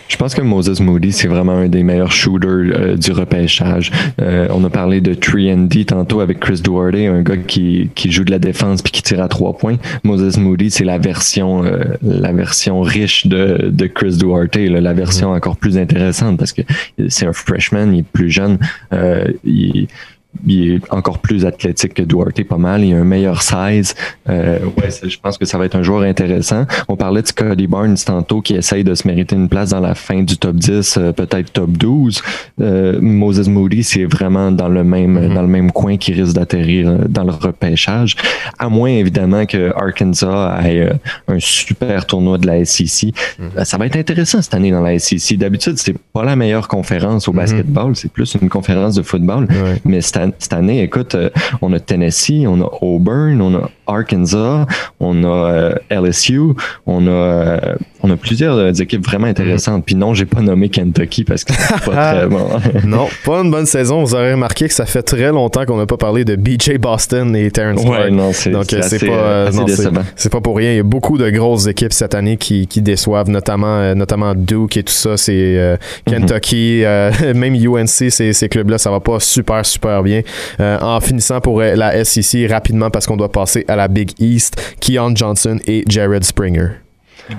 Je 0.08 0.16
pense 0.16 0.34
que 0.34 0.42
Moses 0.42 0.80
Moody, 0.80 1.12
c'est 1.12 1.28
vraiment 1.28 1.52
un 1.52 1.68
des 1.68 1.82
meilleurs 1.82 2.12
shooters 2.12 2.48
euh, 2.48 2.96
du 2.96 3.10
repêchage. 3.12 3.90
Euh, 4.20 4.48
on 4.50 4.62
a 4.64 4.70
parlé 4.70 5.00
de 5.00 5.14
3D 5.14 5.86
tantôt 5.86 6.20
avec 6.20 6.40
Chris 6.40 6.60
Duarte, 6.62 6.94
un 6.94 7.22
gars 7.22 7.38
qui, 7.38 7.90
qui 7.94 8.12
joue 8.12 8.24
de 8.24 8.30
la 8.30 8.38
défense 8.38 8.82
puis 8.82 8.92
qui 8.92 9.02
tire 9.02 9.22
à 9.22 9.28
trois 9.28 9.56
points. 9.56 9.76
Moses 10.02 10.36
Moody, 10.36 10.70
c'est 10.70 10.84
la 10.84 10.98
version 10.98 11.64
euh, 11.64 11.84
la 12.02 12.32
version 12.32 12.82
riche 12.82 13.26
de, 13.26 13.70
de 13.72 13.86
Chris 13.86 14.18
Duarte, 14.18 14.56
la 14.56 14.92
version 14.92 15.32
encore 15.32 15.56
plus 15.56 15.78
intéressante 15.78 16.38
parce 16.38 16.52
que 16.52 16.62
c'est 17.08 17.26
un 17.26 17.32
freshman, 17.32 17.92
il 17.92 18.00
est 18.00 18.02
plus 18.02 18.30
jeune, 18.30 18.58
il, 19.44 19.88
il 20.46 20.74
est 20.74 20.92
encore 20.92 21.18
plus 21.18 21.44
athlétique 21.46 21.94
que 21.94 22.02
Duarte, 22.02 22.42
pas 22.44 22.56
mal. 22.56 22.84
Il 22.84 22.94
a 22.94 22.98
un 22.98 23.04
meilleur 23.04 23.42
size. 23.42 23.94
Euh, 24.28 24.58
ouais, 24.78 24.90
je 25.02 25.18
pense 25.18 25.38
que 25.38 25.44
ça 25.44 25.58
va 25.58 25.66
être 25.66 25.76
un 25.76 25.82
joueur 25.82 26.02
intéressant. 26.02 26.66
On 26.88 26.96
parlait 26.96 27.22
de 27.22 27.26
Scotty 27.26 27.66
Barnes 27.66 27.96
tantôt 28.04 28.40
qui 28.40 28.54
essaye 28.54 28.84
de 28.84 28.94
se 28.94 29.06
mériter 29.06 29.36
une 29.36 29.48
place 29.48 29.70
dans 29.70 29.80
la 29.80 29.94
fin 29.94 30.22
du 30.22 30.36
top 30.36 30.56
10, 30.56 30.96
euh, 30.98 31.12
peut-être 31.12 31.52
top 31.52 31.70
12. 31.70 32.22
Euh, 32.60 33.00
Moses 33.00 33.48
Moody, 33.48 33.82
c'est 33.82 34.04
vraiment 34.04 34.50
dans 34.50 34.68
le 34.68 34.84
même 34.84 35.34
dans 35.34 35.42
le 35.42 35.48
même 35.48 35.72
coin 35.72 35.96
qui 35.96 36.12
risque 36.12 36.34
d'atterrir 36.34 36.88
euh, 36.88 36.98
dans 37.08 37.24
le 37.24 37.32
repêchage. 37.32 38.16
À 38.58 38.68
moins 38.68 38.90
évidemment 38.90 39.46
que 39.46 39.72
Arkansas 39.76 40.60
ait 40.64 40.88
un 41.28 41.38
super 41.38 42.06
tournoi 42.06 42.38
de 42.38 42.46
la 42.46 42.64
SEC. 42.64 43.14
Euh, 43.40 43.64
Ça 43.64 43.76
va 43.76 43.86
être 43.86 43.96
intéressant 43.96 44.42
cette 44.42 44.54
année 44.54 44.70
dans 44.70 44.80
la 44.80 44.98
SEC. 44.98 45.38
D'habitude, 45.38 45.74
c'est 45.76 45.96
pas 46.12 46.24
la 46.24 46.36
meilleure 46.36 46.68
conférence 46.68 47.28
au 47.28 47.32
basketball, 47.32 47.96
c'est 47.96 48.10
plus 48.10 48.36
une 48.40 48.48
conférence 48.48 48.94
de 48.94 49.02
football. 49.02 49.46
Ouais. 49.50 49.80
Mais 49.84 50.00
cette, 50.00 50.16
cette 50.38 50.52
année, 50.52 50.82
écoute, 50.82 51.14
euh, 51.14 51.30
on 51.62 51.72
a 51.72 51.80
Tennessee, 51.80 52.46
on 52.46 52.60
a 52.60 52.70
Auburn, 52.80 53.40
on 53.40 53.54
a 53.54 53.70
Arkansas, 53.86 54.66
on 55.00 55.24
a 55.24 55.28
euh, 55.28 55.74
LSU, 55.90 56.54
on 56.86 57.06
a, 57.06 57.10
euh, 57.10 57.76
on 58.06 58.10
a 58.10 58.16
plusieurs 58.16 58.56
euh, 58.56 58.72
équipes 58.72 59.04
vraiment 59.04 59.26
intéressantes. 59.26 59.84
Puis 59.86 59.94
non, 59.94 60.12
j'ai 60.14 60.26
pas 60.26 60.40
nommé 60.42 60.68
Kentucky 60.68 61.24
parce 61.24 61.42
que 61.44 61.52
c'est 61.54 61.84
pas 61.90 62.12
très 62.14 62.26
bon. 62.26 62.48
Non, 62.84 63.08
pas 63.24 63.40
une 63.40 63.50
bonne 63.50 63.64
saison. 63.66 64.02
Vous 64.04 64.14
aurez 64.14 64.32
remarqué 64.32 64.68
que 64.68 64.74
ça 64.74 64.84
fait 64.84 65.02
très 65.02 65.30
longtemps 65.30 65.64
qu'on 65.64 65.78
n'a 65.78 65.86
pas 65.86 65.96
parlé 65.96 66.24
de 66.24 66.36
BJ 66.36 66.76
Boston 66.78 67.34
et 67.34 67.50
Terrence 67.50 67.80
Ouais, 67.82 67.88
Clark. 67.88 68.10
non, 68.10 68.32
c'est 68.32 68.50
Donc 68.50 68.64
c'est 68.68 68.76
euh, 68.76 68.82
c'est 68.82 68.96
assez, 68.96 69.06
pas, 69.06 69.12
euh, 69.12 69.48
assez 69.48 69.58
non, 69.58 69.66
c'est- 69.66 69.76
décevant. 69.76 70.02
c'est 70.16 70.30
pas 70.32 70.40
pour 70.40 70.56
rien. 70.56 70.72
Il 70.72 70.76
y 70.76 70.80
a 70.80 70.82
beaucoup 70.84 71.16
de 71.18 71.28
grosses 71.30 71.66
équipes 71.66 71.92
cette 71.94 72.14
année 72.14 72.36
qui, 72.36 72.66
qui 72.66 72.82
déçoivent, 72.82 73.30
notamment 73.30 73.78
euh, 73.78 73.94
notamment 73.94 74.34
Duke 74.34 74.76
et 74.76 74.82
tout 74.82 74.92
ça. 74.92 75.16
C'est 75.16 75.32
euh, 75.56 75.76
Mhm. 76.06 76.12
Kentucky, 76.26 76.84
euh, 76.84 77.10
même 77.34 77.54
UNC, 77.54 78.10
ces, 78.10 78.32
ces 78.32 78.48
clubs-là, 78.48 78.76
ça 78.78 78.90
va 78.90 79.00
pas 79.00 79.18
super 79.20 79.64
super 79.64 80.02
bien. 80.02 80.20
Euh, 80.60 80.78
en 80.80 81.00
finissant 81.00 81.40
pour 81.40 81.60
la 81.60 82.04
SEC 82.04 82.46
rapidement 82.50 82.90
parce 82.90 83.06
qu'on 83.06 83.16
doit 83.16 83.32
passer 83.32 83.64
à 83.68 83.76
la 83.76 83.88
Big 83.88 84.10
East, 84.18 84.60
Keon 84.80 85.14
Johnson 85.16 85.58
et 85.66 85.84
Jared 85.88 86.24
Springer. 86.24 86.68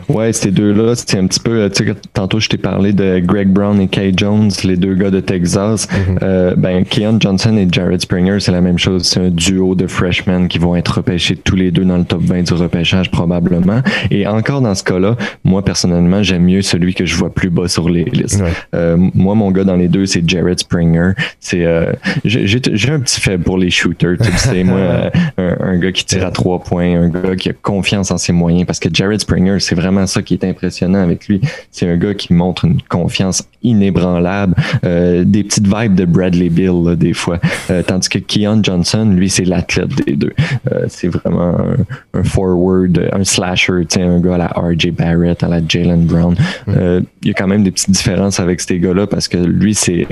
Ouais, 0.10 0.34
ces 0.34 0.52
deux-là, 0.52 0.94
c'est 0.96 1.18
un 1.18 1.28
petit 1.28 1.40
peu. 1.40 1.62
euh, 1.62 1.70
Tu 1.70 1.86
sais, 1.86 1.94
tantôt, 2.14 2.40
je 2.40 2.50
t'ai 2.50 2.58
parlé 2.58 2.94
de 2.94 3.20
Greg 3.20 3.48
Brown 3.50 3.80
et 3.80 3.88
Kay 3.88 4.14
Jones, 4.16 4.50
les 4.64 4.78
deux 4.78 4.96
gars 4.96 5.12
de 5.12 5.20
Texas. 5.20 5.88
Euh, 6.22 6.54
ben, 6.56 6.84
Keon 6.86 7.18
Johnson 7.20 7.56
et 7.58 7.68
Jared 7.72 8.02
Springer, 8.02 8.40
c'est 8.40 8.52
la 8.52 8.62
même 8.62 8.78
chose. 8.80 9.04
C'est 9.08 9.20
un 9.20 9.30
duo 9.30 9.76
de 9.76 9.88
freshmen 9.88 10.48
qui 10.48 10.58
vont 10.60 10.76
être 10.76 10.98
repêchés 10.98 11.36
tous 11.36 11.56
les 11.56 11.72
deux 11.72 11.86
dans 11.86 11.98
le 11.98 12.04
top 12.04 12.22
20 12.22 12.44
du 12.44 12.54
repêchage, 12.54 13.12
probablement. 13.12 13.82
Et 14.12 14.26
encore 14.28 14.62
dans 14.62 14.76
ce 14.76 14.84
cas-là, 14.84 15.16
moi, 15.44 15.64
personnellement, 15.64 16.24
j'aime 16.24 16.44
mieux 16.44 16.62
celui 16.62 16.94
que 16.94 17.06
je 17.06 17.16
vois 17.16 17.34
plus 17.34 17.50
bas 17.50 17.68
sur 17.68 17.90
les 17.90 18.04
listes. 18.06 18.42
Ouais. 18.42 18.52
Euh, 18.74 18.98
moi, 19.14 19.36
mon 19.36 19.52
gars 19.52 19.64
dans 19.64 19.76
les 19.76 19.88
deux, 19.88 20.06
c'est 20.06 20.28
Jared 20.28 20.60
Springer. 20.60 21.12
C'est, 21.40 21.66
euh, 21.66 21.92
j'ai 22.24 22.92
un 22.92 23.00
petit 23.00 23.22
fait 23.22 23.38
pour 23.38 23.58
les 23.58 23.70
shooters. 23.70 24.18
Tu 24.22 24.32
sais, 24.38 24.64
moi, 24.64 24.78
euh, 24.80 25.10
un, 25.38 25.58
un 25.74 25.78
gars 25.78 25.92
qui 25.92 26.06
tire 26.06 26.26
à 26.26 26.32
trois 26.32 26.60
points, 26.62 27.02
un 27.02 27.10
gars 27.10 27.36
qui 27.36 27.50
a 27.50 27.54
confiance 27.54 28.12
en 28.12 28.18
ses 28.18 28.34
moyens. 28.34 28.66
Parce 28.66 28.80
que 28.80 28.90
Jared 28.92 29.20
Springer, 29.20 29.60
c'est 29.60 29.75
vraiment 29.76 30.08
ça 30.08 30.22
qui 30.22 30.34
est 30.34 30.44
impressionnant 30.44 31.02
avec 31.02 31.28
lui. 31.28 31.42
C'est 31.72 31.88
un 31.88 31.98
gars 31.98 32.14
qui 32.14 32.34
montre 32.34 32.66
une 32.66 32.82
confiance 32.82 33.44
inébranlable, 33.66 34.56
euh, 34.86 35.24
des 35.26 35.44
petites 35.44 35.68
vibes 35.68 35.96
de 35.96 36.06
Bradley 36.06 36.50
Bill 36.50 36.84
là, 36.86 36.96
des 36.96 37.14
fois. 37.14 37.40
Euh, 37.70 37.82
tandis 37.84 38.10
que 38.10 38.20
Keon 38.20 38.62
Johnson, 38.64 39.06
lui, 39.12 39.30
c'est 39.30 39.46
l'athlète 39.46 39.90
des 40.06 40.16
deux. 40.16 40.34
Euh, 40.72 40.86
c'est 40.88 41.08
vraiment 41.08 41.58
un, 41.60 41.76
un 42.14 42.24
forward, 42.24 43.10
un 43.12 43.24
slasher, 43.24 43.84
un 43.98 44.20
gars 44.20 44.36
à 44.36 44.38
la 44.38 44.48
RJ 44.48 44.92
Barrett, 44.92 45.44
à 45.44 45.48
la 45.48 45.62
Jalen 45.68 46.06
Brown. 46.06 46.36
Euh, 46.70 47.02
il 47.24 47.30
y 47.30 47.32
a 47.32 47.34
quand 47.34 47.48
même 47.48 47.64
des 47.64 47.72
petites 47.72 47.92
différences 47.92 48.40
avec 48.40 48.62
ces 48.62 48.80
gars-là 48.80 49.08
parce 49.08 49.28
que 49.28 49.38
lui, 49.38 49.74
c'est 49.74 50.08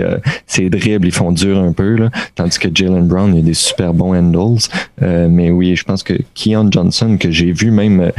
ses 0.47 0.69
dribbles, 0.69 1.07
ils 1.07 1.13
font 1.13 1.31
dur 1.31 1.59
un 1.59 1.73
peu, 1.73 1.95
là, 1.95 2.09
tandis 2.35 2.57
que 2.57 2.69
Jalen 2.73 3.07
Brown, 3.07 3.33
il 3.35 3.39
a 3.39 3.41
des 3.43 3.53
super 3.53 3.93
bons 3.93 4.15
handles. 4.15 4.61
Mais 4.99 5.51
oui, 5.51 5.75
je 5.75 5.83
pense 5.83 6.01
que 6.01 6.13
Keon 6.33 6.69
Johnson, 6.71 7.17
que 7.19 7.29
j'ai 7.29 7.51
vu 7.51 7.69
même, 7.71 8.11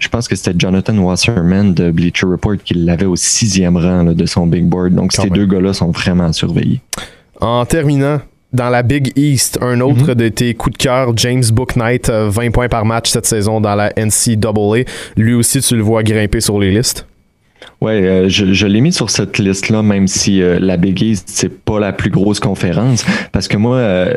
je 0.00 0.08
pense 0.08 0.28
que 0.28 0.36
c'était 0.36 0.54
Jonathan 0.58 0.96
Wasserman 0.98 1.74
de 1.74 1.90
Bleacher 1.90 2.26
Report 2.26 2.56
qui 2.64 2.74
l'avait 2.74 3.06
au 3.06 3.16
sixième 3.16 3.76
rang 3.76 4.02
là, 4.04 4.14
de 4.14 4.26
son 4.26 4.46
big 4.46 4.64
board. 4.64 4.94
Donc 4.94 5.12
Quand 5.14 5.22
ces 5.22 5.30
même. 5.30 5.38
deux 5.38 5.46
gars-là 5.46 5.72
sont 5.72 5.90
vraiment 5.90 6.24
à 6.26 6.32
surveiller. 6.32 6.80
En 7.40 7.64
terminant, 7.66 8.20
dans 8.52 8.70
la 8.70 8.82
Big 8.82 9.12
East, 9.16 9.58
un 9.60 9.80
autre 9.80 10.14
de 10.14 10.28
tes 10.28 10.54
coups 10.54 10.78
de 10.78 10.82
cœur, 10.82 11.12
James 11.16 11.44
Booknight, 11.52 12.08
euh, 12.08 12.28
20 12.30 12.50
points 12.50 12.68
par 12.68 12.84
match 12.84 13.10
cette 13.10 13.26
saison 13.26 13.60
dans 13.60 13.74
la 13.74 13.92
NCAA. 13.96 14.84
Lui 15.16 15.34
aussi, 15.34 15.60
tu 15.60 15.76
le 15.76 15.82
vois 15.82 16.02
grimper 16.02 16.40
sur 16.40 16.58
les 16.58 16.70
listes? 16.70 17.06
Ouais, 17.80 18.02
euh, 18.02 18.28
je, 18.28 18.52
je 18.52 18.66
l'ai 18.66 18.80
mis 18.80 18.92
sur 18.92 19.10
cette 19.10 19.38
liste-là, 19.38 19.82
même 19.82 20.08
si 20.08 20.40
euh, 20.42 20.58
la 20.60 20.76
Big 20.76 21.00
East, 21.02 21.28
c'est 21.30 21.48
pas 21.64 21.78
la 21.78 21.92
plus 21.92 22.10
grosse 22.10 22.40
conférence. 22.40 23.04
Parce 23.32 23.46
que 23.48 23.56
moi, 23.56 23.76
euh, 23.76 24.14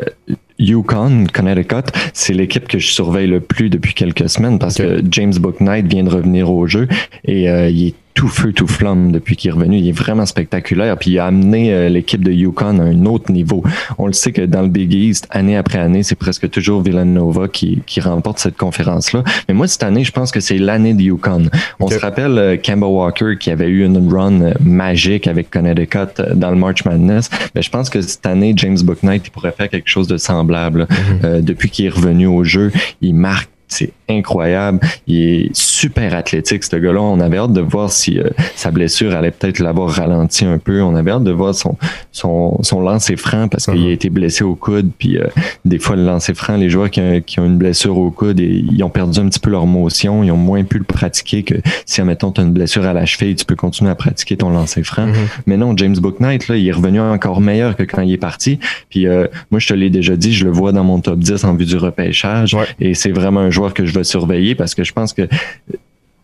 Yukon, 0.62 1.26
Connecticut, 1.32 1.92
c'est 2.12 2.32
l'équipe 2.32 2.68
que 2.68 2.78
je 2.78 2.86
surveille 2.86 3.26
le 3.26 3.40
plus 3.40 3.68
depuis 3.68 3.94
quelques 3.94 4.28
semaines 4.28 4.58
parce 4.58 4.76
que 4.76 5.02
James 5.10 5.34
Booknight 5.34 5.86
vient 5.86 6.04
de 6.04 6.10
revenir 6.10 6.50
au 6.50 6.66
jeu 6.66 6.86
et 7.24 7.50
euh, 7.50 7.68
il 7.68 7.88
est 7.88 7.94
tout 8.14 8.28
feu, 8.28 8.52
tout 8.52 8.66
flamme 8.66 9.10
depuis 9.10 9.36
qu'il 9.36 9.48
est 9.48 9.52
revenu. 9.52 9.78
Il 9.78 9.88
est 9.88 9.98
vraiment 9.98 10.26
spectaculaire. 10.26 10.96
Puis 10.98 11.12
il 11.12 11.18
a 11.18 11.26
amené 11.26 11.72
euh, 11.72 11.88
l'équipe 11.88 12.22
de 12.22 12.30
Yukon 12.30 12.78
à 12.78 12.82
un 12.82 13.06
autre 13.06 13.32
niveau. 13.32 13.62
On 13.98 14.06
le 14.06 14.12
sait 14.12 14.32
que 14.32 14.42
dans 14.42 14.62
le 14.62 14.68
Big 14.68 14.92
East, 14.92 15.26
année 15.30 15.56
après 15.56 15.78
année, 15.78 16.02
c'est 16.02 16.14
presque 16.14 16.50
toujours 16.50 16.82
Villanova 16.82 17.48
qui, 17.48 17.82
qui 17.86 18.00
remporte 18.00 18.38
cette 18.38 18.56
conférence-là. 18.56 19.24
Mais 19.48 19.54
moi, 19.54 19.66
cette 19.66 19.82
année, 19.82 20.04
je 20.04 20.12
pense 20.12 20.30
que 20.30 20.40
c'est 20.40 20.58
l'année 20.58 20.94
de 20.94 21.02
Yukon. 21.02 21.48
On 21.80 21.88
se 21.88 21.98
rappelle 21.98 22.38
euh, 22.38 22.56
Kemba 22.56 22.86
Walker 22.86 23.36
qui 23.40 23.50
avait 23.50 23.68
eu 23.68 23.84
une 23.84 24.12
run 24.12 24.40
euh, 24.40 24.52
magique 24.60 25.26
avec 25.26 25.50
Connecticut 25.50 26.22
dans 26.34 26.50
le 26.50 26.56
March 26.56 26.84
Madness. 26.84 27.30
Mais 27.54 27.62
je 27.62 27.70
pense 27.70 27.88
que 27.88 28.00
cette 28.02 28.26
année, 28.26 28.52
James 28.56 28.78
Booknight, 28.82 29.26
il 29.26 29.30
pourrait 29.30 29.52
faire 29.52 29.68
quelque 29.68 29.88
chose 29.88 30.06
de 30.06 30.16
semblable. 30.16 30.51
Là. 30.52 30.86
Euh, 31.24 31.40
depuis 31.40 31.70
qu'il 31.70 31.86
est 31.86 31.90
revenu 31.90 32.26
au 32.26 32.44
jeu, 32.44 32.72
il 33.00 33.14
marque 33.14 33.50
c'est 33.72 33.92
incroyable. 34.08 34.80
Il 35.06 35.16
est 35.20 35.50
super 35.56 36.14
athlétique, 36.14 36.64
ce 36.64 36.76
gars-là. 36.76 37.00
On 37.00 37.20
avait 37.20 37.38
hâte 37.38 37.52
de 37.52 37.60
voir 37.60 37.90
si 37.90 38.18
euh, 38.18 38.28
sa 38.54 38.70
blessure 38.70 39.14
allait 39.14 39.30
peut-être 39.30 39.58
l'avoir 39.58 39.90
ralenti 39.90 40.44
un 40.44 40.58
peu. 40.58 40.82
On 40.82 40.94
avait 40.94 41.10
hâte 41.10 41.24
de 41.24 41.30
voir 41.32 41.54
son, 41.54 41.76
son, 42.12 42.58
son 42.62 42.80
lancer 42.80 43.16
franc 43.16 43.48
parce 43.48 43.64
qu'il 43.66 43.80
Mhm. 43.80 43.86
a 43.86 43.90
été 43.90 44.10
blessé 44.10 44.44
au 44.44 44.54
coude. 44.54 44.90
Puis 44.98 45.18
euh, 45.18 45.26
des 45.64 45.78
fois, 45.78 45.96
le 45.96 46.04
lancer 46.04 46.34
franc, 46.34 46.56
les 46.56 46.68
joueurs 46.70 46.90
qui 46.90 47.00
ont, 47.00 47.20
qui 47.24 47.40
ont 47.40 47.46
une 47.46 47.56
blessure 47.58 47.96
au 47.98 48.10
coude, 48.10 48.40
et, 48.40 48.64
ils 48.70 48.82
ont 48.84 48.90
perdu 48.90 49.18
un 49.20 49.28
petit 49.28 49.40
peu 49.40 49.50
leur 49.50 49.66
motion. 49.66 50.22
Ils 50.22 50.30
ont 50.30 50.36
moins 50.36 50.64
pu 50.64 50.78
le 50.78 50.84
pratiquer 50.84 51.42
que 51.42 51.54
si, 51.86 52.00
admettons, 52.00 52.32
tu 52.32 52.40
as 52.40 52.44
une 52.44 52.52
blessure 52.52 52.84
à 52.84 52.92
la 52.92 53.06
cheville, 53.06 53.34
tu 53.34 53.44
peux 53.44 53.56
continuer 53.56 53.90
à 53.90 53.94
pratiquer 53.94 54.36
ton 54.36 54.50
lancer 54.50 54.82
franc. 54.82 55.06
Mhm. 55.06 55.14
Mais 55.46 55.56
non, 55.56 55.76
James 55.76 55.96
Booknight, 55.96 56.48
là, 56.48 56.56
il 56.56 56.66
est 56.68 56.72
revenu 56.72 57.00
encore 57.00 57.40
meilleur 57.40 57.76
que 57.76 57.82
quand 57.84 58.02
il 58.02 58.12
est 58.12 58.16
parti. 58.18 58.58
Puis 58.90 59.06
euh, 59.06 59.26
moi, 59.50 59.58
je 59.58 59.68
te 59.68 59.74
l'ai 59.74 59.90
déjà 59.90 60.16
dit, 60.16 60.32
je 60.32 60.44
le 60.44 60.50
vois 60.50 60.72
dans 60.72 60.84
mon 60.84 61.00
top 61.00 61.18
10 61.18 61.44
en 61.44 61.54
vue 61.54 61.64
du 61.64 61.76
repêchage. 61.76 62.54
Ouais. 62.54 62.66
Et 62.80 62.94
c'est 62.94 63.10
vraiment 63.12 63.40
un 63.40 63.50
joueur 63.50 63.61
que 63.70 63.86
je 63.86 63.94
vais 63.94 64.04
surveiller 64.04 64.54
parce 64.54 64.74
que 64.74 64.84
je 64.84 64.92
pense 64.92 65.12
que 65.12 65.28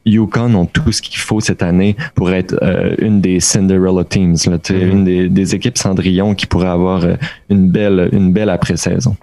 Yukon 0.06 0.54
ont 0.54 0.66
tout 0.66 0.90
ce 0.92 1.02
qu'il 1.02 1.18
faut 1.18 1.40
cette 1.40 1.62
année 1.62 1.94
pour 2.14 2.30
être 2.32 2.56
euh, 2.62 2.94
une 2.98 3.20
des 3.20 3.40
Cinderella 3.40 4.04
teams, 4.04 4.36
là, 4.46 4.58
Mhm. 4.70 4.90
une 4.90 5.04
des, 5.04 5.28
des 5.28 5.54
équipes 5.54 5.76
Cendrillon 5.76 6.34
qui 6.34 6.46
pourrait 6.46 6.68
avoir 6.68 7.04
euh, 7.04 7.14
une 7.50 7.68
belle, 7.68 8.08
une 8.12 8.32
belle 8.32 8.48
après-saison. 8.48 9.16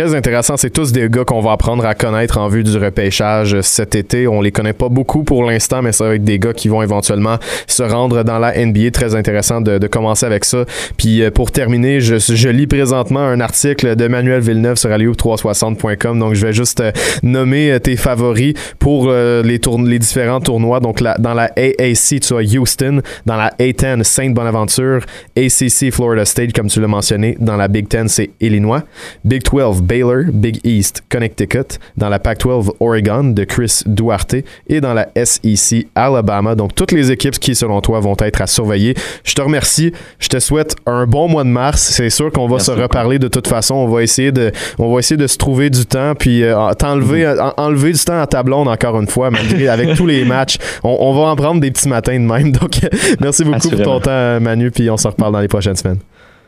Très 0.00 0.14
intéressant. 0.14 0.56
C'est 0.56 0.70
tous 0.70 0.92
des 0.92 1.10
gars 1.10 1.24
qu'on 1.26 1.42
va 1.42 1.52
apprendre 1.52 1.84
à 1.84 1.94
connaître 1.94 2.38
en 2.38 2.48
vue 2.48 2.64
du 2.64 2.74
repêchage 2.78 3.60
cet 3.60 3.94
été. 3.94 4.26
On 4.26 4.40
les 4.40 4.50
connaît 4.50 4.72
pas 4.72 4.88
beaucoup 4.88 5.24
pour 5.24 5.44
l'instant, 5.44 5.82
mais 5.82 5.92
ça 5.92 6.08
va 6.08 6.14
être 6.14 6.24
des 6.24 6.38
gars 6.38 6.54
qui 6.54 6.68
vont 6.68 6.80
éventuellement 6.80 7.36
se 7.66 7.82
rendre 7.82 8.22
dans 8.22 8.38
la 8.38 8.54
NBA. 8.64 8.92
Très 8.92 9.14
intéressant 9.14 9.60
de, 9.60 9.76
de 9.76 9.86
commencer 9.88 10.24
avec 10.24 10.46
ça. 10.46 10.64
Puis 10.96 11.20
euh, 11.22 11.30
pour 11.30 11.50
terminer, 11.50 12.00
je, 12.00 12.16
je 12.16 12.48
lis 12.48 12.66
présentement 12.66 13.20
un 13.20 13.40
article 13.42 13.94
de 13.94 14.08
Manuel 14.08 14.40
Villeneuve 14.40 14.78
sur 14.78 14.88
alleyhoop360.com. 14.88 16.18
Donc 16.18 16.32
je 16.32 16.46
vais 16.46 16.54
juste 16.54 16.80
euh, 16.80 16.92
nommer 17.22 17.70
euh, 17.72 17.78
tes 17.78 17.96
favoris 17.96 18.54
pour 18.78 19.10
les, 19.12 19.58
tourn- 19.58 19.86
les 19.86 19.98
différents 19.98 20.40
tournois. 20.40 20.80
Donc 20.80 21.02
dans 21.18 21.34
la 21.34 21.50
AAC, 21.58 22.20
tu 22.22 22.34
as 22.34 22.58
Houston. 22.58 23.02
Dans 23.26 23.36
la 23.36 23.50
A10, 23.60 24.02
Sainte 24.04 24.32
Bonaventure. 24.32 25.00
ACC, 25.36 25.92
Florida 25.92 26.24
State, 26.24 26.54
comme 26.54 26.68
tu 26.68 26.80
l'as 26.80 26.88
mentionné. 26.88 27.36
Dans 27.38 27.58
la 27.58 27.68
Big 27.68 27.86
Ten, 27.86 28.08
c'est 28.08 28.30
Illinois. 28.40 28.82
Big 29.26 29.42
12, 29.42 29.82
Baylor, 29.90 30.26
Big 30.32 30.60
East, 30.62 31.02
Connecticut, 31.08 31.80
dans 31.96 32.08
la 32.08 32.20
Pac-12 32.20 32.74
Oregon 32.78 33.24
de 33.24 33.42
Chris 33.42 33.82
Duarte 33.86 34.36
et 34.68 34.80
dans 34.80 34.94
la 34.94 35.08
SEC 35.16 35.88
Alabama. 35.96 36.54
Donc 36.54 36.76
toutes 36.76 36.92
les 36.92 37.10
équipes 37.10 37.36
qui, 37.40 37.56
selon 37.56 37.80
toi, 37.80 37.98
vont 37.98 38.14
être 38.20 38.40
à 38.40 38.46
surveiller. 38.46 38.94
Je 39.24 39.34
te 39.34 39.42
remercie. 39.42 39.92
Je 40.20 40.28
te 40.28 40.38
souhaite 40.38 40.76
un 40.86 41.06
bon 41.06 41.28
mois 41.28 41.42
de 41.42 41.48
mars. 41.48 41.82
C'est 41.82 42.08
sûr 42.08 42.30
qu'on 42.30 42.46
va 42.46 42.60
se 42.60 42.70
reparler 42.70 43.18
de 43.18 43.26
toute 43.26 43.48
façon. 43.48 43.74
On 43.74 43.88
va 43.88 44.04
essayer 44.04 44.30
de, 44.30 44.52
on 44.78 44.94
va 44.94 45.00
essayer 45.00 45.16
de 45.16 45.26
se 45.26 45.36
trouver 45.36 45.70
du 45.70 45.84
temps 45.84 46.14
puis 46.14 46.44
euh, 46.44 46.72
t'enlever, 46.74 47.24
mm-hmm. 47.24 47.54
enlever 47.56 47.92
du 47.92 47.98
temps 47.98 48.22
à 48.22 48.28
ta 48.28 48.44
blonde 48.44 48.68
encore 48.68 49.00
une 49.00 49.08
fois, 49.08 49.32
malgré 49.32 49.66
avec 49.66 49.96
tous 49.96 50.06
les 50.06 50.24
matchs. 50.24 50.58
On, 50.84 51.12
va 51.14 51.22
en 51.22 51.34
prendre 51.34 51.60
des 51.60 51.72
petits 51.72 51.88
matins 51.88 52.14
de 52.14 52.24
même. 52.24 52.52
Donc 52.52 52.78
merci 53.20 53.42
beaucoup 53.42 53.68
pour 53.68 53.82
ton 53.82 53.98
temps, 53.98 54.40
Manu. 54.40 54.70
Puis 54.70 54.88
on 54.88 54.96
se 54.96 55.08
reparle 55.08 55.32
dans 55.32 55.40
les 55.40 55.48
prochaines 55.48 55.74
semaines. 55.74 55.98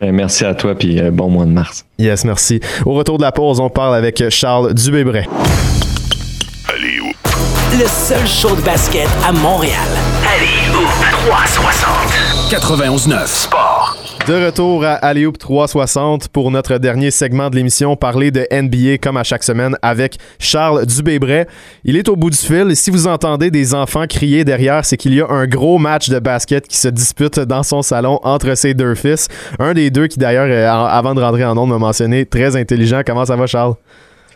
Euh, 0.03 0.11
merci 0.13 0.45
à 0.45 0.55
toi, 0.55 0.75
puis 0.75 1.01
euh, 1.01 1.11
bon 1.11 1.29
mois 1.29 1.45
de 1.45 1.51
mars. 1.51 1.85
Yes, 1.99 2.25
merci. 2.25 2.61
Au 2.85 2.93
retour 2.95 3.19
de 3.19 3.23
la 3.23 3.33
pause, 3.33 3.61
on 3.61 3.71
parle 3.71 3.95
avec 3.95 4.29
Charles 4.31 4.75
Dubébret. 4.75 5.29
Allez 6.69 7.01
où? 7.01 7.13
Le 7.79 7.87
seul 7.87 8.27
show 8.27 8.55
de 8.57 8.63
basket 8.63 9.09
à 9.27 9.33
Montréal. 9.33 9.79
Allez 10.27 10.77
où? 10.77 10.83
360. 11.31 11.91
91.9 12.51 13.27
Sport. 13.27 13.82
De 14.27 14.35
retour 14.35 14.85
à 14.85 14.93
Alley-Oop 14.93 15.37
360 15.37 16.29
pour 16.29 16.53
notre 16.53 16.79
dernier 16.79 17.11
segment 17.11 17.51
de 17.51 17.57
l'émission, 17.57 17.97
parler 17.97 18.31
de 18.31 18.47
NBA 18.53 18.99
comme 18.99 19.17
à 19.17 19.25
chaque 19.25 19.43
semaine 19.43 19.77
avec 19.83 20.17
Charles 20.39 20.87
Dubébret. 20.87 21.49
Il 21.83 21.97
est 21.97 22.09
au 22.09 22.15
bout 22.15 22.31
du 22.31 22.37
fil 22.37 22.77
si 22.77 22.93
vous 22.93 23.09
entendez 23.09 23.51
des 23.51 23.75
enfants 23.75 24.07
crier 24.07 24.45
derrière, 24.45 24.85
c'est 24.85 24.97
qu'il 24.97 25.13
y 25.15 25.21
a 25.21 25.29
un 25.29 25.49
gros 25.49 25.79
match 25.79 26.09
de 26.09 26.21
basket 26.21 26.69
qui 26.69 26.77
se 26.77 26.87
dispute 26.87 27.41
dans 27.41 27.65
son 27.65 27.83
salon 27.83 28.21
entre 28.23 28.55
ses 28.55 28.75
deux 28.75 28.95
fils. 28.95 29.27
Un 29.59 29.75
des 29.75 29.91
deux 29.91 30.07
qui 30.07 30.21
d'ailleurs, 30.21 30.47
euh, 30.49 30.71
avant 30.71 31.17
de 31.17 31.21
rentrer 31.21 31.45
en 31.45 31.59
ondes, 31.59 31.71
m'a 31.71 31.79
mentionné 31.79 32.25
très 32.25 32.55
intelligent. 32.55 33.03
Comment 33.05 33.25
ça 33.25 33.35
va 33.35 33.49
Charles? 33.49 33.75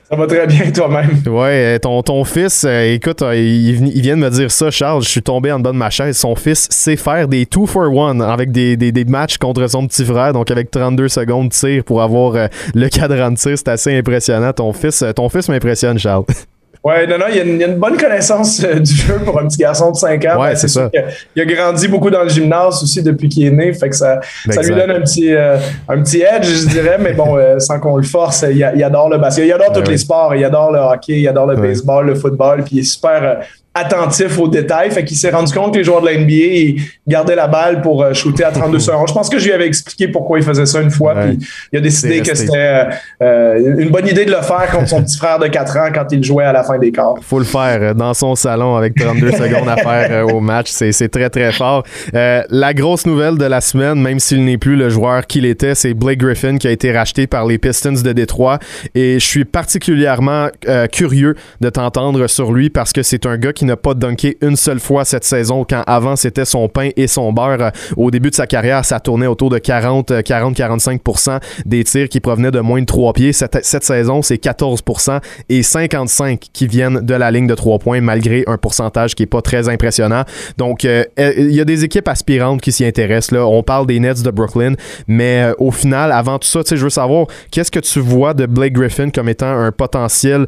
Ça 0.09 0.15
va 0.15 0.29
très 0.29 0.47
bien 0.47 0.71
toi-même. 0.71 1.21
Ouais, 1.27 1.75
euh, 1.75 1.79
ton, 1.81 2.01
ton 2.01 2.23
fils, 2.23 2.65
euh, 2.65 2.95
écoute, 2.95 3.23
euh, 3.23 3.35
il, 3.35 4.01
vient 4.03 4.17
de 4.17 4.23
me 4.23 4.31
dire 4.31 4.53
ça, 4.53 4.71
Charles. 4.71 5.03
Je 5.03 5.09
suis 5.09 5.23
tombé 5.23 5.51
en 5.51 5.59
bas 5.59 5.73
de 5.73 5.77
ma 5.77 5.91
chaise. 5.91 6.17
Son 6.17 6.37
fils 6.37 6.69
sait 6.71 6.95
faire 6.95 7.27
des 7.27 7.45
2 7.45 7.67
for 7.67 7.87
1 7.87 8.21
avec 8.21 8.53
des, 8.53 8.77
des, 8.77 8.93
des, 8.93 9.05
matchs 9.05 9.37
contre 9.37 9.67
son 9.69 9.85
petit 9.89 10.05
frère, 10.05 10.33
donc 10.33 10.49
avec 10.53 10.71
32 10.71 11.09
secondes 11.09 11.49
de 11.49 11.53
tir 11.53 11.83
pour 11.83 12.03
avoir 12.03 12.49
le 12.75 12.89
cadran 12.89 13.33
de 13.33 13.37
tir. 13.37 13.59
C'est 13.59 13.67
assez 13.67 13.99
impressionnant. 13.99 14.53
Ton 14.53 14.73
fils, 14.73 15.05
ton 15.17 15.29
fils 15.29 15.49
m'impressionne, 15.49 15.99
Charles. 15.99 16.25
Ouais, 16.87 17.05
non, 17.05 17.19
non, 17.19 17.25
il 17.29 17.37
y, 17.37 17.41
a 17.41 17.43
une, 17.43 17.61
une 17.61 17.79
bonne 17.81 17.97
connaissance 17.97 18.63
euh, 18.63 18.79
du 18.79 18.95
jeu 18.95 19.19
pour 19.25 19.41
un 19.41 19.49
petit 19.49 19.57
garçon 19.57 19.91
de 19.91 19.97
5 19.97 20.25
ans. 20.27 20.41
Ouais, 20.41 20.55
c'est 20.55 20.69
ça. 20.69 20.89
Il 21.35 21.43
a 21.43 21.45
grandi 21.45 21.89
beaucoup 21.89 22.11
dans 22.11 22.23
le 22.23 22.29
gymnase 22.29 22.81
aussi 22.81 23.03
depuis 23.03 23.29
qu'il 23.29 23.45
est 23.45 23.51
né, 23.51 23.73
fait 23.73 23.89
que 23.89 23.97
ça, 23.97 24.21
ça 24.49 24.63
lui 24.63 24.73
donne 24.73 24.93
un 24.93 25.01
petit, 25.01 25.35
euh, 25.35 25.57
un 25.89 26.01
petit 26.01 26.23
edge, 26.23 26.47
je 26.47 26.69
dirais, 26.69 26.97
mais 27.01 27.13
bon, 27.13 27.37
euh, 27.37 27.59
sans 27.59 27.81
qu'on 27.81 27.97
le 27.97 28.05
force, 28.05 28.45
il, 28.49 28.63
adore 28.63 29.09
le 29.09 29.19
basket. 29.19 29.47
Il 29.47 29.53
adore 29.53 29.73
tous 29.73 29.91
les 29.91 29.99
sports. 29.99 30.33
Il 30.37 30.45
adore 30.45 30.71
le 30.71 30.79
hockey, 30.79 31.23
il 31.23 31.27
adore 31.27 31.47
le 31.47 31.57
baseball, 31.57 32.07
le 32.07 32.15
football, 32.15 32.63
puis 32.63 32.77
il 32.77 32.79
est 32.79 32.85
super 32.85 33.41
attentif 33.77 34.39
aux 34.39 34.49
détails. 34.49 34.91
Fait 34.91 35.05
qu'il 35.05 35.17
s'est 35.17 35.31
rendu 35.31 35.53
compte 35.53 35.75
que 35.75 35.79
les 35.79 35.85
joueurs 35.85 36.01
de 36.01 36.07
la 36.07 36.17
NBA 36.17 36.81
gardaient 37.07 37.37
la 37.37 37.47
balle 37.47 37.83
pour 37.83 38.03
euh, 38.03 38.15
shooter 38.15 38.45
à 38.45 38.51
32 38.51 38.79
secondes. 38.79 39.07
Je 39.07 39.13
pense 39.13 39.29
que 39.29 39.39
je 39.39 39.45
lui 39.45 39.53
avais 39.53 39.67
expliqué 39.67 40.09
pourquoi 40.09 40.39
il 40.39 40.45
faisait 40.45 40.67
ça 40.67 40.81
une 40.81 40.91
fois. 40.91 41.15
Puis 41.15 41.39
il 41.73 41.79
a 41.79 41.83
décidé 41.83 42.21
que 42.23 42.35
c'était 42.35 42.57
euh, 42.57 42.85
euh, 43.23 43.77
une 43.79 43.91
bonne 43.91 44.09
idée 44.09 44.25
de 44.25 44.31
le 44.31 44.41
faire 44.41 44.71
contre 44.73 44.89
son 44.89 45.03
petit 45.03 45.19
frère 45.19 45.39
de 45.39 45.47
4 45.47 45.77
ans 45.77 45.89
quand 45.95 46.07
il 46.11 46.25
jouait 46.25 46.45
à 46.45 46.53
la 46.53 46.65
fin 46.65 46.79
des 46.79 46.91
quarts. 46.91 47.17
Faut 47.21 47.39
le 47.39 47.45
faire 47.45 47.95
dans 47.95 48.15
son 48.15 48.35
salon 48.35 48.77
avec 48.77 48.95
32 48.95 49.31
secondes 49.33 49.69
à 49.69 49.77
faire 49.77 50.35
au 50.35 50.41
match. 50.41 50.69
C'est 50.71 51.09
très, 51.09 51.29
très 51.29 51.53
fort. 51.53 51.85
la 52.13 52.75
grosse 52.75 53.07
nouvelle 53.07 53.37
de 53.37 53.45
la 53.45 53.61
semaine, 53.61 54.01
même 54.01 54.19
s'il 54.19 54.45
n'est 54.45 54.59
plus 54.59 54.77
le 54.77 54.89
joueur 54.89 55.27
qu'il 55.27 55.45
était, 55.45 55.75
c'est 55.75 55.93
Blake 55.93 56.19
Griffin 56.19 56.57
qui 56.57 56.67
a 56.67 56.71
été 56.71 56.93
racheté 56.93 57.27
par 57.27 57.47
les 57.47 57.59
Pistons 57.59 57.93
de 57.93 58.13
Détroit. 58.13 58.59
Et 58.95 59.15
je 59.21 59.27
suis 59.27 59.45
particulièrement 59.45 60.49
curieux 60.93 61.35
de 61.61 61.69
t'entendre 61.69 62.27
sur 62.27 62.53
lui 62.53 62.71
parce 62.71 62.93
que 62.93 63.03
c'est 63.03 63.27
un 63.27 63.37
gars 63.37 63.53
qui 63.53 63.66
n'a 63.67 63.77
pas 63.77 63.95
dunké 63.95 64.39
une 64.41 64.57
seule 64.57 64.81
fois 64.81 65.05
cette 65.05 65.25
saison, 65.25 65.65
quand 65.69 65.83
avant 65.87 66.17
c'était 66.17 66.45
son 66.45 66.69
pain 66.69 66.91
et 66.97 67.07
son 67.07 67.33
beurre. 67.33 67.61
Euh, 67.61 67.71
au 67.97 68.11
début 68.11 68.31
de 68.31 68.35
sa 68.35 68.47
carrière, 68.47 68.85
ça 68.85 69.01
tournait 69.01 69.27
autour 69.27 69.51
de 69.51 69.59
40, 69.59 70.11
40-45% 70.11 71.31
euh, 71.31 71.39
des 71.65 71.85
tirs 71.85 72.09
qui 72.09 72.21
provenaient 72.21 72.51
de 72.51 72.61
moins 72.61 72.81
de 72.81 72.87
3 72.87 73.13
pieds. 73.13 73.33
Cette, 73.33 73.65
cette 73.65 73.85
saison, 73.85 74.23
c'est 74.23 74.43
14% 74.43 75.21
et 75.49 75.63
55 75.63 76.41
qui 76.53 76.67
viennent 76.67 77.01
de 77.01 77.15
la 77.15 77.31
ligne 77.31 77.47
de 77.47 77.55
3 77.55 77.79
points, 77.79 78.01
malgré 78.01 78.45
un 78.47 78.57
pourcentage 78.57 79.15
qui 79.15 79.25
est 79.25 79.27
pas 79.27 79.43
très 79.43 79.69
impressionnant. 79.69 80.23
Donc, 80.57 80.85
euh, 80.85 81.05
il 81.19 81.53
y 81.53 81.61
a 81.61 81.65
des 81.65 81.85
équipes 81.85 82.09
aspirantes 82.09 82.61
qui 82.61 82.73
s'y 82.73 82.85
intéressent. 82.85 83.33
Là. 83.33 83.47
On 83.47 83.63
parle 83.63 83.87
des 83.87 84.01
Nets 84.01 84.23
de 84.23 84.31
Brooklyn, 84.31 84.75
mais 85.07 85.51
au 85.59 85.71
final, 85.71 86.13
avant 86.13 86.39
tout 86.39 86.49
ça, 86.49 86.61
je 86.67 86.77
veux 86.77 86.91
savoir, 86.91 87.27
qu'est-ce 87.51 87.71
que 87.71 87.81
tu 87.81 88.01
vois 88.01 88.35
de 88.35 88.47
Blake 88.47 88.73
Griffin 88.73 89.11
comme 89.11 89.29
étant 89.29 89.47
un 89.51 89.73
potentiel 89.73 90.47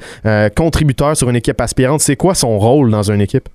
contributeur 0.56 1.16
sur 1.16 1.28
une 1.28 1.36
équipe 1.36 1.60
aspirante? 1.60 2.00
C'est 2.00 2.16
quoi 2.16 2.34
son 2.34 2.58
rôle 2.58 2.90
dans 2.90 3.07
une 3.14 3.20
équipe? 3.20 3.48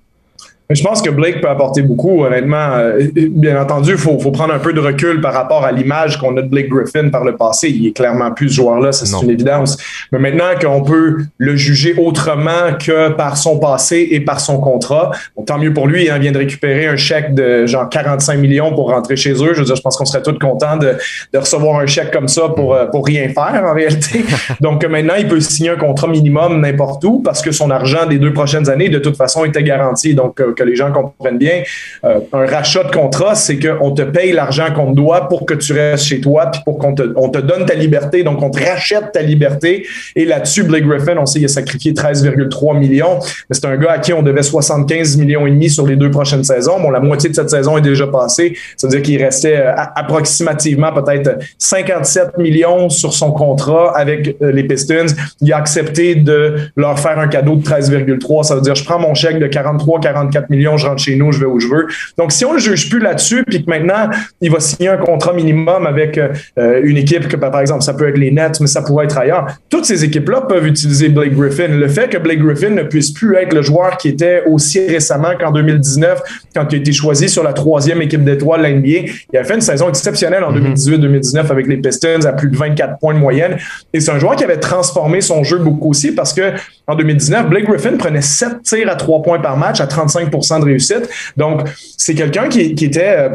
Je 0.74 0.84
pense 0.84 1.02
que 1.02 1.10
Blake 1.10 1.42
peut 1.42 1.50
apporter 1.50 1.82
beaucoup, 1.82 2.24
honnêtement. 2.24 2.74
Euh, 2.74 3.08
bien 3.16 3.62
entendu, 3.62 3.92
il 3.92 3.98
faut, 3.98 4.18
prendre 4.32 4.54
un 4.54 4.60
peu 4.60 4.74
de 4.74 4.80
recul 4.80 5.22
par 5.22 5.34
rapport 5.34 5.64
à 5.64 5.72
l'image 5.72 6.18
qu'on 6.18 6.36
a 6.38 6.42
de 6.42 6.48
Blake 6.48 6.70
Griffin 6.70 7.10
par 7.10 7.24
le 7.24 7.36
passé. 7.36 7.70
Il 7.70 7.88
est 7.88 7.92
clairement 7.92 8.32
plus 8.32 8.50
ce 8.50 8.56
joueur-là, 8.56 8.92
c'est 8.92 9.10
une 9.22 9.30
évidence. 9.30 9.78
Mais 10.12 10.20
maintenant 10.20 10.52
qu'on 10.60 10.84
peut 10.84 11.18
le 11.38 11.56
juger 11.56 11.96
autrement 11.98 12.74
que 12.80 13.10
par 13.10 13.38
son 13.38 13.60
passé 13.60 14.08
et 14.12 14.20
par 14.20 14.40
son 14.40 14.60
contrat, 14.60 15.12
tant 15.46 15.58
mieux 15.58 15.74
pour 15.74 15.88
lui. 15.88 16.06
Il 16.06 16.20
vient 16.20 16.32
de 16.32 16.38
récupérer 16.38 16.88
un 16.88 16.96
chèque 16.96 17.34
de 17.34 17.66
genre 17.66 17.90
45 17.90 18.38
millions 18.38 18.74
pour 18.74 18.90
rentrer 18.90 19.16
chez 19.16 19.34
eux. 19.34 19.54
Je 19.54 19.60
veux 19.60 19.66
dire, 19.66 19.76
je 19.76 19.82
pense 19.82 19.98
qu'on 19.98 20.06
serait 20.06 20.22
tous 20.22 20.38
contents 20.38 20.78
de, 20.78 20.96
recevoir 21.36 21.80
un 21.80 21.86
chèque 21.86 22.12
comme 22.12 22.28
ça 22.28 22.50
pour, 22.50 22.74
euh, 22.74 22.86
pour 22.86 23.06
rien 23.06 23.30
faire 23.30 23.64
en 23.66 23.74
réalité. 23.74 24.24
Donc 24.62 24.86
maintenant, 24.86 25.16
il 25.18 25.28
peut 25.28 25.40
signer 25.40 25.72
un 25.72 25.76
contrat 25.76 26.08
minimum 26.08 26.62
n'importe 26.62 27.04
où 27.04 27.20
parce 27.20 27.42
que 27.42 27.52
son 27.52 27.70
argent 27.72 28.06
des 28.06 28.20
deux 28.20 28.34
prochaines 28.34 28.70
années, 28.70 28.90
de 28.90 29.00
toute 29.00 29.18
façon, 29.18 29.46
était 29.46 29.64
garanti. 29.64 30.14
Donc, 30.14 30.40
euh, 30.40 30.54
que 30.64 30.70
les 30.70 30.76
gens 30.76 30.92
comprennent 30.92 31.38
bien, 31.38 31.64
euh, 32.06 32.20
un 32.32 32.46
rachat 32.46 32.84
de 32.84 32.92
contrat, 32.92 33.36
c'est 33.36 33.60
qu'on 33.60 33.92
te 33.92 34.02
paye 34.02 34.32
l'argent 34.32 34.74
qu'on 34.74 34.92
te 34.92 34.96
doit 34.96 35.28
pour 35.28 35.46
que 35.46 35.54
tu 35.54 35.74
restes 35.74 36.06
chez 36.06 36.22
toi, 36.22 36.48
puis 36.48 36.62
pour 36.66 36.78
qu'on 36.78 36.96
te, 36.96 37.04
on 37.16 37.30
te 37.30 37.40
donne 37.40 37.66
ta 37.66 37.76
liberté. 37.76 38.24
Donc, 38.24 38.42
on 38.42 38.50
te 38.50 38.64
rachète 38.64 39.12
ta 39.14 39.22
liberté. 39.22 39.86
Et 40.16 40.26
là-dessus, 40.26 40.64
Blake 40.64 40.86
Griffin, 40.86 41.18
on 41.18 41.26
sait, 41.26 41.40
il 41.40 41.46
a 41.46 41.50
sacrifié 41.50 41.94
13,3 41.94 42.78
millions. 42.78 43.20
Mais 43.50 43.56
c'est 43.56 43.66
un 43.66 43.78
gars 43.78 43.94
à 43.94 44.00
qui 44.00 44.14
on 44.14 44.24
devait 44.24 44.44
75 44.44 45.18
millions 45.18 45.46
et 45.48 45.52
demi 45.52 45.70
sur 45.70 45.86
les 45.86 45.96
deux 45.96 46.12
prochaines 46.12 46.44
saisons. 46.44 46.80
Bon, 46.80 46.90
la 46.90 47.00
moitié 47.00 47.30
de 47.30 47.36
cette 47.36 47.50
saison 47.50 47.78
est 47.78 47.82
déjà 47.82 48.08
passée. 48.08 48.56
Ça 48.78 48.88
veut 48.88 48.92
dire 48.92 49.02
qu'il 49.02 49.22
restait 49.22 49.58
euh, 49.58 49.74
approximativement 49.96 50.92
peut-être 50.94 51.40
57 51.58 52.38
millions 52.38 52.90
sur 52.90 53.14
son 53.14 53.32
contrat 53.32 53.98
avec 53.98 54.36
euh, 54.42 54.52
les 54.52 54.64
Pistons. 54.64 55.08
Il 55.42 55.52
a 55.52 55.58
accepté 55.58 56.16
de 56.16 56.56
leur 56.76 57.00
faire 57.00 57.20
un 57.20 57.28
cadeau 57.28 57.56
de 57.56 57.64
13,3. 57.64 58.44
Ça 58.44 58.56
veut 58.56 58.62
dire, 58.62 58.76
je 58.76 58.84
prends 58.84 59.00
mon 59.00 59.14
chèque 59.14 59.40
de 59.40 59.48
43, 59.48 60.00
44 60.00 60.43
millions, 60.50 60.78
je 60.78 60.88
rentre 60.88 61.02
chez 61.02 61.16
nous, 61.16 61.32
je 61.32 61.40
vais 61.40 61.46
où 61.46 61.60
je 61.60 61.68
veux. 61.68 61.88
Donc, 62.18 62.32
si 62.32 62.46
on 62.46 62.50
ne 62.50 62.56
le 62.56 62.62
juge 62.62 62.90
plus 62.90 63.00
là-dessus, 63.00 63.44
puis 63.46 63.64
que 63.64 63.70
maintenant, 63.70 64.10
il 64.42 64.52
va 64.52 64.60
signer 64.60 64.90
un 64.90 64.98
contrat 64.98 65.34
minimum 65.34 65.86
avec 65.88 66.18
euh, 66.18 66.82
une 66.84 66.98
équipe 66.98 67.28
que, 67.28 67.36
par 67.36 67.60
exemple, 67.60 67.84
ça 67.84 67.94
peut 67.94 68.08
être 68.08 68.18
les 68.18 68.32
Nets, 68.32 68.60
mais 68.60 68.68
ça 68.68 68.82
pourrait 68.82 69.06
être 69.06 69.18
ailleurs, 69.18 69.48
toutes 69.70 69.86
ces 69.86 70.04
équipes-là 70.04 70.42
peuvent 70.42 70.68
utiliser 70.68 71.10
Blake 71.10 71.34
Griffin. 71.34 71.68
Le 71.68 71.88
fait 71.88 72.10
que 72.10 72.18
Blake 72.18 72.40
Griffin 72.40 72.70
ne 72.70 72.84
puisse 72.84 73.12
plus 73.12 73.36
être 73.36 73.54
le 73.54 73.62
joueur 73.62 73.98
qui 73.98 74.10
était 74.10 74.44
aussi 74.46 74.86
récemment 74.86 75.34
qu'en 75.40 75.52
2019, 75.52 76.22
quand 76.56 76.66
il 76.72 76.76
a 76.76 76.78
été 76.80 76.92
choisi 76.92 77.30
sur 77.30 77.44
la 77.44 77.54
troisième 77.54 78.02
équipe 78.02 78.24
d'étoiles 78.24 78.62
de 78.62 78.68
l'NBA, 78.68 79.12
il 79.32 79.40
a 79.40 79.44
fait 79.44 79.56
une 79.56 79.62
saison 79.62 79.90
exceptionnelle 79.90 80.44
en 80.44 80.54
2018-2019 80.54 81.44
mhm. 81.44 81.52
avec 81.52 81.68
les 81.68 81.78
Pistons 81.78 82.26
à 82.26 82.34
plus 82.34 82.50
de 82.50 82.58
24 82.58 83.00
points 83.00 83.14
de 83.14 83.20
moyenne. 83.20 83.58
Et 83.94 84.00
c'est 84.00 84.12
un 84.12 84.20
joueur 84.20 84.36
qui 84.36 84.44
avait 84.44 84.58
transformé 84.58 85.22
son 85.22 85.44
jeu 85.44 85.58
beaucoup 85.58 85.90
aussi 85.90 86.14
parce 86.14 86.34
que 86.34 86.54
en 86.88 86.96
2019, 86.96 87.50
Blake 87.50 87.66
Griffin 87.66 87.98
prenait 87.98 88.22
7 88.22 88.62
tirs 88.64 88.90
à 88.90 88.96
3 88.96 89.22
points 89.22 89.40
par 89.40 89.58
match 89.58 89.80
à 89.80 89.88
35 89.88 90.30
de 90.60 90.66
réussite. 90.66 91.10
Donc, 91.38 91.68
c'est 91.98 92.16
quelqu'un 92.16 92.50
qui, 92.50 92.76
qui, 92.76 92.86
était 92.86 93.16
euh, 93.18 93.30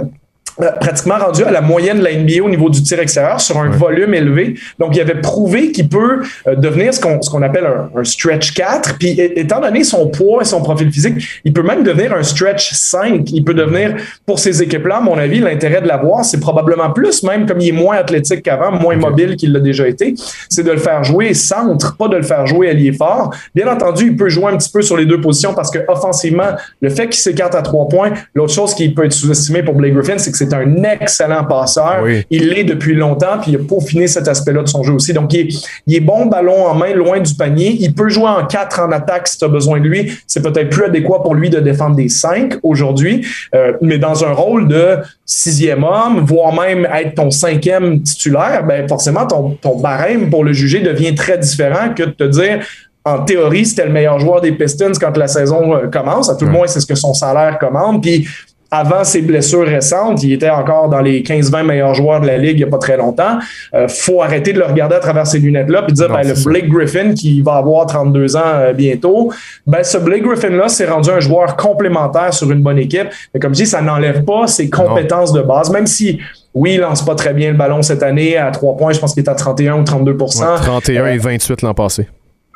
pratiquement 0.81 1.19
rendu 1.19 1.45
à 1.45 1.51
la 1.51 1.61
moyenne 1.61 1.99
de 1.99 2.05
la 2.05 2.15
NBA 2.15 2.43
au 2.43 2.49
niveau 2.49 2.69
du 2.69 2.83
tir 2.83 2.99
extérieur 3.01 3.41
sur 3.41 3.59
un 3.59 3.71
volume 3.71 4.15
élevé. 4.15 4.55
Donc, 4.79 4.97
il 4.97 5.01
avait 5.01 5.21
prouvé 5.21 5.73
qu'il 5.73 5.89
peut 5.89 6.23
euh, 6.47 6.57
devenir 6.57 6.93
ce 6.93 7.01
qu'on 7.01 7.23
ce 7.23 7.31
qu'on 7.31 7.43
appelle 7.43 7.67
un, 7.67 8.05
stretch 8.05 8.55
4. 8.55 8.99
Puis, 8.99 9.21
étant 9.21 9.61
donné 9.61 9.85
son 9.85 10.09
poids 10.09 10.43
et 10.43 10.45
son 10.45 10.61
profil 10.63 10.91
physique, 10.91 11.15
il 11.45 11.53
peut 11.53 11.63
même 11.63 11.83
devenir 11.83 12.15
un 12.15 12.23
stretch 12.23 12.73
5. 12.73 13.31
Il 13.31 13.45
peut 13.45 13.55
devenir, 13.55 13.97
pour 14.27 14.39
ces 14.39 14.63
équipes-là, 14.63 14.97
à 14.97 15.01
mon 15.01 15.19
avis, 15.19 15.41
l'intérêt 15.41 15.81
de 15.81 15.89
l'avoir, 15.89 16.25
c'est 16.25 16.41
probablement 16.41 16.91
plus, 16.91 17.23
même 17.23 17.47
comme 17.47 17.61
il 17.61 17.69
est 17.69 17.73
moins 17.73 17.97
athlétique 17.97 18.43
qu'avant, 18.43 18.73
moins 18.73 18.97
mobile 18.97 19.37
qu'il 19.37 19.53
l'a 19.53 19.61
déjà 19.61 19.87
été, 19.87 20.15
c'est 20.49 20.63
de 20.63 20.71
le 20.71 20.79
faire 20.79 21.05
jouer 21.05 21.35
centre, 21.35 21.97
pas 21.97 22.09
de 22.09 22.17
le 22.17 22.23
faire 22.23 22.47
jouer 22.47 22.71
allié 22.71 22.93
fort. 22.93 23.35
Bien 23.55 23.69
entendu, 23.69 24.09
il 24.09 24.17
peut 24.17 24.29
jouer 24.29 24.53
un 24.53 24.57
petit 24.57 24.71
peu 24.71 24.83
sur 24.83 24.97
les 24.97 25.07
deux 25.07 25.21
positions 25.21 25.55
parce 25.55 25.71
que 25.71 25.79
offensivement, 25.89 26.51
le 26.81 26.91
fait 26.91 27.09
qu'il 27.09 27.21
s'écarte 27.21 27.55
à 27.55 27.63
trois 27.63 27.89
points, 27.89 28.13
l'autre 28.35 28.53
chose 28.53 28.75
qui 28.75 28.89
peut 28.91 29.05
être 29.05 29.13
sous-estimé 29.13 29.63
pour 29.63 29.75
Blake 29.75 29.95
Griffin, 29.95 30.19
c'est 30.19 30.31
que 30.31 30.37
c'est 30.37 30.48
c'est 30.49 30.57
un 30.57 30.83
excellent 30.85 31.45
passeur. 31.45 32.05
Il 32.31 32.49
l'est 32.49 32.65
depuis 32.65 32.95
longtemps, 32.95 33.39
puis 33.41 33.53
il 33.53 33.57
a 33.57 33.59
peaufiné 33.59 34.07
cet 34.07 34.29
aspect-là 34.29 34.63
de 34.63 34.69
son 34.69 34.83
jeu 34.83 34.93
aussi. 34.93 35.13
Donc, 35.13 35.33
il 35.35 35.49
est, 35.95 36.01
bon 36.01 36.27
ballon 36.27 36.67
en 36.67 36.75
main, 36.75 36.95
loin 36.95 37.21
du 37.21 37.35
panier. 37.35 37.77
Il 37.81 37.95
peut 37.95 38.09
jouer 38.09 38.29
en 38.29 38.47
4 38.47 38.81
en 38.81 38.93
attaque 38.93 39.29
si 39.29 39.39
tu 39.39 39.45
as 39.45 39.49
besoin 39.49 39.81
de 39.81 39.87
lui. 39.87 40.13
C'est 40.27 40.43
peut-être 40.43 40.71
plus 40.71 40.85
adéquat 40.85 41.21
pour 41.23 41.35
lui 41.35 41.51
de 41.51 41.61
défendre 41.61 41.97
des 41.97 42.09
5 42.09 42.55
aujourd'hui, 42.63 43.27
euh, 43.55 43.73
mais 43.83 43.99
dans 43.99 44.25
un 44.25 44.33
rôle 44.33 44.69
de 44.69 44.99
sixième 45.27 45.85
homme, 45.85 46.25
voire 46.25 46.53
même 46.53 46.89
être 46.93 47.15
ton 47.15 47.31
cinquième 47.31 48.03
titulaire, 48.03 48.65
ben 48.67 48.89
forcément, 48.89 49.27
ton, 49.27 49.51
ton 49.61 49.79
barème 49.79 50.31
pour 50.31 50.45
le 50.45 50.53
juger 50.53 50.81
devient 50.81 51.15
très 51.15 51.39
différent 51.39 51.93
que 51.95 52.05
de 52.05 52.11
te 52.11 52.25
dire 52.25 52.61
en 53.09 53.25
théorie, 53.25 53.65
c'était 53.65 53.87
le 53.87 53.93
meilleur 53.93 54.19
joueur 54.19 54.41
des 54.41 54.53
Pistons 54.53 54.93
quand 55.01 55.17
la 55.17 55.29
saison 55.29 55.75
euh, 55.75 55.89
commence. 55.89 56.29
À 56.29 56.37
tout 56.37 56.45
le 56.45 56.51
moins, 56.51 56.67
c'est 56.67 56.81
ce 56.81 56.87
que 56.87 56.95
son 56.95 57.15
salaire 57.15 57.59
commande. 57.59 58.03
Puis 58.03 58.29
avant 58.71 59.03
ses 59.05 59.23
blessures 59.23 59.67
récentes, 59.67 60.23
il 60.23 60.33
était 60.33 60.51
encore 60.51 60.89
dans 60.89 61.01
les 61.01 61.23
15-20 61.23 61.65
meilleurs 61.65 61.95
joueurs 61.95 62.21
de 62.21 62.27
la 62.27 62.37
ligue 62.37 62.59
il 62.59 62.65
n'y 62.65 62.65
a 62.65 62.67
pas 62.71 62.79
très 62.79 62.97
longtemps. 62.97 63.39
Euh, 63.75 63.89
faut 63.89 64.23
arrêter 64.23 64.53
de 64.53 64.59
le 64.59 64.67
regarder 64.67 64.97
à 64.97 65.01
travers 65.01 65.27
ces 65.27 65.39
lunettes-là 65.39 65.85
et 65.89 65.93
dire 65.93 66.09
ben, 66.09 66.23
le 66.23 66.35
Blake 66.45 66.69
Griffin 66.69 67.15
qui 67.15 67.41
va 67.41 67.55
avoir 67.55 67.87
32 67.87 68.37
ans 68.37 68.43
euh, 68.45 68.73
bientôt, 68.75 69.33
ben, 69.67 69.83
ce 69.83 69.97
Blake 69.97 70.23
Griffin-là 70.23 70.69
s'est 70.69 70.87
rendu 70.87 71.11
un 71.11 71.21
joueur 71.21 71.57
complémentaire 71.57 72.35
sur 72.35 72.51
une 72.51 72.63
bonne 72.63 72.79
équipe. 72.79 73.09
Mais 73.33 73.41
comme 73.41 73.55
je 73.55 73.63
dis, 73.63 73.67
ça 73.67 73.81
n'enlève 73.81 74.25
pas 74.25 74.47
ses 74.47 74.69
compétences 74.69 75.33
de 75.33 75.41
base, 75.41 75.71
même 75.71 75.87
si 75.87 76.19
oui, 76.55 76.75
il 76.75 76.81
lance 76.81 77.05
pas 77.05 77.15
très 77.15 77.35
bien 77.35 77.51
le 77.53 77.57
ballon 77.57 77.83
cette 77.83 78.03
année 78.03 78.37
à 78.37 78.51
3 78.51 78.77
points. 78.77 78.93
Je 78.93 78.99
pense 78.99 79.15
qu'il 79.15 79.23
est 79.23 79.29
à 79.29 79.35
31 79.35 79.77
ou 79.77 79.83
32% 79.83 80.57
31 80.61 81.07
et 81.07 81.19
28 81.19 81.63
l'an 81.63 81.75
passé. 81.75 82.09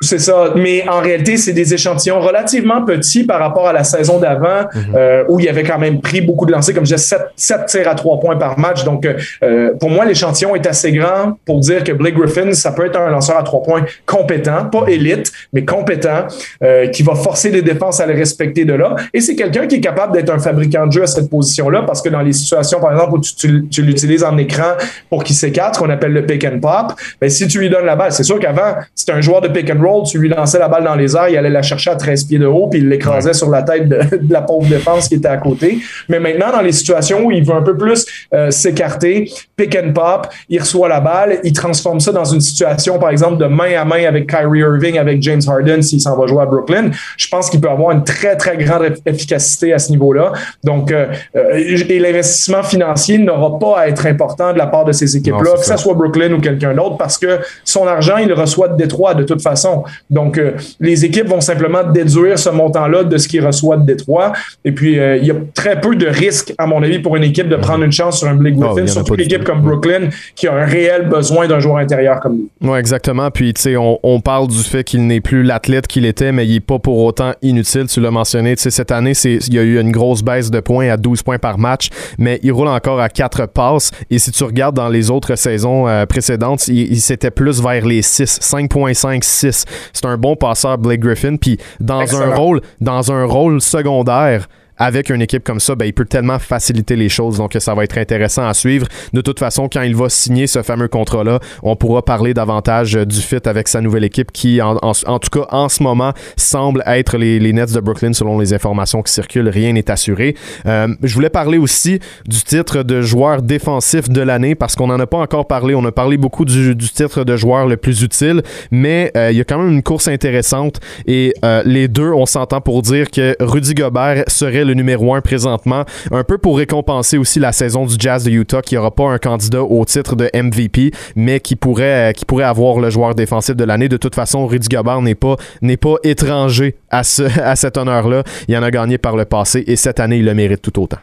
C'est 0.03 0.19
ça. 0.19 0.53
Mais 0.55 0.87
en 0.87 0.99
réalité, 0.99 1.37
c'est 1.37 1.53
des 1.53 1.73
échantillons 1.73 2.19
relativement 2.19 2.83
petits 2.83 3.23
par 3.23 3.39
rapport 3.39 3.67
à 3.67 3.73
la 3.73 3.83
saison 3.83 4.19
d'avant, 4.19 4.67
mhm. 4.73 4.95
euh, 4.95 5.23
où 5.29 5.39
il 5.39 5.47
avait 5.47 5.63
quand 5.63 5.79
même 5.79 6.01
pris 6.01 6.21
beaucoup 6.21 6.45
de 6.45 6.51
lancers, 6.51 6.75
comme 6.75 6.85
je 6.85 6.95
disais, 6.95 7.17
7, 7.35 7.65
tirs 7.65 7.87
à 7.87 7.95
3 7.95 8.19
points 8.19 8.35
par 8.35 8.59
match. 8.59 8.83
Donc, 8.83 9.05
euh, 9.05 9.73
pour 9.79 9.89
moi, 9.89 10.05
l'échantillon 10.05 10.55
est 10.55 10.67
assez 10.67 10.91
grand 10.91 11.37
pour 11.45 11.59
dire 11.59 11.83
que 11.83 11.91
Blake 11.91 12.15
Griffin, 12.15 12.53
ça 12.53 12.71
peut 12.71 12.85
être 12.85 12.99
un 12.99 13.09
lanceur 13.09 13.37
à 13.37 13.43
3 13.43 13.63
points 13.63 13.85
compétent, 14.05 14.65
pas 14.65 14.85
élite, 14.87 15.31
mais 15.53 15.63
compétent, 15.63 16.27
euh, 16.63 16.87
qui 16.87 17.03
va 17.03 17.15
forcer 17.15 17.49
les 17.49 17.61
défenses 17.61 17.99
à 17.99 18.05
le 18.05 18.13
respecter 18.13 18.65
de 18.65 18.73
là. 18.73 18.95
Et 19.13 19.21
c'est 19.21 19.35
quelqu'un 19.35 19.67
qui 19.67 19.75
est 19.75 19.81
capable 19.81 20.13
d'être 20.13 20.29
un 20.29 20.39
fabricant 20.39 20.87
de 20.87 20.91
jeu 20.91 21.03
à 21.03 21.07
cette 21.07 21.29
position-là, 21.29 21.83
parce 21.87 22.01
que 22.01 22.09
dans 22.09 22.21
les 22.21 22.33
situations, 22.33 22.79
par 22.79 22.91
exemple, 22.91 23.13
où 23.13 23.19
tu, 23.19 23.67
tu, 23.69 23.81
l'utilises 23.81 24.23
en 24.23 24.37
écran 24.37 24.73
pour 25.09 25.23
qu'il 25.23 25.35
s'écarte, 25.35 25.75
ce 25.75 25.79
qu'on 25.79 25.89
appelle 25.89 26.13
le 26.13 26.25
pick 26.25 26.43
and 26.45 26.59
pop, 26.59 26.93
ben, 27.21 27.29
si 27.29 27.47
tu 27.47 27.59
lui 27.59 27.69
donnes 27.69 27.85
la 27.85 27.95
balle, 27.95 28.11
c'est 28.11 28.23
sûr 28.23 28.39
qu'avant, 28.39 28.75
c'était 28.95 29.13
un 29.13 29.21
joueur 29.21 29.41
de 29.41 29.47
pick 29.47 29.69
and 29.69 29.81
roll 29.81 29.92
tu 30.01 30.17
lui 30.17 30.29
lançais 30.29 30.59
la 30.59 30.67
balle 30.67 30.83
dans 30.83 30.95
les 30.95 31.15
airs, 31.15 31.29
il 31.29 31.37
allait 31.37 31.49
la 31.49 31.61
chercher 31.61 31.91
à 31.91 31.95
13 31.95 32.25
pieds 32.25 32.39
de 32.39 32.45
haut, 32.45 32.67
puis 32.67 32.79
il 32.79 32.89
l'écrasait 32.89 33.33
sur 33.33 33.49
la 33.49 33.63
tête 33.63 33.87
de, 33.89 33.99
la 34.29 34.41
pauvre 34.41 34.67
défense 34.67 35.07
qui 35.07 35.15
était 35.15 35.27
à 35.27 35.37
côté. 35.37 35.79
Mais 36.09 36.19
maintenant, 36.19 36.51
dans 36.51 36.61
les 36.61 36.71
situations 36.71 37.25
où 37.25 37.31
il 37.31 37.43
veut 37.43 37.53
un 37.53 37.61
peu 37.61 37.77
plus 37.77 38.05
euh, 38.33 38.51
s'écarter, 38.51 39.29
pick 39.55 39.75
and 39.75 39.93
pop, 39.93 40.27
il 40.49 40.59
reçoit 40.59 40.89
la 40.89 40.99
balle, 40.99 41.39
il 41.43 41.53
transforme 41.53 41.99
ça 41.99 42.11
dans 42.11 42.25
une 42.25 42.41
situation, 42.41 42.99
par 42.99 43.09
exemple, 43.09 43.37
de 43.37 43.45
main 43.45 43.79
à 43.79 43.85
main 43.85 44.05
avec 44.05 44.27
Kyrie 44.27 44.59
Irving, 44.59 44.97
avec 44.97 45.21
James 45.21 45.41
Harden, 45.47 45.81
s'il 45.81 46.01
s'en 46.01 46.17
va 46.17 46.27
jouer 46.27 46.41
à 46.41 46.45
Brooklyn. 46.45 46.89
Je 47.17 47.27
pense 47.27 47.49
qu'il 47.49 47.61
peut 47.61 47.69
avoir 47.69 47.91
une 47.91 48.03
très, 48.03 48.35
très 48.35 48.57
grande 48.57 48.93
efficacité 49.05 49.73
à 49.73 49.79
ce 49.79 49.91
niveau-là. 49.91 50.33
Donc, 50.63 50.91
euh, 50.91 51.07
euh, 51.35 51.53
et 51.55 51.99
l'investissement 51.99 52.63
financier 52.63 53.17
n'aura 53.17 53.59
pas 53.59 53.79
à 53.79 53.87
être 53.87 54.05
important 54.05 54.53
de 54.53 54.57
la 54.57 54.67
part 54.67 54.85
de 54.85 54.91
ces 54.91 55.15
équipes-là, 55.17 55.57
que 55.57 55.65
ce 55.65 55.77
soit 55.77 55.93
Brooklyn 55.93 56.33
ou 56.33 56.41
quelqu'un 56.41 56.73
d'autre, 56.73 56.97
parce 56.97 57.17
que 57.17 57.39
son 57.63 57.87
argent, 57.87 58.17
il 58.17 58.27
le 58.27 58.33
reçoit 58.33 58.67
de 58.69 58.77
Détroit 58.77 59.13
de 59.13 59.23
toute 59.23 59.41
façon. 59.41 59.72
Donc, 60.09 60.37
euh, 60.37 60.51
les 60.79 61.05
équipes 61.05 61.27
vont 61.27 61.41
simplement 61.41 61.83
déduire 61.83 62.37
ce 62.37 62.49
montant-là 62.49 63.03
de 63.03 63.17
ce 63.17 63.27
qu'ils 63.27 63.45
reçoivent 63.45 63.81
de 63.81 63.85
Détroit. 63.85 64.33
Et 64.65 64.71
puis, 64.71 64.99
euh, 64.99 65.17
il 65.17 65.25
y 65.25 65.31
a 65.31 65.35
très 65.53 65.79
peu 65.79 65.95
de 65.95 66.07
risques, 66.07 66.53
à 66.57 66.65
mon 66.65 66.81
avis, 66.83 66.99
pour 66.99 67.15
une 67.15 67.23
équipe 67.23 67.49
de 67.49 67.55
prendre 67.55 67.83
une 67.83 67.91
chance 67.91 68.19
sur 68.19 68.27
un 68.27 68.35
Blake 68.35 68.55
Griffin, 68.55 68.87
surtout 68.87 69.15
une 69.15 69.21
équipe 69.21 69.43
comme 69.43 69.61
Brooklyn 69.61 70.09
qui 70.35 70.47
a 70.47 70.53
un 70.53 70.65
réel 70.65 71.07
besoin 71.09 71.47
d'un 71.47 71.59
joueur 71.59 71.77
intérieur 71.77 72.19
comme 72.19 72.37
lui. 72.37 72.49
Oui, 72.61 72.77
exactement. 72.77 73.29
Puis, 73.31 73.53
tu 73.53 73.61
sais, 73.61 73.75
on, 73.77 74.21
parle 74.23 74.47
du 74.47 74.57
fait 74.57 74.83
qu'il 74.83 75.05
n'est 75.05 75.19
plus 75.19 75.43
l'athlète 75.43 75.87
qu'il 75.87 76.05
était, 76.05 76.31
mais 76.31 76.45
il 76.45 76.53
n'est 76.53 76.59
pas 76.59 76.79
pour 76.79 76.99
autant 76.99 77.33
inutile. 77.41 77.87
Tu 77.87 77.99
l'as 77.99 78.11
mentionné. 78.11 78.55
Tu 78.55 78.63
sais, 78.63 78.69
cette 78.69 78.91
année, 78.91 79.13
il 79.23 79.53
y 79.53 79.59
a 79.59 79.63
eu 79.63 79.79
une 79.79 79.91
grosse 79.91 80.23
baisse 80.23 80.49
de 80.49 80.59
points 80.59 80.89
à 80.89 80.97
12 80.97 81.23
points 81.23 81.39
par 81.39 81.57
match, 81.57 81.89
mais 82.17 82.39
il 82.43 82.51
roule 82.51 82.67
encore 82.67 82.99
à 82.99 83.09
4 83.09 83.47
passes. 83.47 83.91
Et 84.09 84.19
si 84.19 84.31
tu 84.31 84.43
regardes 84.43 84.75
dans 84.75 84.89
les 84.89 85.11
autres 85.11 85.35
saisons 85.35 85.87
euh, 85.87 86.05
précédentes, 86.05 86.67
il, 86.67 86.91
il 86.91 87.01
s'était 87.01 87.31
plus 87.31 87.61
vers 87.61 87.85
les 87.85 88.01
6, 88.01 88.39
5.5, 88.41 89.23
6 89.23 89.62
c'est 89.93 90.05
un 90.05 90.17
bon 90.17 90.35
passeur, 90.35 90.77
Blake 90.77 91.01
Griffin. 91.01 91.35
Puis 91.37 91.57
dans 91.79 92.21
un 92.21 92.33
rôle, 92.33 92.61
dans 92.81 93.11
un 93.11 93.25
rôle 93.25 93.61
secondaire, 93.61 94.47
avec 94.77 95.09
une 95.09 95.21
équipe 95.21 95.43
comme 95.43 95.59
ça, 95.59 95.75
ben, 95.75 95.85
il 95.85 95.93
peut 95.93 96.05
tellement 96.05 96.39
faciliter 96.39 96.95
les 96.95 97.09
choses. 97.09 97.37
Donc, 97.37 97.55
ça 97.59 97.73
va 97.73 97.83
être 97.83 97.97
intéressant 97.97 98.47
à 98.47 98.53
suivre. 98.53 98.87
De 99.13 99.21
toute 99.21 99.39
façon, 99.39 99.69
quand 99.71 99.81
il 99.81 99.95
va 99.95 100.09
signer 100.09 100.47
ce 100.47 100.61
fameux 100.63 100.87
contrat-là, 100.87 101.39
on 101.61 101.75
pourra 101.75 102.03
parler 102.03 102.33
davantage 102.33 102.93
du 102.93 103.21
fit 103.21 103.37
avec 103.45 103.67
sa 103.67 103.81
nouvelle 103.81 104.03
équipe 104.03 104.31
qui, 104.31 104.61
en, 104.61 104.75
tout 105.19 105.29
cas, 105.39 105.47
en 105.51 105.69
ce 105.69 105.83
moment, 105.83 106.13
semble 106.37 106.83
être 106.85 107.17
les, 107.17 107.53
Nets 107.53 107.73
de 107.73 107.79
Brooklyn 107.79 108.13
selon 108.13 108.39
les 108.39 108.53
informations 108.53 109.03
qui 109.03 109.13
circulent. 109.13 109.49
Rien 109.49 109.73
n'est 109.73 109.91
assuré. 109.91 110.35
Euh, 110.65 110.87
je 111.03 111.13
voulais 111.13 111.29
parler 111.29 111.57
aussi 111.57 111.99
du 112.25 112.41
titre 112.41 112.81
de 112.83 113.01
joueur 113.01 113.41
défensif 113.41 114.09
de 114.09 114.21
l'année 114.21 114.55
parce 114.55 114.75
qu'on 114.75 114.87
n'en 114.87 114.99
a 114.99 115.05
pas 115.05 115.19
encore 115.19 115.47
parlé. 115.47 115.75
On 115.75 115.85
a 115.85 115.91
parlé 115.91 116.17
beaucoup 116.17 116.45
du, 116.45 116.75
titre 116.75 117.23
de 117.23 117.37
joueur 117.37 117.67
le 117.67 117.77
plus 117.77 118.01
utile, 118.01 118.41
mais 118.71 119.11
euh, 119.15 119.31
il 119.31 119.37
y 119.37 119.41
a 119.41 119.43
quand 119.43 119.59
même 119.59 119.71
une 119.71 119.83
course 119.83 120.07
intéressante 120.07 120.79
et 121.05 121.33
euh, 121.45 121.61
les 121.65 121.87
deux, 121.87 122.11
on 122.11 122.25
s'entend 122.25 122.61
pour 122.61 122.81
dire 122.81 123.11
que 123.11 123.35
Rudy 123.39 123.75
Gobert 123.75 124.23
serait 124.27 124.62
le 124.63 124.73
numéro 124.73 125.13
un 125.13 125.21
présentement, 125.21 125.85
un 126.11 126.23
peu 126.23 126.37
pour 126.37 126.57
récompenser 126.57 127.17
aussi 127.17 127.39
la 127.39 127.51
saison 127.51 127.85
du 127.85 127.95
Jazz 127.97 128.23
de 128.23 128.31
Utah 128.31 128.61
qui 128.61 128.75
n'aura 128.75 128.91
pas 128.91 129.05
un 129.05 129.17
candidat 129.17 129.63
au 129.63 129.83
titre 129.85 130.15
de 130.15 130.29
MVP, 130.33 130.91
mais 131.15 131.39
qui 131.39 131.55
pourrait, 131.55 132.09
euh, 132.09 132.11
qui 132.11 132.25
pourrait 132.25 132.43
avoir 132.43 132.79
le 132.79 132.89
joueur 132.89 133.15
défensif 133.15 133.55
de 133.55 133.63
l'année. 133.63 133.89
De 133.89 133.97
toute 133.97 134.15
façon, 134.15 134.45
Rudy 134.47 134.67
Gobert 134.67 135.01
n'est 135.01 135.15
pas, 135.15 135.35
n'est 135.61 135.77
pas 135.77 135.95
étranger 136.03 136.75
à, 136.89 137.03
ce, 137.03 137.23
à 137.41 137.55
cet 137.55 137.77
honneur-là. 137.77 138.23
Il 138.47 138.57
en 138.57 138.63
a 138.63 138.71
gagné 138.71 138.97
par 138.97 139.15
le 139.15 139.25
passé 139.25 139.63
et 139.67 139.75
cette 139.75 139.99
année, 139.99 140.17
il 140.17 140.25
le 140.25 140.33
mérite 140.33 140.61
tout 140.61 140.81
autant. 140.81 140.99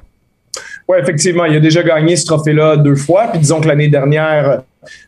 Oui, 0.89 0.99
effectivement, 1.01 1.45
il 1.45 1.57
a 1.57 1.61
déjà 1.61 1.83
gagné 1.83 2.17
ce 2.17 2.27
trophée-là 2.27 2.77
deux 2.77 2.97
fois. 2.97 3.29
Puis 3.31 3.39
disons 3.39 3.61
que 3.61 3.69
l'année 3.69 3.89
dernière, 3.89 4.63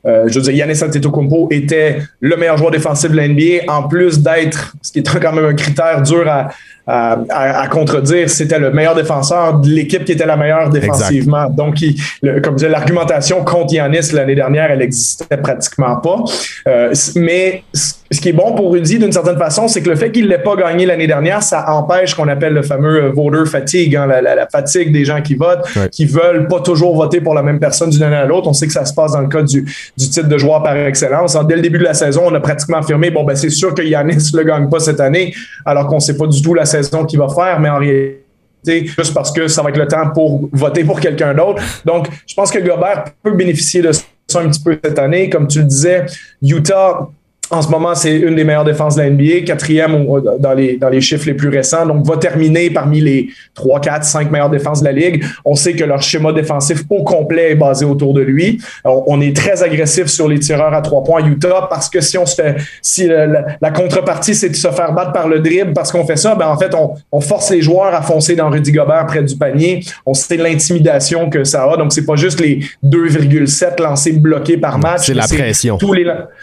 euh, 0.07 0.25
je 0.29 0.35
veux 0.35 0.43
dire, 0.43 0.55
Yannis 0.55 0.83
Antetokounmpo 0.83 1.49
était 1.51 1.99
le 2.21 2.37
meilleur 2.37 2.57
joueur 2.57 2.71
défensif 2.71 3.11
de 3.11 3.17
l'NBA, 3.17 3.73
en 3.73 3.89
plus 3.89 4.21
d'être, 4.21 4.75
ce 4.83 4.93
qui 4.93 4.99
est 5.01 5.21
quand 5.21 5.33
même 5.33 5.45
un 5.45 5.55
critère 5.55 6.03
dur 6.03 6.29
à, 6.29 6.51
à, 6.87 7.69
contredire, 7.69 8.29
c'était 8.29 8.59
le 8.59 8.73
meilleur 8.73 8.95
défenseur 8.95 9.61
de 9.61 9.69
l'équipe 9.69 10.05
qui 10.05 10.13
était 10.13 10.27
la 10.27 10.37
meilleure 10.37 10.69
défensivement. 10.69 11.49
Donc, 11.49 11.81
il, 11.81 11.95
comme 12.43 12.55
je 12.55 12.65
disais, 12.65 12.69
l'argumentation 12.69 13.45
contre 13.45 13.75
Yanis 13.75 14.13
l'année 14.13 14.35
dernière, 14.35 14.71
elle 14.71 14.81
n'existait 14.81 15.37
pratiquement 15.37 15.97
pas. 15.97 16.25
Euh, 16.67 16.93
mais 17.15 17.63
ce 17.73 18.21
qui 18.21 18.31
est 18.31 18.33
bon 18.33 18.55
pour 18.55 18.73
Rudy, 18.73 18.99
d'une 18.99 19.13
certaine 19.13 19.39
façon, 19.39 19.69
c'est 19.69 19.81
que 19.81 19.91
le 19.91 19.97
fait 19.97 20.11
qu'il 20.11 20.25
ne 20.25 20.31
l'ait 20.31 20.43
pas 20.43 20.57
gagné 20.57 20.85
l'année 20.85 21.07
dernière, 21.07 21.43
ça 21.43 21.73
empêche 21.73 22.15
qu'on 22.15 22.29
appelle 22.29 22.53
le 22.53 22.63
fameux 22.63 23.05
euh, 23.05 23.11
voter 23.11 23.49
fatigue, 23.49 23.97
hein, 23.97 24.07
la, 24.07 24.49
fatigue 24.49 24.93
des 24.93 25.05
gens 25.05 25.23
qui 25.23 25.35
votent, 25.35 25.65
qui 25.91 26.05
veulent 26.05 26.49
pas 26.49 26.61
toujours 26.61 26.97
voter 26.97 27.21
pour 27.21 27.35
la 27.35 27.43
même 27.43 27.61
personne 27.61 27.91
d'une 27.91 28.03
année 28.03 28.17
à 28.17 28.27
l'autre. 28.27 28.49
On 28.49 28.53
sait 28.53 28.67
que 28.67 28.73
ça 28.73 28.85
se 28.85 28.93
passe 28.93 29.13
dans 29.13 29.21
le 29.21 29.29
cas 29.29 29.43
du, 29.43 29.62
du 29.97 30.11
titre 30.11 30.29
de 30.29 30.39
joueur 30.39 30.63
par 30.63 30.77
excellence. 30.77 31.37
dès 31.47 31.57
le 31.57 31.63
début 31.63 31.79
de 31.79 31.85
la 31.85 31.95
saison, 31.95 32.23
on 32.27 32.35
a 32.35 32.41
pratiquement 32.41 32.79
affirmé, 32.79 33.11
bon, 33.11 33.25
ben, 33.25 33.37
c'est 33.37 33.51
sûr 33.51 33.75
que 33.75 33.83
Yanis 33.83 34.31
ne 34.33 34.39
le 34.39 34.45
gagne 34.45 34.69
pas 34.69 34.81
cette 34.81 35.01
année, 35.01 35.35
alors 35.65 35.87
qu'on 35.87 35.97
ne 35.97 36.01
sait 36.01 36.17
pas 36.17 36.27
du 36.27 36.41
tout 36.43 36.55
la 36.55 36.65
saison 36.65 37.05
qu'il 37.05 37.19
va 37.19 37.29
faire, 37.29 37.61
mais 37.61 37.69
en 37.69 37.79
réalité, 37.79 38.23
juste 38.67 39.15
parce 39.15 39.33
que 39.33 39.49
ça 39.49 39.63
va 39.63 39.71
être 39.71 39.79
le 39.79 39.89
temps 39.89 40.11
pour 40.11 40.49
voter 40.53 40.85
pour 40.85 41.01
quelqu'un 41.01 41.35
d'autre. 41.35 41.63
Donc, 41.85 42.09
je 42.27 42.35
pense 42.35 42.51
que 42.51 42.59
Gobert 42.59 43.05
peut 43.23 43.33
bénéficier 43.33 43.83
de 43.83 43.93
ça 43.93 44.05
un 44.37 44.49
petit 44.49 44.63
peu 44.63 44.79
cette 44.83 44.99
année. 44.99 45.29
Comme 45.29 45.49
tu 45.49 45.59
le 45.59 45.65
disais, 45.65 46.07
Utah 46.43 47.09
en 47.53 47.61
ce 47.61 47.69
moment, 47.69 47.95
c'est 47.95 48.17
une 48.17 48.35
des 48.35 48.45
meilleures 48.45 48.65
défenses 48.65 48.97
de 48.97 49.03
la 49.03 49.11
NBA, 49.11 49.43
quatrième 49.45 50.07
dans 50.39 50.55
les, 50.55 50.79
dans 50.79 50.89
les 50.89 51.03
chiffres 51.03 51.27
les 51.27 51.35
plus 51.35 51.51
récents. 51.51 51.85
Donc, 51.85 52.07
va 52.07 52.17
terminer 52.17 52.71
parmi 52.71 53.01
les 53.03 53.29
3, 53.55 53.79
4, 53.81 54.05
5 54.05 54.31
meilleures 54.31 54.49
défenses 54.49 54.81
de 54.81 54.87
la 54.87 54.93
Ligue. 54.93 55.23
On 55.45 55.55
sait 55.55 55.75
que 55.75 55.85
leur 55.85 56.01
schéma 56.01 56.33
défensif 56.33 56.83
au 56.89 57.05
complet 57.05 57.51
est 57.51 57.55
basé 57.55 57.85
autour 57.85 58.15
de 58.15 58.23
lui. 58.23 58.59
On, 58.85 59.21
est 59.21 59.37
très 59.37 59.63
agressif 59.63 60.07
sur 60.07 60.29
les 60.29 60.39
tireurs 60.39 60.73
à 60.73 60.81
trois 60.81 61.05
points 61.05 61.23
Utah 61.25 61.67
parce 61.69 61.91
que 61.91 62.01
si 62.01 62.17
on 62.17 62.25
se 62.25 62.37
fait, 62.37 62.57
si 62.81 63.07
la, 63.07 63.71
contrepartie, 63.71 64.35
c'est 64.35 64.49
de 64.49 64.57
se 64.57 64.69
faire 64.69 64.93
battre 64.95 65.13
par 65.13 65.29
le 65.29 65.41
dribble 65.41 65.75
parce 65.75 65.93
qu'on 65.93 66.07
fait 66.07 66.17
ça, 66.17 66.35
ben 66.35 66.49
en 66.49 66.57
fait, 66.57 66.75
on, 66.75 66.95
on, 67.13 67.21
force 67.21 67.51
les 67.51 67.61
joueurs 67.61 67.95
à 67.95 68.01
foncer 68.01 68.35
dans 68.35 68.49
Rudy 68.49 68.73
Gobert 68.73 69.07
près 69.07 69.23
du 69.23 69.37
panier. 69.37 69.85
On 70.07 70.15
sait 70.15 70.39
l'intimidation 70.39 71.29
que 71.29 71.45
ça 71.45 71.71
a. 71.71 71.77
Donc, 71.77 71.93
c'est 71.93 72.07
pas 72.07 72.17
juste 72.17 72.41
les 72.41 72.61
2,7 72.83 73.83
lancés 73.83 74.13
bloqués 74.13 74.57
par 74.57 74.79
match. 74.79 75.03
C'est 75.05 75.15
la 75.15 75.27
pression. 75.27 75.79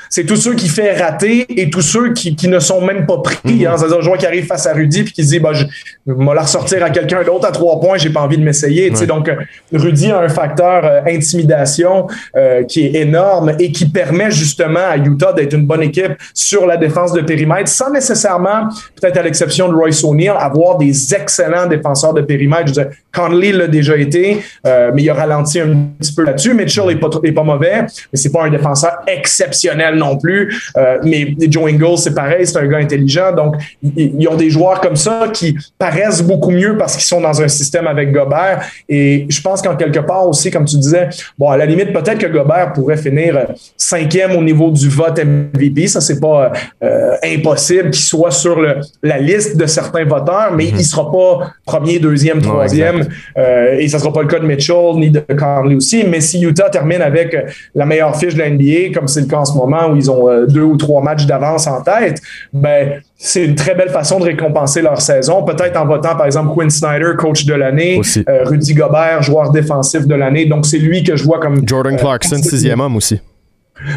C'est 0.09 0.25
tous 0.25 0.35
ceux 0.35 0.53
qui 0.53 0.69
fait 0.69 0.98
ratés 0.99 1.45
et 1.61 1.69
tous 1.69 1.81
ceux 1.81 2.13
qui, 2.13 2.35
qui 2.35 2.47
ne 2.47 2.59
sont 2.59 2.81
même 2.81 3.05
pas 3.05 3.17
pris. 3.19 3.65
Hein. 3.65 3.75
C'est-à-dire 3.77 3.97
un 3.97 4.01
joueur 4.01 4.17
qui 4.17 4.25
arrive 4.25 4.45
face 4.45 4.67
à 4.67 4.73
Rudy 4.73 5.03
puis 5.03 5.13
qui 5.13 5.23
dit 5.23 5.39
bah, 5.39 5.51
je 5.53 5.65
vais 6.05 6.35
la 6.35 6.41
ressortir 6.41 6.83
à 6.83 6.89
quelqu'un 6.89 7.23
d'autre 7.23 7.47
à 7.47 7.51
trois 7.51 7.79
points, 7.79 7.97
j'ai 7.97 8.09
pas 8.09 8.21
envie 8.21 8.37
de 8.37 8.43
m'essayer. 8.43 8.89
Donc, 8.89 9.31
Rudy 9.73 10.11
a 10.11 10.19
un 10.19 10.29
facteur 10.29 10.85
euh, 10.85 11.01
intimidation 11.07 12.07
euh, 12.35 12.63
qui 12.63 12.85
est 12.85 13.01
énorme 13.01 13.53
et 13.59 13.71
qui 13.71 13.87
permet 13.87 14.31
justement 14.31 14.79
à 14.91 14.97
Utah 14.97 15.33
d'être 15.33 15.53
une 15.53 15.65
bonne 15.65 15.83
équipe 15.83 16.13
sur 16.33 16.65
la 16.65 16.77
défense 16.77 17.13
de 17.13 17.21
périmètre 17.21 17.69
sans 17.69 17.91
nécessairement, 17.91 18.69
peut-être 18.99 19.17
à 19.17 19.23
l'exception 19.23 19.69
de 19.69 19.75
Royce 19.75 20.03
O'Neill, 20.03 20.33
avoir 20.37 20.77
des 20.77 21.13
excellents 21.13 21.67
défenseurs 21.67 22.13
de 22.13 22.21
périmètre. 22.21 22.73
Je 22.73 22.81
veux 22.81 22.89
Conley 23.13 23.51
l'a 23.51 23.67
déjà 23.67 23.97
été, 23.97 24.41
euh, 24.65 24.91
mais 24.93 25.03
il 25.03 25.09
a 25.09 25.13
ralenti 25.13 25.59
un 25.59 25.87
petit 25.99 26.13
peu 26.13 26.23
là-dessus. 26.23 26.53
Mitchell 26.53 26.87
n'est 26.87 26.95
pas, 26.95 27.09
est 27.23 27.31
pas 27.31 27.43
mauvais, 27.43 27.81
mais 27.81 27.87
c'est 28.13 28.31
pas 28.31 28.45
un 28.45 28.49
défenseur 28.49 28.99
exceptionnel 29.07 29.95
non 29.95 30.17
plus. 30.17 30.55
Mais 31.03 31.35
Joe 31.49 31.71
Ingles, 31.71 31.97
c'est 31.97 32.15
pareil, 32.15 32.45
c'est 32.45 32.57
un 32.57 32.67
gars 32.67 32.77
intelligent. 32.77 33.33
Donc, 33.33 33.55
ils 33.83 34.27
ont 34.27 34.35
des 34.35 34.49
joueurs 34.49 34.81
comme 34.81 34.95
ça 34.95 35.27
qui 35.33 35.55
paraissent 35.77 36.21
beaucoup 36.21 36.51
mieux 36.51 36.77
parce 36.77 36.95
qu'ils 36.95 37.05
sont 37.05 37.21
dans 37.21 37.41
un 37.41 37.47
système 37.47 37.87
avec 37.87 38.11
Gobert. 38.11 38.63
Et 38.87 39.25
je 39.29 39.41
pense 39.41 39.61
qu'en 39.61 39.75
quelque 39.75 39.99
part 39.99 40.27
aussi, 40.27 40.51
comme 40.51 40.65
tu 40.65 40.77
disais, 40.77 41.09
bon, 41.37 41.49
à 41.49 41.57
la 41.57 41.65
limite, 41.65 41.93
peut-être 41.93 42.17
que 42.17 42.27
Gobert 42.27 42.73
pourrait 42.73 42.97
finir 42.97 43.37
euh, 43.37 43.43
cinquième 43.77 44.31
au 44.31 44.43
niveau 44.43 44.71
du 44.71 44.89
vote 44.89 45.19
MVP. 45.19 45.87
Ça, 45.87 46.01
c'est 46.01 46.19
pas 46.19 46.51
euh, 46.83 47.15
impossible 47.23 47.91
qu'il 47.91 48.03
soit 48.03 48.31
sur 48.31 48.59
le, 48.59 48.77
la 49.03 49.17
liste 49.17 49.57
de 49.57 49.65
certains 49.65 50.05
voteurs, 50.05 50.53
mais 50.55 50.65
il 50.65 50.73
mhm. 50.73 50.79
il 50.79 50.85
sera 50.85 51.11
pas 51.11 51.51
premier, 51.65 51.99
deuxième, 51.99 52.41
troisième. 52.41 53.07
Euh, 53.37 53.77
et 53.79 53.87
ça 53.87 53.99
sera 53.99 54.13
pas 54.13 54.21
le 54.21 54.27
cas 54.27 54.39
de 54.39 54.45
Mitchell 54.45 54.95
ni 54.95 55.09
de 55.09 55.19
Conley 55.37 55.75
aussi. 55.75 56.03
Mais 56.07 56.21
si 56.21 56.41
Utah 56.41 56.69
termine 56.69 57.01
avec 57.01 57.35
la 57.75 57.85
meilleure 57.85 58.15
fiche 58.15 58.33
de 58.33 58.39
la 58.39 58.49
NBA, 58.49 58.93
comme 58.93 59.07
c'est 59.07 59.21
le 59.21 59.27
cas 59.27 59.37
en 59.37 59.45
ce 59.45 59.53
moment 59.53 59.89
où 59.89 59.95
ils 59.95 60.09
ont 60.09 60.45
deux 60.47 60.63
ou 60.69 60.77
trois 60.77 61.01
matchs 61.01 61.25
d'avance 61.25 61.67
en 61.67 61.81
tête, 61.81 62.21
ben 62.53 63.01
c'est 63.17 63.45
une 63.45 63.55
très 63.55 63.75
belle 63.75 63.89
façon 63.89 64.19
de 64.19 64.25
récompenser 64.25 64.81
leur 64.81 65.01
saison. 65.01 65.43
Peut-être 65.43 65.75
en 65.77 65.85
votant, 65.85 66.15
par 66.15 66.25
exemple, 66.25 66.53
Quinn 66.53 66.69
Snyder, 66.69 67.11
coach 67.17 67.45
de 67.45 67.53
l'année, 67.53 67.99
euh, 68.29 68.43
Rudy 68.45 68.73
Gobert, 68.73 69.21
joueur 69.21 69.51
défensif 69.51 70.07
de 70.07 70.15
l'année. 70.15 70.45
Donc, 70.45 70.65
c'est 70.65 70.77
lui 70.77 71.03
que 71.03 71.15
je 71.15 71.23
vois 71.25 71.39
comme. 71.39 71.67
Jordan 71.67 71.95
euh, 71.95 71.97
Clarkson, 71.97 72.41
sixième 72.41 72.79
homme 72.79 72.95
aussi. 72.95 73.19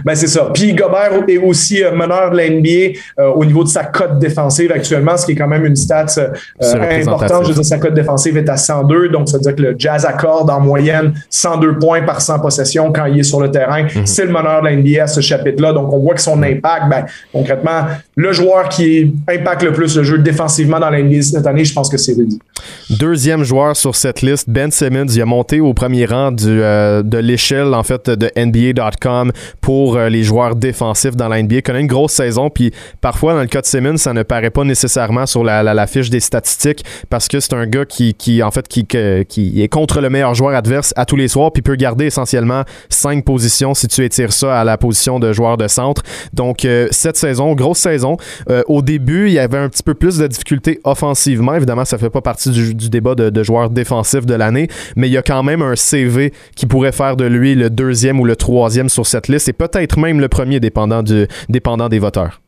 Ben 0.05 0.15
c'est 0.15 0.29
ça. 0.29 0.51
Puis 0.53 0.75
Gobert 0.75 1.25
est 1.29 1.39
aussi 1.39 1.83
euh, 1.83 1.93
meneur 1.93 2.31
de 2.31 2.37
la 2.37 2.49
NBA 2.49 2.99
euh, 3.19 3.31
au 3.35 3.45
niveau 3.45 3.65
de 3.65 3.69
sa 3.69 3.85
cote 3.85 4.19
défensive 4.19 4.71
actuellement, 4.73 5.17
ce 5.17 5.27
qui 5.27 5.33
est 5.33 5.37
quand 5.37 5.49
même 5.49 5.67
une 5.67 5.77
stat 5.77 6.07
euh, 6.19 7.01
importante. 7.01 7.45
Je 7.45 7.49
veux 7.49 7.55
dire, 7.55 7.65
sa 7.65 7.79
cote 7.79 7.95
défensive 7.95 8.37
est 8.37 8.49
à 8.49 8.57
102, 8.57 9.09
donc 9.09 9.29
ça 9.29 9.39
veut 9.39 9.43
dire 9.43 9.57
que 9.57 9.63
le 9.63 9.75
Jazz 9.79 10.05
accorde 10.05 10.51
en 10.51 10.61
moyenne 10.61 11.15
102 11.31 11.79
points 11.79 12.03
par 12.03 12.21
100 12.21 12.41
possessions 12.41 12.93
quand 12.93 13.07
il 13.07 13.21
est 13.21 13.25
sur 13.25 13.41
le 13.41 13.51
terrain. 13.51 13.83
Mhm. 13.83 14.07
C'est 14.07 14.25
le 14.25 14.33
meneur 14.33 14.63
de 14.63 14.69
la 14.69 14.77
NBA 14.77 15.03
à 15.03 15.07
ce 15.07 15.21
chapitre-là. 15.21 15.73
Donc 15.73 15.93
on 15.93 15.99
voit 15.99 16.15
que 16.15 16.21
son 16.21 16.43
impact, 16.43 16.89
ben, 16.89 17.05
concrètement, 17.33 17.87
le 18.15 18.33
joueur 18.33 18.69
qui 18.69 19.13
impacte 19.29 19.63
le 19.63 19.73
plus 19.73 19.97
le 19.97 20.05
jeu 20.05 20.19
défensivement 20.19 20.79
dans 20.79 20.91
la 20.91 21.03
NBA 21.03 21.23
cette 21.23 21.47
année, 21.47 21.65
je 21.65 21.75
pense 21.75 21.89
que 21.89 21.97
c'est 21.97 22.13
Rudy. 22.13 22.39
Deuxième 22.91 23.43
joueur 23.43 23.77
sur 23.77 23.97
cette 23.97 24.23
liste, 24.23 24.49
Ben 24.49 24.71
Simmons, 24.71 25.07
il 25.07 25.21
a 25.21 25.27
monté 25.27 25.61
au 25.61 25.75
premier 25.75 26.05
rang 26.05 26.31
du, 26.31 26.47
de 26.47 27.19
l'échelle 27.19 27.75
en 27.75 27.83
fait 27.83 28.09
de 28.09 28.31
NBA.com 28.37 29.33
pour 29.61 29.72
pour 29.73 29.97
euh, 29.97 30.11
les 30.11 30.23
joueurs 30.23 30.55
défensifs 30.55 31.17
dans 31.17 31.29
la 31.29 31.43
NBA. 31.43 31.63
Connaît 31.63 31.81
une 31.81 31.87
grosse 31.87 32.13
saison, 32.13 32.51
puis 32.51 32.73
parfois, 33.01 33.33
dans 33.33 33.41
le 33.41 33.47
cas 33.47 33.63
de 33.63 33.67
Simmons, 33.67 33.97
ça 33.97 34.13
ne 34.13 34.23
paraît 34.23 34.51
pas 34.51 34.65
nécessairement 34.65 35.25
sur 35.25 35.43
la, 35.43 35.87
fiche 35.87 36.11
des 36.11 36.21
statistiques 36.21 36.85
parce 37.09 37.27
que 37.27 37.41
c'est 37.41 37.55
un 37.55 37.67
gars 37.67 37.87
qui, 37.87 38.43
en 38.43 38.51
fait, 38.51 38.69
qui, 38.69 38.85
qui, 38.85 39.63
est 39.63 39.69
contre 39.69 40.03
le 40.03 40.11
meilleur 40.11 40.35
joueur 40.35 40.55
adverse 40.55 40.93
à 40.95 41.07
tous 41.07 41.17
les 41.17 41.27
soirs, 41.27 41.53
puis 41.53 41.63
peut 41.63 41.77
garder 41.77 42.05
essentiellement 42.05 42.65
cinq 42.91 43.25
positions 43.25 43.73
si 43.73 43.89
tu 43.89 44.05
étires 44.05 44.35
ça 44.35 44.61
à 44.61 44.65
la 44.65 44.77
position 44.77 45.19
de 45.19 45.33
joueur 45.33 45.57
de 45.57 45.69
centre. 45.69 46.03
Donc, 46.35 46.67
euh, 46.67 46.89
cette 46.91 47.17
saison, 47.17 47.55
grosse 47.55 47.79
saison. 47.79 48.19
Euh, 48.51 48.63
au 48.67 48.83
début, 48.83 49.29
il 49.29 49.33
y 49.33 49.39
avait 49.39 49.57
un 49.57 49.71
petit 49.71 49.83
peu 49.83 49.95
plus 49.95 50.19
de 50.19 50.27
difficultés 50.27 50.81
offensivement. 50.85 51.55
Évidemment, 51.55 51.87
ça 51.87 51.97
fait 51.97 52.11
pas 52.11 52.21
partie 52.21 52.51
du, 52.51 52.75
débat 52.91 53.15
de, 53.15 53.31
de 53.31 53.43
joueur 53.43 53.71
défensif 53.71 54.27
de 54.27 54.35
l'année, 54.35 54.69
mais 54.97 55.09
il 55.09 55.13
y 55.13 55.17
a 55.17 55.23
quand 55.23 55.43
même 55.43 55.63
un 55.63 55.77
CV 55.77 56.35
qui 56.57 56.67
pourrait 56.67 56.93
faire 56.93 57.17
de 57.17 57.25
lui 57.25 57.55
le 57.55 57.71
deuxième 57.71 58.21
ou 58.21 58.27
le 58.27 58.37
troisième 58.37 58.91
sur 58.91 59.07
cette 59.07 59.29
liste 59.29 59.49
peut-être 59.69 59.99
même 59.99 60.21
le 60.21 60.29
premier 60.29 60.61
dépendant, 60.61 61.03
du, 61.03 61.27
dépendant 61.49 61.89
des 61.89 61.99
voteurs. 61.99 62.41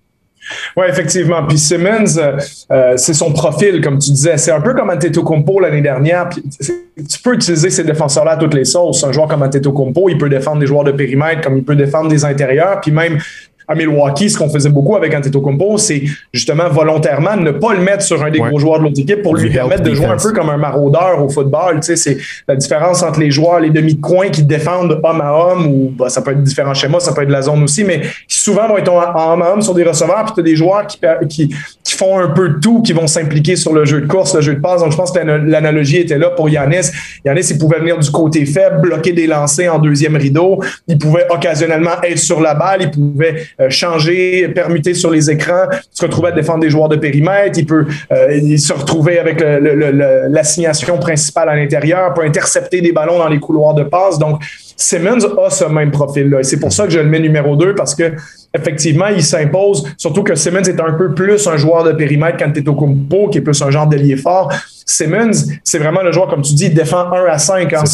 Oui, 0.76 0.84
effectivement. 0.88 1.46
Puis 1.46 1.58
Simmons, 1.58 2.18
euh, 2.18 2.36
euh, 2.70 2.92
c'est 2.96 3.14
son 3.14 3.32
profil, 3.32 3.80
comme 3.80 3.98
tu 3.98 4.10
disais. 4.10 4.36
C'est 4.36 4.50
un 4.50 4.60
peu 4.60 4.74
comme 4.74 4.90
Antetokounmpo 4.90 5.58
l'année 5.58 5.80
dernière. 5.80 6.28
tu 6.28 7.18
peux 7.22 7.34
utiliser 7.34 7.70
ces 7.70 7.84
défenseurs-là 7.84 8.32
à 8.32 8.36
toutes 8.36 8.52
les 8.52 8.66
sauces. 8.66 9.02
Un 9.04 9.12
joueur 9.12 9.26
comme 9.26 9.42
Antetokounmpo, 9.42 10.10
il 10.10 10.18
peut 10.18 10.28
défendre 10.28 10.58
des 10.58 10.66
joueurs 10.66 10.84
de 10.84 10.92
périmètre, 10.92 11.40
comme 11.40 11.56
il 11.56 11.64
peut 11.64 11.76
défendre 11.76 12.10
des 12.10 12.26
intérieurs. 12.26 12.80
Puis 12.82 12.92
même 12.92 13.18
à 13.66 13.74
Milwaukee, 13.74 14.30
ce 14.30 14.38
qu'on 14.38 14.48
faisait 14.48 14.68
beaucoup 14.68 14.96
avec 14.96 15.14
Antetokounmpo, 15.14 15.78
c'est 15.78 16.02
justement 16.32 16.68
volontairement 16.68 17.36
ne 17.36 17.50
pas 17.50 17.74
le 17.74 17.80
mettre 17.80 18.02
sur 18.02 18.22
un 18.22 18.30
des 18.30 18.38
gros 18.38 18.58
joueurs 18.58 18.78
de 18.78 18.84
l'autre 18.84 19.00
équipe 19.00 19.22
pour 19.22 19.36
lui 19.36 19.50
permettre 19.50 19.82
de 19.82 19.94
jouer 19.94 20.06
un 20.06 20.16
peu 20.16 20.32
comme 20.32 20.50
un 20.50 20.56
maraudeur 20.56 21.22
au 21.22 21.28
football. 21.28 21.80
Tu 21.80 21.86
sais, 21.86 21.96
c'est 21.96 22.18
la 22.46 22.56
différence 22.56 23.02
entre 23.02 23.20
les 23.20 23.30
joueurs, 23.30 23.60
les 23.60 23.70
demi-coins 23.70 24.28
qui 24.28 24.42
défendent 24.42 25.00
homme 25.02 25.20
à 25.20 25.32
homme, 25.32 25.66
ou 25.66 25.92
bah, 25.96 26.08
ça 26.08 26.22
peut 26.22 26.32
être 26.32 26.42
différents 26.42 26.74
schémas, 26.74 27.00
ça 27.00 27.12
peut 27.12 27.22
être 27.22 27.28
de 27.28 27.32
la 27.32 27.42
zone 27.42 27.62
aussi, 27.62 27.84
mais 27.84 28.02
qui 28.28 28.38
souvent 28.38 28.68
vont 28.68 28.76
être 28.76 28.92
en 28.92 29.32
homme 29.32 29.42
à 29.42 29.52
homme 29.52 29.62
sur 29.62 29.74
des 29.74 29.84
receveurs, 29.84 30.24
puis 30.24 30.34
tu 30.34 30.40
as 30.40 30.44
des 30.44 30.56
joueurs 30.56 30.86
qui, 30.86 30.98
qui, 31.28 31.54
font 31.94 32.18
un 32.18 32.28
peu 32.28 32.60
tout, 32.60 32.82
qui 32.82 32.92
vont 32.92 33.06
s'impliquer 33.06 33.56
sur 33.56 33.72
le 33.72 33.84
jeu 33.84 34.00
de 34.00 34.06
course, 34.06 34.34
le 34.34 34.40
jeu 34.40 34.54
de 34.54 34.60
passe. 34.60 34.80
Donc, 34.82 34.92
je 34.92 34.96
pense 34.96 35.12
que 35.12 35.18
l'analogie 35.18 35.98
était 35.98 36.18
là 36.18 36.30
pour 36.30 36.48
Yanis. 36.48 36.90
Yanis, 37.24 37.46
il 37.50 37.58
pouvait 37.58 37.78
venir 37.78 37.98
du 37.98 38.10
côté 38.10 38.44
faible, 38.46 38.80
bloquer 38.80 39.12
des 39.12 39.26
lancers 39.26 39.74
en 39.74 39.78
deuxième 39.78 40.16
rideau. 40.16 40.62
Il 40.88 40.98
pouvait 40.98 41.26
occasionnellement 41.30 42.02
être 42.02 42.18
sur 42.18 42.40
la 42.40 42.54
balle. 42.54 42.82
Il 42.82 42.90
pouvait 42.90 43.46
euh, 43.60 43.70
changer, 43.70 44.48
permuter 44.48 44.94
sur 44.94 45.10
les 45.10 45.30
écrans, 45.30 45.66
se 45.90 46.04
retrouver 46.04 46.28
à 46.28 46.32
défendre 46.32 46.60
des 46.60 46.70
joueurs 46.70 46.88
de 46.88 46.96
périmètre. 46.96 47.58
Il 47.58 47.66
peut 47.66 47.86
euh, 48.12 48.56
se 48.56 48.72
retrouver 48.72 49.18
avec 49.18 49.40
l'assignation 49.40 50.98
principale 50.98 51.48
à 51.48 51.56
l'intérieur, 51.56 52.14
peut 52.14 52.24
intercepter 52.24 52.80
des 52.80 52.92
ballons 52.92 53.18
dans 53.18 53.28
les 53.28 53.38
couloirs 53.38 53.74
de 53.74 53.84
passe. 53.84 54.18
Donc, 54.18 54.42
Simmons 54.76 55.24
a 55.38 55.50
ce 55.50 55.64
même 55.64 55.90
profil-là. 55.90 56.40
Et 56.40 56.44
c'est 56.44 56.58
pour 56.58 56.72
ça 56.72 56.84
que 56.84 56.90
je 56.90 56.98
le 56.98 57.08
mets 57.08 57.20
numéro 57.20 57.56
2 57.56 57.74
parce 57.74 57.94
que 57.94 58.12
effectivement, 58.56 59.08
il 59.08 59.22
s'impose, 59.22 59.84
surtout 59.96 60.22
que 60.22 60.34
Simmons 60.34 60.62
est 60.62 60.80
un 60.80 60.92
peu 60.92 61.12
plus 61.12 61.46
un 61.46 61.56
joueur 61.56 61.84
de 61.84 61.92
périmètre 61.92 62.38
qu'Antetokounmpo, 62.38 63.28
qui 63.28 63.38
est 63.38 63.40
plus 63.40 63.60
un 63.62 63.70
genre 63.70 63.86
d'ailier 63.86 64.16
fort. 64.16 64.52
Simmons, 64.86 65.32
c'est 65.64 65.78
vraiment 65.78 66.02
le 66.02 66.12
joueur, 66.12 66.28
comme 66.28 66.42
tu 66.42 66.54
dis, 66.54 66.66
il 66.66 66.74
défend 66.74 67.10
1 67.12 67.24
à 67.26 67.38
5. 67.38 67.72
Hein, 67.72 67.84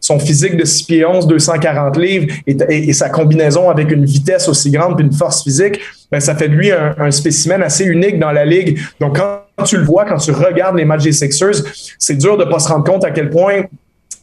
son 0.00 0.18
physique 0.18 0.56
de 0.56 0.64
6 0.64 0.84
pieds 0.84 1.04
11, 1.04 1.26
240 1.26 1.96
livres 1.98 2.26
et, 2.46 2.92
sa 2.92 3.08
combinaison 3.08 3.70
avec 3.70 3.90
une 3.90 4.04
vitesse 4.04 4.48
aussi 4.48 4.70
grande 4.70 4.96
puis 4.96 5.04
une 5.04 5.12
force 5.12 5.42
physique, 5.42 5.80
ben, 6.10 6.20
ça 6.20 6.34
fait 6.34 6.48
de 6.48 6.54
lui 6.54 6.70
un, 6.70 6.94
un, 6.98 7.10
spécimen 7.10 7.62
assez 7.62 7.84
unique 7.84 8.18
dans 8.18 8.32
la 8.32 8.44
ligue. 8.44 8.78
Donc, 9.00 9.18
quand 9.18 9.64
tu 9.64 9.76
le 9.76 9.84
vois, 9.84 10.04
quand 10.04 10.18
tu 10.18 10.30
regardes 10.30 10.76
les 10.76 10.84
matchs 10.84 11.04
des 11.04 11.12
Sixers, 11.12 11.64
c'est 11.98 12.16
dur 12.16 12.36
de 12.36 12.44
ne 12.44 12.50
pas 12.50 12.58
se 12.58 12.68
rendre 12.68 12.84
compte 12.84 13.04
à 13.04 13.10
quel 13.10 13.30
point 13.30 13.62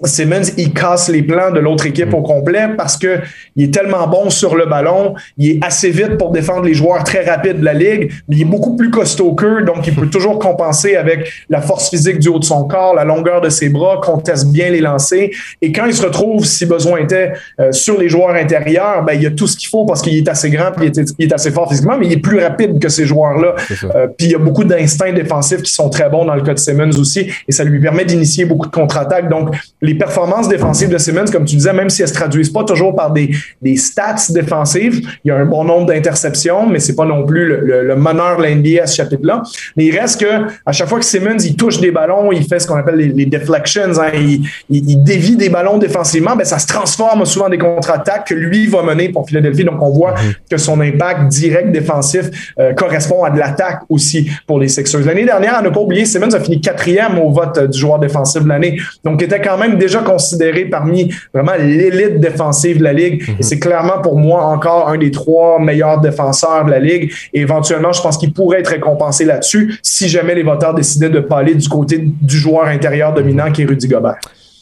Simmons, 0.07 0.53
il 0.57 0.73
casse 0.73 1.09
les 1.09 1.23
plans 1.23 1.51
de 1.51 1.59
l'autre 1.59 1.85
équipe 1.85 2.13
au 2.13 2.21
complet 2.21 2.69
parce 2.77 2.97
que 2.97 3.19
il 3.55 3.65
est 3.65 3.73
tellement 3.73 4.07
bon 4.07 4.29
sur 4.29 4.55
le 4.55 4.65
ballon, 4.65 5.15
il 5.37 5.51
est 5.51 5.59
assez 5.61 5.89
vite 5.89 6.17
pour 6.17 6.31
défendre 6.31 6.63
les 6.63 6.73
joueurs 6.73 7.03
très 7.03 7.25
rapides 7.25 7.59
de 7.59 7.65
la 7.65 7.73
ligue, 7.73 8.11
mais 8.27 8.37
il 8.37 8.41
est 8.41 8.45
beaucoup 8.45 8.75
plus 8.75 8.89
costaud 8.89 9.33
qu'eux, 9.33 9.63
donc 9.63 9.87
il 9.87 9.95
peut 9.95 10.07
toujours 10.07 10.39
compenser 10.39 10.95
avec 10.95 11.31
la 11.49 11.61
force 11.61 11.89
physique 11.89 12.19
du 12.19 12.29
haut 12.29 12.39
de 12.39 12.45
son 12.45 12.65
corps, 12.65 12.93
la 12.95 13.03
longueur 13.03 13.41
de 13.41 13.49
ses 13.49 13.69
bras, 13.69 13.99
conteste 14.01 14.47
bien 14.47 14.69
les 14.69 14.81
lancers. 14.81 15.29
Et 15.61 15.71
quand 15.71 15.85
il 15.85 15.93
se 15.93 16.03
retrouve, 16.03 16.45
si 16.45 16.65
besoin 16.65 16.99
était, 16.99 17.33
euh, 17.59 17.71
sur 17.71 17.99
les 17.99 18.09
joueurs 18.09 18.35
intérieurs, 18.35 19.03
ben, 19.03 19.13
il 19.13 19.23
y 19.23 19.27
a 19.27 19.31
tout 19.31 19.47
ce 19.47 19.57
qu'il 19.57 19.69
faut 19.69 19.85
parce 19.85 20.01
qu'il 20.01 20.15
est 20.15 20.27
assez 20.29 20.49
grand, 20.49 20.71
puis 20.71 20.91
il 21.17 21.25
est, 21.25 21.33
assez 21.33 21.51
fort 21.51 21.69
physiquement, 21.69 21.97
mais 21.97 22.07
il 22.07 22.13
est 22.13 22.17
plus 22.17 22.39
rapide 22.39 22.79
que 22.79 22.89
ces 22.89 23.05
joueurs-là. 23.05 23.55
Euh, 23.95 24.07
puis 24.17 24.27
il 24.27 24.31
y 24.31 24.35
a 24.35 24.39
beaucoup 24.39 24.63
d'instincts 24.63 25.13
défensifs 25.13 25.61
qui 25.61 25.71
sont 25.71 25.89
très 25.89 26.09
bons 26.09 26.25
dans 26.25 26.35
le 26.35 26.41
cas 26.41 26.53
de 26.53 26.59
Simmons 26.59 26.97
aussi, 26.97 27.29
et 27.47 27.51
ça 27.51 27.63
lui 27.63 27.79
permet 27.79 28.05
d'initier 28.05 28.45
beaucoup 28.45 28.67
de 28.67 28.71
contre-attaques. 28.71 29.29
Donc, 29.29 29.55
les 29.81 29.88
performances 29.95 30.47
défensives 30.47 30.89
de 30.89 30.97
Simmons, 30.97 31.25
comme 31.31 31.45
tu 31.45 31.55
disais, 31.55 31.73
même 31.73 31.89
si 31.89 32.01
elles 32.01 32.07
se 32.07 32.13
traduisent 32.13 32.49
pas 32.49 32.63
toujours 32.63 32.95
par 32.95 33.11
des, 33.11 33.31
des 33.61 33.75
stats 33.77 34.15
défensives, 34.29 35.01
il 35.23 35.29
y 35.29 35.31
a 35.31 35.35
un 35.35 35.45
bon 35.45 35.63
nombre 35.63 35.87
d'interceptions, 35.87 36.67
mais 36.67 36.79
c'est 36.79 36.95
pas 36.95 37.05
non 37.05 37.25
plus 37.25 37.45
le, 37.45 37.83
le, 37.83 37.95
meneur 37.95 38.37
de 38.37 38.43
l'NBA 38.43 38.83
à 38.83 38.87
ce 38.87 38.95
chapitre-là. 38.95 39.43
Mais 39.75 39.85
il 39.85 39.97
reste 39.97 40.21
que 40.21 40.47
à 40.65 40.71
chaque 40.71 40.87
fois 40.87 40.99
que 40.99 41.05
Simmons 41.05 41.37
il 41.39 41.55
touche 41.55 41.79
des 41.79 41.91
ballons, 41.91 42.31
il 42.31 42.45
fait 42.45 42.59
ce 42.59 42.67
qu'on 42.67 42.75
appelle 42.75 42.97
les, 42.97 43.25
deflections, 43.25 43.99
hein, 43.99 44.11
il, 44.13 44.41
il, 44.69 45.03
dévie 45.03 45.35
des 45.35 45.49
ballons 45.49 45.77
défensivement, 45.77 46.35
ben 46.35 46.45
ça 46.45 46.59
se 46.59 46.67
transforme 46.67 47.25
souvent 47.25 47.45
en 47.45 47.49
des 47.49 47.57
contre-attaques 47.57 48.27
que 48.27 48.33
lui 48.33 48.67
va 48.67 48.83
mener 48.83 49.09
pour 49.09 49.27
Philadelphie. 49.27 49.63
Donc 49.63 49.81
on 49.81 49.91
voit 49.91 50.11
mhm. 50.11 50.33
que 50.49 50.57
son 50.57 50.79
impact 50.81 51.27
direct 51.27 51.71
défensif 51.71 52.53
euh, 52.59 52.73
correspond 52.73 53.23
à 53.23 53.29
de 53.29 53.39
l'attaque 53.39 53.81
aussi 53.89 54.29
pour 54.47 54.59
les 54.59 54.67
Sixers. 54.67 55.05
L'année 55.05 55.25
dernière, 55.25 55.55
à 55.57 55.61
ne 55.61 55.69
pas 55.69 55.79
oublier, 55.79 56.05
Simmons 56.05 56.33
a 56.33 56.39
fini 56.39 56.61
quatrième 56.61 57.17
au 57.19 57.31
vote 57.31 57.57
euh, 57.57 57.67
du 57.67 57.77
joueur 57.77 57.99
défensif 57.99 58.43
de 58.43 58.49
l'année. 58.49 58.79
Donc 59.03 59.21
il 59.21 59.25
était 59.25 59.41
quand 59.41 59.57
même 59.57 59.77
déjà 59.79 59.99
considéré 59.99 60.65
parmi 60.65 61.11
vraiment 61.33 61.53
l'élite 61.57 62.19
défensive 62.19 62.77
de 62.77 62.83
la 62.83 62.93
Ligue. 62.93 63.23
Et 63.27 63.31
mhm. 63.31 63.37
c'est 63.41 63.59
clairement 63.59 63.99
pour 64.01 64.17
moi 64.17 64.43
encore 64.43 64.89
un 64.89 64.97
des 64.97 65.11
trois 65.11 65.59
meilleurs 65.59 65.99
défenseurs 65.99 66.65
de 66.65 66.71
la 66.71 66.79
Ligue. 66.79 67.11
Et 67.33 67.41
éventuellement, 67.41 67.91
je 67.91 68.01
pense 68.01 68.17
qu'il 68.17 68.33
pourrait 68.33 68.59
être 68.59 68.71
récompensé 68.71 69.25
là-dessus 69.25 69.79
si 69.81 70.07
jamais 70.07 70.35
les 70.35 70.43
voteurs 70.43 70.73
décidaient 70.73 71.09
de 71.09 71.19
pas 71.19 71.39
aller 71.39 71.55
du 71.55 71.67
côté 71.67 71.99
du 71.99 72.37
joueur 72.37 72.67
intérieur 72.67 73.13
dominant 73.13 73.51
qui 73.51 73.63
est 73.63 73.65
Rudy 73.65 73.87
Gobert. 73.87 74.19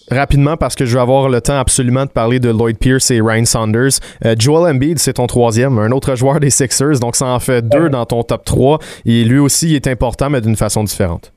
rapidement, 0.10 0.56
parce 0.56 0.76
que 0.76 0.86
je 0.86 0.94
vais 0.94 1.02
avoir 1.02 1.28
le 1.28 1.42
temps 1.42 1.60
absolument 1.60 2.06
de 2.06 2.12
parler 2.12 2.40
de 2.40 2.50
Lloyd 2.50 2.78
Pierce 2.78 3.12
et 3.12 3.20
Ryan 3.20 3.46
Saunders. 3.46 4.00
Euh, 4.26 4.36
Joel 4.40 4.74
Embiid, 4.74 5.00
c'est 5.00 5.14
ton 5.14 5.28
troisième, 5.28 5.78
un 5.80 5.92
autre 5.92 6.16
joueur 6.16 6.40
des 6.40 6.50
Sixers, 6.50 7.00
donc 7.00 7.16
ça 7.16 7.26
en 7.26 7.40
fait 7.40 7.68
deux 7.68 7.90
dans 7.90 8.06
ton 8.06 8.24
top 8.24 8.46
3. 8.46 8.80
Et 9.06 9.26
lui 9.26 9.40
aussi, 9.40 9.70
il 9.70 9.76
est 9.76 9.88
important, 9.88 10.30
mais 10.30 10.40
d'une 10.40 10.56
façon 10.56 10.84
différente. 10.84 11.34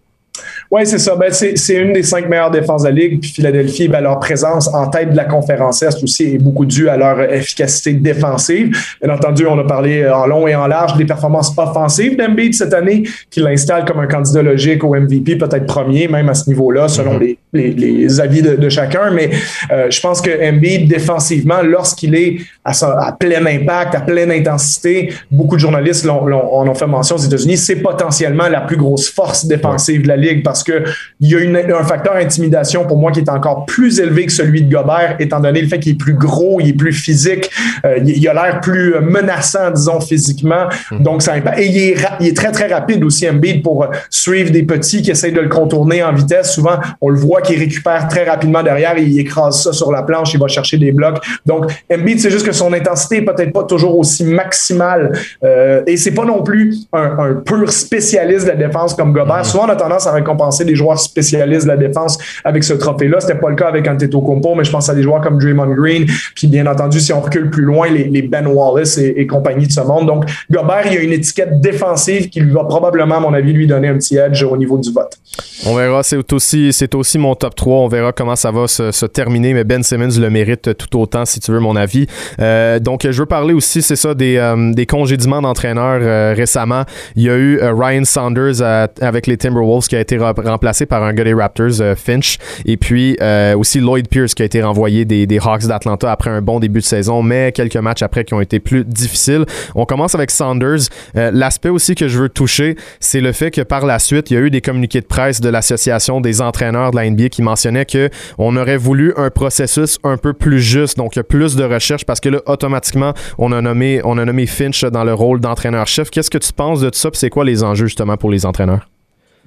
Oui, 0.70 0.82
c'est 0.84 0.98
ça. 0.98 1.16
Ben, 1.16 1.32
c'est 1.32 1.74
une 1.74 1.92
des 1.92 2.02
cinq 2.02 2.28
meilleures 2.28 2.50
défenses 2.50 2.82
de 2.82 2.88
la 2.88 2.94
Ligue. 2.94 3.20
Puis 3.20 3.30
Philadelphie, 3.30 3.88
ben, 3.88 4.00
leur 4.00 4.18
présence 4.20 4.72
en 4.72 4.88
tête 4.88 5.12
de 5.12 5.16
la 5.16 5.24
conférence 5.24 5.82
Est 5.82 6.02
aussi 6.02 6.34
est 6.34 6.38
beaucoup 6.38 6.64
due 6.64 6.88
à 6.88 6.96
leur 6.96 7.20
efficacité 7.32 7.92
défensive. 7.94 8.76
Bien 9.02 9.14
entendu, 9.14 9.46
on 9.46 9.58
a 9.58 9.64
parlé 9.64 10.08
en 10.08 10.26
long 10.26 10.46
et 10.46 10.54
en 10.54 10.66
large 10.66 10.96
des 10.96 11.04
performances 11.04 11.52
offensives 11.56 12.16
d'Embiid 12.16 12.54
cette 12.54 12.74
année, 12.74 13.04
qui 13.30 13.40
l'installe 13.40 13.84
comme 13.84 14.00
un 14.00 14.06
candidat 14.06 14.42
logique 14.42 14.84
au 14.84 14.94
MVP, 14.94 15.36
peut-être 15.36 15.66
premier, 15.66 16.08
même 16.08 16.28
à 16.28 16.34
ce 16.34 16.48
niveau-là, 16.48 16.88
selon 16.88 17.18
mm-hmm. 17.18 17.36
les, 17.52 17.70
les, 17.72 18.20
avis 18.20 18.42
de, 18.42 18.68
chacun. 18.68 19.10
Mais 19.10 19.30
euh, 19.72 19.90
je 19.90 20.00
pense 20.00 20.20
que 20.20 20.30
Embiid, 20.30 20.88
défensivement, 20.88 21.62
lorsqu'il 21.62 22.14
est 22.14 22.38
à, 22.64 22.72
à, 22.72 23.12
plein 23.12 23.44
impact, 23.44 23.94
à 23.94 24.00
pleine 24.00 24.30
intensité, 24.30 25.12
beaucoup 25.30 25.56
de 25.56 25.60
journalistes 25.60 26.08
en 26.08 26.68
ont 26.68 26.74
fait 26.74 26.86
mention 26.86 27.16
aux 27.16 27.20
États-Unis, 27.20 27.56
c'est 27.56 27.76
potentiellement 27.76 28.48
la 28.48 28.60
plus 28.60 28.76
grosse 28.76 29.08
force 29.08 29.46
défensive 29.46 30.02
de 30.02 30.08
la 30.08 30.16
Ligue 30.16 30.29
parce 30.38 30.62
qu'il 30.62 30.82
y 31.20 31.34
a 31.34 31.38
un 31.78 31.84
facteur 31.84 32.16
intimidation 32.16 32.86
pour 32.86 32.98
moi 32.98 33.12
qui 33.12 33.20
est 33.20 33.28
encore 33.30 33.66
plus 33.66 34.00
élevé 34.00 34.26
que 34.26 34.32
celui 34.32 34.62
de 34.62 34.72
Gobert, 34.72 35.16
étant 35.18 35.40
donné 35.40 35.60
le 35.60 35.68
fait 35.68 35.78
qu'il 35.78 35.92
est 35.92 35.98
plus 35.98 36.14
gros, 36.14 36.60
il 36.60 36.68
est 36.68 36.72
plus 36.72 36.92
physique, 36.92 37.50
euh, 37.84 37.98
il, 38.04 38.26
a 38.28 38.34
l'air 38.34 38.60
plus 38.60 38.94
menaçant, 39.00 39.70
disons, 39.70 40.00
physiquement. 40.00 40.66
Hmm. 40.90 41.02
Donc, 41.02 41.22
ça 41.22 41.36
Et 41.36 41.66
il 41.66 41.78
est, 41.78 41.96
il 42.20 42.28
est, 42.28 42.36
très, 42.36 42.52
très 42.52 42.72
rapide 42.72 43.02
aussi, 43.04 43.28
Embiid, 43.28 43.62
pour 43.62 43.84
euh, 43.84 43.88
suivre 44.08 44.50
des 44.50 44.62
petits 44.62 45.02
qui 45.02 45.10
essayent 45.10 45.32
de 45.32 45.40
le 45.40 45.48
contourner 45.48 46.02
en 46.02 46.12
vitesse. 46.12 46.52
Souvent, 46.52 46.78
on 47.00 47.08
le 47.08 47.18
voit 47.18 47.40
qu'il 47.42 47.58
récupère 47.58 48.08
très 48.08 48.28
rapidement 48.28 48.62
derrière 48.62 48.96
et 48.96 49.02
il 49.02 49.18
écrase 49.18 49.62
ça 49.62 49.72
sur 49.72 49.92
la 49.92 50.02
planche, 50.02 50.34
il 50.34 50.40
va 50.40 50.48
chercher 50.48 50.78
des 50.78 50.92
blocs. 50.92 51.18
Donc, 51.46 51.70
Embiid, 51.92 52.20
c'est 52.20 52.30
juste 52.30 52.46
que 52.46 52.52
son 52.52 52.72
intensité 52.72 53.18
est 53.18 53.22
peut-être 53.22 53.52
pas 53.52 53.64
toujours 53.64 53.98
aussi 53.98 54.24
maximale. 54.24 55.12
Euh, 55.44 55.82
et 55.86 55.96
c'est 55.96 56.12
pas 56.12 56.24
non 56.24 56.42
plus 56.42 56.86
un, 56.92 57.34
pur 57.44 57.70
spécialiste 57.70 58.44
de 58.44 58.50
la 58.50 58.56
défense 58.56 58.94
comme 58.94 59.12
Gobert. 59.12 59.40
Hmm. 59.40 59.44
Souvent, 59.44 59.66
on 59.66 59.70
a 59.70 59.76
tendance 59.76 60.06
à 60.06 60.09
récompenser 60.12 60.64
des 60.64 60.74
joueurs 60.74 60.98
spécialistes 60.98 61.64
de 61.64 61.68
la 61.68 61.76
défense 61.76 62.18
avec 62.44 62.64
ce 62.64 62.74
trophée-là. 62.74 63.20
C'était 63.20 63.38
pas 63.38 63.50
le 63.50 63.56
cas 63.56 63.68
avec 63.68 63.86
Antetokounmpo, 63.88 64.54
mais 64.54 64.64
je 64.64 64.70
pense 64.70 64.88
à 64.88 64.94
des 64.94 65.02
joueurs 65.02 65.20
comme 65.20 65.38
Draymond 65.38 65.74
Green, 65.74 66.06
puis 66.34 66.46
bien 66.46 66.66
entendu, 66.66 67.00
si 67.00 67.12
on 67.12 67.20
recule 67.20 67.50
plus 67.50 67.64
loin, 67.64 67.88
les, 67.88 68.22
Ben 68.22 68.46
Wallace 68.46 68.98
et, 68.98 69.26
compagnie 69.26 69.66
de 69.66 69.72
ce 69.72 69.80
monde. 69.80 70.06
Donc, 70.06 70.24
Gobert, 70.50 70.86
il 70.86 70.94
y 70.94 70.96
a 70.98 71.00
une 71.00 71.12
étiquette 71.12 71.60
défensive 71.60 72.28
qui 72.28 72.40
va 72.40 72.64
probablement, 72.64 73.16
à 73.16 73.20
mon 73.20 73.34
avis, 73.34 73.52
lui 73.52 73.66
donner 73.66 73.88
un 73.88 73.94
petit 73.94 74.16
edge 74.16 74.42
au 74.42 74.56
niveau 74.56 74.78
du 74.78 74.92
vote. 74.92 75.18
On 75.66 75.74
verra, 75.74 76.02
c'est 76.02 76.32
aussi, 76.32 76.70
aussi 76.94 77.18
mon 77.18 77.34
top 77.34 77.54
3. 77.54 77.78
On 77.78 77.88
verra 77.88 78.12
comment 78.12 78.36
ça 78.36 78.50
va 78.50 78.66
se, 78.66 79.06
terminer, 79.06 79.54
mais 79.54 79.64
Ben 79.64 79.82
Simmons 79.82 80.18
le 80.18 80.30
mérite 80.30 80.76
tout 80.76 80.98
autant, 80.98 81.24
si 81.24 81.40
tu 81.40 81.52
veux, 81.52 81.60
mon 81.60 81.76
avis. 81.76 82.06
Euh, 82.40 82.78
donc, 82.78 83.06
je 83.08 83.18
veux 83.18 83.26
parler 83.26 83.54
aussi, 83.54 83.82
c'est 83.82 83.96
ça, 83.96 84.14
des, 84.14 84.36
euh, 84.36 84.72
congédiements 84.88 85.42
d'entraîneurs 85.42 86.00
euh, 86.02 86.34
récemment. 86.36 86.84
Il 87.16 87.22
y 87.22 87.30
a 87.30 87.36
eu 87.36 87.60
Ryan 87.62 88.04
Saunders 88.04 88.62
avec 89.00 89.26
les 89.26 89.36
Timberwolves 89.36 89.86
qui 89.86 89.96
a 89.96 89.99
été 90.00 90.18
remplacé 90.18 90.86
par 90.86 91.02
un 91.02 91.12
gars 91.12 91.24
des 91.24 91.34
Raptors, 91.34 91.80
euh, 91.80 91.94
Finch. 91.94 92.38
Et 92.64 92.76
puis 92.76 93.16
euh, 93.20 93.56
aussi 93.56 93.80
Lloyd 93.80 94.08
Pierce 94.08 94.34
qui 94.34 94.42
a 94.42 94.44
été 94.44 94.62
renvoyé 94.62 95.04
des, 95.04 95.26
des 95.26 95.38
Hawks 95.38 95.66
d'Atlanta 95.66 96.10
après 96.10 96.30
un 96.30 96.42
bon 96.42 96.60
début 96.60 96.80
de 96.80 96.84
saison, 96.84 97.22
mais 97.22 97.52
quelques 97.52 97.76
matchs 97.76 98.02
après 98.02 98.24
qui 98.24 98.34
ont 98.34 98.40
été 98.40 98.60
plus 98.60 98.84
difficiles. 98.84 99.44
On 99.74 99.84
commence 99.84 100.14
avec 100.14 100.30
Saunders. 100.30 100.88
Euh, 101.16 101.30
l'aspect 101.32 101.68
aussi 101.68 101.94
que 101.94 102.08
je 102.08 102.18
veux 102.18 102.28
toucher, 102.28 102.76
c'est 103.00 103.20
le 103.20 103.32
fait 103.32 103.50
que 103.50 103.62
par 103.62 103.86
la 103.86 103.98
suite, 103.98 104.30
il 104.30 104.34
y 104.34 104.36
a 104.36 104.40
eu 104.40 104.50
des 104.50 104.60
communiqués 104.60 105.00
de 105.00 105.06
presse 105.06 105.40
de 105.40 105.48
l'association 105.48 106.20
des 106.20 106.40
entraîneurs 106.40 106.90
de 106.90 106.96
la 106.96 107.08
NBA 107.08 107.28
qui 107.28 107.42
mentionnaient 107.42 107.86
que 107.86 108.10
on 108.38 108.56
aurait 108.56 108.76
voulu 108.76 109.12
un 109.16 109.30
processus 109.30 109.98
un 110.04 110.16
peu 110.16 110.32
plus 110.32 110.60
juste, 110.60 110.96
donc 110.96 111.20
plus 111.22 111.56
de 111.56 111.64
recherche 111.64 112.04
parce 112.04 112.20
que 112.20 112.28
là 112.28 112.40
automatiquement 112.46 113.12
on 113.38 113.52
a 113.52 113.60
nommé 113.60 114.00
on 114.04 114.18
a 114.18 114.24
nommé 114.24 114.46
Finch 114.46 114.84
dans 114.84 115.04
le 115.04 115.14
rôle 115.14 115.40
d'entraîneur-chef. 115.40 116.10
Qu'est-ce 116.10 116.30
que 116.30 116.38
tu 116.38 116.52
penses 116.52 116.80
de 116.80 116.90
tout 116.90 116.98
ça? 116.98 117.10
C'est 117.12 117.30
quoi 117.30 117.44
les 117.44 117.62
enjeux 117.62 117.86
justement 117.86 118.16
pour 118.16 118.30
les 118.30 118.46
entraîneurs? 118.46 118.86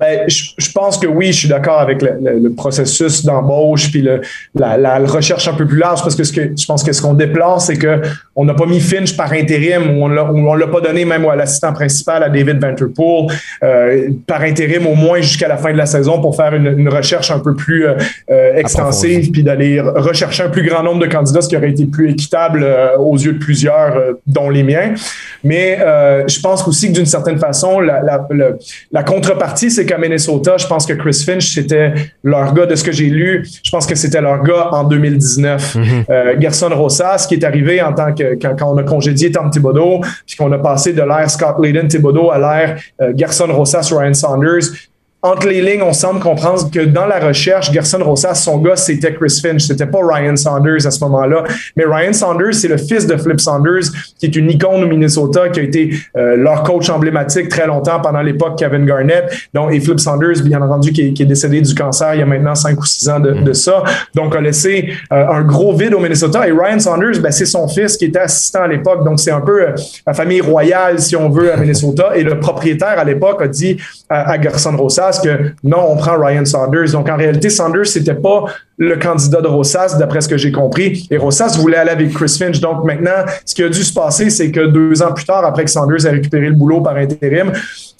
Ben, 0.04 0.28
je, 0.28 0.72
pense 0.74 0.98
que 0.98 1.08
oui, 1.08 1.28
je 1.28 1.40
suis 1.40 1.48
d'accord 1.48 1.80
avec 1.80 2.02
le, 2.02 2.50
processus 2.58 3.24
d'embauche 3.24 3.90
puis 3.90 4.02
le, 4.02 4.20
la, 4.54 5.00
recherche 5.00 5.48
un 5.48 5.54
peu 5.54 5.66
plus 5.66 5.78
large 5.78 6.02
parce 6.02 6.18
que, 6.18 6.26
ce 6.26 6.34
que 6.34 6.42
je 6.58 6.66
pense 6.66 6.84
que 6.84 6.92
ce 6.92 7.02
qu'on 7.02 7.14
déplore, 7.14 7.62
c'est 7.62 7.78
que 7.78 8.02
on 8.36 8.44
n'a 8.44 8.54
pas 8.54 8.66
mis 8.66 8.82
Finch 8.82 9.16
par 9.16 9.32
intérim 9.32 9.98
ou 9.98 10.04
on 10.04 10.10
ne 10.10 10.60
l'a 10.60 10.68
pas 10.68 10.82
donné 10.82 11.06
même 11.06 11.26
à 11.26 11.38
l'assistant 11.38 11.72
principal 11.72 12.22
à 12.22 12.28
David 12.28 12.60
Vanterpool 12.60 13.28
euh, 13.64 14.10
par 14.28 14.42
intérim 14.42 14.88
au 14.88 14.96
moins 14.96 15.22
jusqu'à 15.22 15.48
la 15.48 15.56
fin 15.56 15.72
de 15.72 15.78
la 15.78 15.86
saison 15.86 16.20
pour 16.20 16.36
faire 16.36 16.54
une, 16.54 16.90
recherche 16.90 17.32
un 17.32 17.40
peu 17.40 17.56
plus 17.56 17.88
euh, 17.88 17.96
euh, 18.30 18.56
extensive 18.56 19.32
puis 19.32 19.42
d'aller 19.42 19.80
rechercher 19.80 20.44
un 20.44 20.50
plus 20.50 20.68
grand 20.68 20.84
nombre 20.84 21.00
de 21.00 21.08
candidats, 21.08 21.42
ce 21.42 21.48
qui 21.48 21.56
aurait 21.56 21.70
été 21.70 21.86
plus 21.86 22.12
équitable 22.12 22.68
aux 23.00 23.16
yeux 23.16 23.34
de 23.34 23.40
plusieurs, 23.40 23.96
dont 24.28 24.50
les 24.50 24.64
miens. 24.64 24.94
Mais 25.46 25.78
je 26.28 26.40
pense 26.42 26.68
aussi 26.68 26.90
que 26.90 26.94
d'une 26.94 27.06
certaine 27.06 27.38
façon, 27.38 27.80
la, 27.80 28.02
la 28.92 29.04
contrepartie, 29.04 29.72
c'est 29.72 29.86
qu'à 29.94 30.00
Minnesota, 30.00 30.58
je 30.58 30.68
pense 30.68 30.86
que 30.86 30.94
Chris 30.94 31.24
Finch, 31.26 31.54
c'était 31.54 31.94
leur 32.24 32.54
gars 32.54 32.66
de 32.66 32.76
ce 32.76 32.84
que 32.84 32.92
j'ai 32.92 33.10
lu. 33.10 33.46
Je 33.64 33.72
pense 33.72 33.86
que 33.86 33.96
c'était 33.96 34.22
leur 34.22 34.44
gars 34.44 34.70
en 34.72 34.84
2019. 34.84 35.76
Mm-hmm. 35.76 36.42
Gerson 36.42 36.70
Rosas, 36.74 37.26
qui 37.28 37.36
est 37.36 37.44
arrivé 37.44 37.82
en 37.82 37.94
tant 37.94 38.14
que 38.14 38.36
quand, 38.36 38.74
on 38.74 38.78
a 38.78 38.84
congédié 38.84 39.32
Tom 39.32 39.50
Thibodeau, 39.50 40.02
puis 40.26 40.36
qu'on 40.36 40.52
a 40.52 40.58
passé 40.58 40.94
de 40.94 41.02
l'ère 41.02 41.30
Scott 41.30 41.56
Layden 41.62 41.88
Thibodeau 41.88 42.32
à 42.32 42.38
l'ère 42.38 42.80
euh, 43.02 43.14
Gerson 43.16 43.48
Rosas 43.50 43.90
Ryan 43.92 44.14
Saunders, 44.14 44.64
entre 45.24 45.48
les 45.48 45.62
lignes, 45.62 45.82
on 45.82 45.94
semble 45.94 46.20
comprendre 46.20 46.70
que 46.70 46.82
dans 46.82 47.06
la 47.06 47.18
recherche, 47.18 47.72
Gerson 47.72 48.04
Rosas, 48.04 48.36
son 48.36 48.58
gars, 48.58 48.76
c'était 48.76 49.14
Chris 49.14 49.40
Finch. 49.42 49.62
C'était 49.62 49.86
pas 49.86 50.00
Ryan 50.04 50.36
Saunders 50.36 50.86
à 50.86 50.92
ce 50.92 51.00
moment-là. 51.06 51.46
Mais 51.78 51.86
Ryan 51.86 52.12
Saunders, 52.12 52.54
c'est 52.54 52.68
le 52.68 52.76
fils 52.76 53.08
de 53.08 53.16
Flip 53.16 53.40
Saunders, 53.40 53.84
qui 54.20 54.26
est 54.26 54.36
une 54.36 54.52
icône 54.52 54.84
au 54.84 54.88
Minnesota, 54.88 55.48
qui 55.48 55.62
a 55.62 55.64
été 55.64 55.94
euh, 56.18 56.36
leur 56.36 56.64
coach 56.64 56.90
emblématique 56.90 57.48
très 57.48 57.66
longtemps 57.66 58.02
pendant 58.02 58.22
l'époque 58.22 58.58
Kevin 58.60 58.86
Garnett. 58.86 59.32
Donc, 59.54 59.74
et 59.74 59.80
Flip 59.80 59.98
Saunders, 59.98 60.44
bien 60.44 60.62
entendu, 60.62 60.92
qui 60.92 61.16
est, 61.18 61.26
décédé 61.26 61.62
du 61.62 61.74
cancer 61.74 62.16
il 62.16 62.20
y 62.20 62.22
a 62.22 62.26
maintenant 62.26 62.54
cinq 62.54 62.78
ou 62.78 62.86
six 62.86 63.08
ans 63.08 63.22
de, 63.22 63.32
de 63.32 63.54
ça. 63.54 63.82
Donc, 64.14 64.36
a 64.36 64.42
laissé 64.42 64.90
euh, 65.14 65.26
un 65.30 65.44
gros 65.44 65.74
vide 65.74 65.94
au 65.94 66.00
Minnesota. 66.00 66.46
Et 66.46 66.52
Ryan 66.52 66.80
Saunders, 66.80 67.22
ben, 67.22 67.32
c'est 67.32 67.46
son 67.46 67.70
fils 67.70 67.96
qui 67.96 68.06
était 68.06 68.20
assistant 68.20 68.64
à 68.64 68.68
l'époque. 68.68 69.06
Donc, 69.06 69.22
c'est 69.22 69.32
un 69.32 69.40
peu 69.40 69.62
euh, 69.62 69.76
la 70.06 70.14
famille 70.14 70.42
royale, 70.42 71.00
si 71.00 71.16
on 71.16 71.30
veut, 71.30 71.54
à 71.54 71.56
Minnesota. 71.56 72.12
Et 72.18 72.24
le 72.24 72.42
propriétaire 72.42 73.00
à 73.00 73.06
l'époque 73.06 73.42
a 73.42 73.48
dit 73.48 73.78
à, 74.10 74.32
à 74.32 74.42
Gerson 74.42 74.76
Rosas, 74.76 75.13
que 75.20 75.54
non, 75.64 75.92
on 75.92 75.98
prend 75.98 76.18
Ryan 76.20 76.46
Saunders. 76.46 76.92
Donc, 76.92 77.10
en 77.10 77.18
réalité, 77.18 77.50
Saunders, 77.50 77.88
c'était 77.88 78.14
pas 78.14 78.46
le 78.78 78.96
candidat 78.98 79.42
de 79.42 79.48
Rossas, 79.48 79.98
d'après 79.98 80.22
ce 80.22 80.28
que 80.28 80.38
j'ai 80.38 80.52
compris. 80.52 81.08
Et 81.12 81.18
Rossas 81.18 81.58
voulait 81.60 81.78
aller 81.78 81.92
avec 81.92 82.12
Chris 82.14 82.36
Finch. 82.38 82.60
Donc, 82.60 82.84
maintenant, 82.84 83.26
ce 83.46 83.54
qui 83.54 83.64
a 83.64 83.70
dû 83.70 83.84
se 83.84 83.94
passer, 83.94 84.30
c'est 84.30 84.52
que 84.52 84.68
deux 84.68 85.02
ans 85.02 85.14
plus 85.14 85.26
tard, 85.26 85.46
après 85.46 85.66
que 85.66 85.72
Saunders 85.72 86.06
ait 86.06 86.12
récupéré 86.12 86.50
le 86.50 86.56
boulot 86.56 86.82
par 86.82 86.96
intérim, 86.96 87.52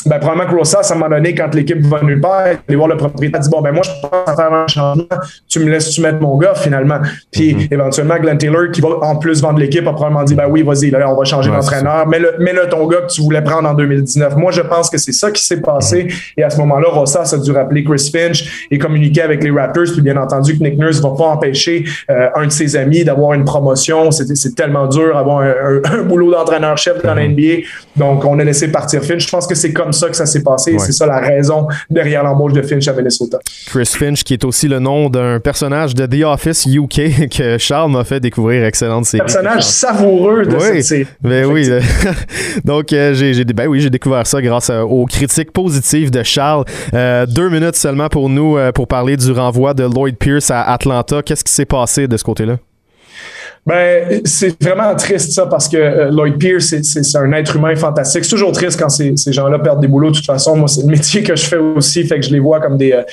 ben, 0.06 0.20
probablement 0.20 0.50
que 0.50 0.56
Rossas, 0.56 0.90
à 0.90 0.94
un 0.94 0.98
moment 0.98 1.16
donné, 1.16 1.34
quand 1.34 1.54
l'équipe 1.56 1.82
va 1.86 2.02
nulle 2.04 2.20
part, 2.20 2.42
aller 2.68 2.76
voir 2.76 2.90
le 2.90 2.98
propriétaire, 2.98 3.40
dit 3.40 3.50
Bon, 3.50 3.62
ben, 3.62 3.72
moi, 3.72 3.84
je 3.84 3.90
pense 4.02 4.28
à 4.28 4.36
faire 4.36 4.52
un 4.52 4.68
changement. 4.68 5.06
Tu 5.48 5.60
me 5.60 5.70
laisses-tu 5.70 6.02
mettre 6.02 6.20
mon 6.20 6.38
gars, 6.38 6.56
finalement? 6.56 7.00
Puis, 7.32 7.54
mm-hmm. 7.54 7.74
éventuellement, 7.74 8.18
Glenn 8.18 8.38
Taylor, 8.38 8.70
qui 8.72 8.82
va 8.82 8.90
en 9.02 9.16
plus 9.16 9.42
vendre 9.42 9.60
l'équipe, 9.60 9.88
a 9.88 9.94
probablement 9.94 10.24
dit 10.24 10.36
Ben 10.36 10.48
oui, 10.50 10.64
vas-y, 10.64 10.90
là, 10.90 11.10
on 11.10 11.16
va 11.16 11.24
changer 11.24 11.50
d'entraîneur. 11.52 12.08
Mets-le, 12.08 12.68
ton 12.70 12.86
gars 12.88 13.02
que 13.02 13.14
tu 13.14 13.22
voulais 13.22 13.42
prendre 13.42 13.70
en 13.70 13.74
2019. 13.74 14.36
Moi, 14.36 14.52
je 14.52 14.62
pense 14.62 14.90
que 14.90 14.98
c'est 14.98 15.14
ça 15.14 15.32
qui 15.32 15.44
s'est 15.44 15.62
passé. 15.62 16.04
Mm-hmm. 16.04 16.34
Et 16.38 16.44
à 16.44 16.50
ce 16.50 16.58
moment-là, 16.58 16.90
Rossas 16.90 17.34
a 17.34 17.38
dû 17.38 17.52
rappeler 17.52 17.84
Chris 17.84 18.10
Finch 18.12 18.68
et 18.72 18.78
communiquer 18.78 19.22
avec 19.22 19.44
les 19.44 19.52
Raptors. 19.52 19.86
Puis, 19.94 20.02
bien 20.02 20.18
entendu, 20.18 20.58
Nick 20.64 20.78
Nurse 20.78 21.00
va 21.02 21.12
pas 21.12 21.26
empêcher 21.26 21.86
euh, 22.10 22.30
un 22.36 22.48
de 22.48 22.52
ses 22.52 22.76
amis 22.76 23.04
d'avoir 23.04 23.34
une 23.34 23.46
promotion. 23.46 24.12
C'est 24.12 24.56
tellement 24.56 24.88
dur 24.88 25.14
d'avoir 25.16 25.42
un, 25.42 26.04
boulot 26.04 26.32
d'entraîneur-chef 26.32 27.04
dans 27.04 27.14
la 27.14 27.28
NBA. 27.28 27.66
Donc, 27.96 28.26
on 28.26 28.40
a 28.40 28.44
laissé 28.44 28.72
partir 28.72 29.04
Finch. 29.04 29.26
Je 29.26 29.30
pense 29.30 29.48
que 29.48 29.56
c'est 29.56 29.74
comme 29.74 29.94
ça 29.94 30.10
que 30.10 30.16
ça 30.16 30.26
s'est 30.26 30.42
passé. 30.42 30.76
C'est 30.80 30.92
ça 30.92 31.06
la 31.06 31.20
raison 31.20 31.68
derrière 31.90 32.24
l'embauche 32.24 32.54
de 32.54 32.62
Finch 32.62 32.88
à 32.88 32.94
Minnesota. 32.94 33.40
Chris 33.68 33.86
Finch, 33.86 34.24
qui 34.24 34.34
est 34.34 34.44
aussi 34.46 34.68
le 34.68 34.80
nom 34.80 35.10
d'un 35.10 35.40
personnage 35.40 35.94
de 35.94 36.06
The 36.06 36.24
Office 36.26 36.66
UK 36.66 37.30
que 37.38 37.58
Charles 37.58 37.92
m'a 37.92 38.04
fait 38.04 38.20
découvrir. 38.20 38.66
Excellente 38.66 39.06
série. 39.06 39.24
Personnage 39.24 39.64
savoureux 39.64 40.46
de 40.46 40.60
cette 40.60 40.84
série. 40.84 41.08
Ben 41.22 41.46
oui. 41.46 41.70
Donc, 42.66 42.92
euh, 42.94 43.14
j'ai 43.14 43.44
ben 43.44 43.68
oui, 43.68 43.90
découvert 43.90 44.26
ça 44.26 44.42
grâce 44.42 44.70
aux 44.70 45.06
critiques 45.06 45.52
positives 45.52 46.10
de 46.10 46.24
Charles. 46.24 46.66
Euh, 46.94 47.26
deux 47.26 47.50
minutes 47.50 47.76
seulement 47.76 48.10
pour 48.10 48.30
nous 48.30 48.58
pour 48.74 48.88
parler 48.88 49.18
du 49.18 49.32
renvoi 49.32 49.74
de 49.74 49.84
Lloyd 49.84 50.18
Pierce 50.18 50.50
à 50.54 50.74
Atlanta. 50.74 51.22
Qu'est-ce 51.22 51.44
qui 51.44 51.52
s'est 51.52 51.66
passé 51.66 52.08
de 52.08 52.18
ce 52.18 52.24
côté-là? 52.24 52.58
Ben, 53.66 54.22
c'est 54.26 54.62
vraiment 54.62 54.94
triste 54.96 55.32
ça 55.32 55.46
parce 55.46 55.70
que 55.70 55.78
euh, 55.78 56.12
Lloyd 56.12 56.38
Pierce, 56.38 56.76
c'est 56.82 57.18
un 57.18 57.32
être 57.32 57.56
humain 57.56 57.74
fantastique. 57.78 58.26
C'est 58.26 58.32
toujours 58.32 58.52
triste 58.52 58.78
quand 58.78 58.90
ces, 58.90 59.16
ces 59.16 59.32
gens-là 59.32 59.58
perdent 59.58 59.80
des 59.80 59.88
boulots. 59.88 60.12
De 60.12 60.18
toute 60.18 60.26
façon, 60.26 60.58
moi, 60.58 60.68
c'est 60.68 60.82
le 60.82 60.88
métier 60.88 61.24
que 61.24 61.34
je 61.34 61.46
fais 61.46 61.56
aussi, 61.56 62.04
fait 62.04 62.20
que 62.20 62.26
je 62.26 62.32
les 62.32 62.40
vois 62.40 62.60
comme 62.60 62.78
des, 62.78 62.92
euh, 62.92 63.04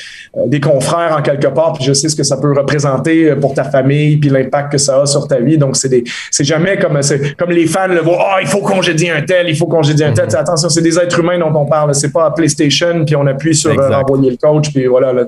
des 0.46 0.58
confrères 0.58 1.14
en 1.16 1.22
quelque 1.22 1.46
part. 1.46 1.74
Puis 1.74 1.84
je 1.84 1.92
sais 1.92 2.08
ce 2.08 2.16
que 2.16 2.24
ça 2.24 2.36
peut 2.36 2.52
représenter 2.52 3.36
pour 3.36 3.54
ta 3.54 3.62
famille, 3.62 4.16
puis 4.16 4.28
l'impact 4.28 4.72
que 4.72 4.78
ça 4.78 5.02
a 5.02 5.06
sur 5.06 5.28
ta 5.28 5.38
vie. 5.38 5.56
Donc, 5.56 5.76
c'est 5.76 5.88
des, 5.88 6.02
c'est 6.32 6.42
jamais 6.42 6.76
comme, 6.78 7.00
c'est 7.00 7.36
comme 7.36 7.50
les 7.50 7.66
fans 7.66 7.86
le 7.86 8.00
voient. 8.00 8.18
Oh, 8.18 8.38
il 8.42 8.48
faut 8.48 8.62
congédier 8.62 9.12
un 9.12 9.22
tel, 9.22 9.48
il 9.48 9.56
faut 9.56 9.66
congédier 9.66 10.06
un 10.06 10.12
tel. 10.12 10.26
Mm-hmm. 10.26 10.36
Attention, 10.36 10.68
c'est 10.68 10.82
des 10.82 10.98
êtres 10.98 11.20
humains 11.20 11.38
dont 11.38 11.54
on 11.54 11.66
parle. 11.66 11.94
C'est 11.94 12.12
pas 12.12 12.26
à 12.26 12.32
PlayStation, 12.32 13.04
puis 13.04 13.14
on 13.14 13.26
appuie 13.28 13.54
sur 13.54 13.70
euh, 13.70 13.92
envoyer 13.92 14.32
le 14.32 14.36
coach, 14.36 14.72
puis 14.72 14.86
voilà. 14.86 15.12
Là, 15.12 15.26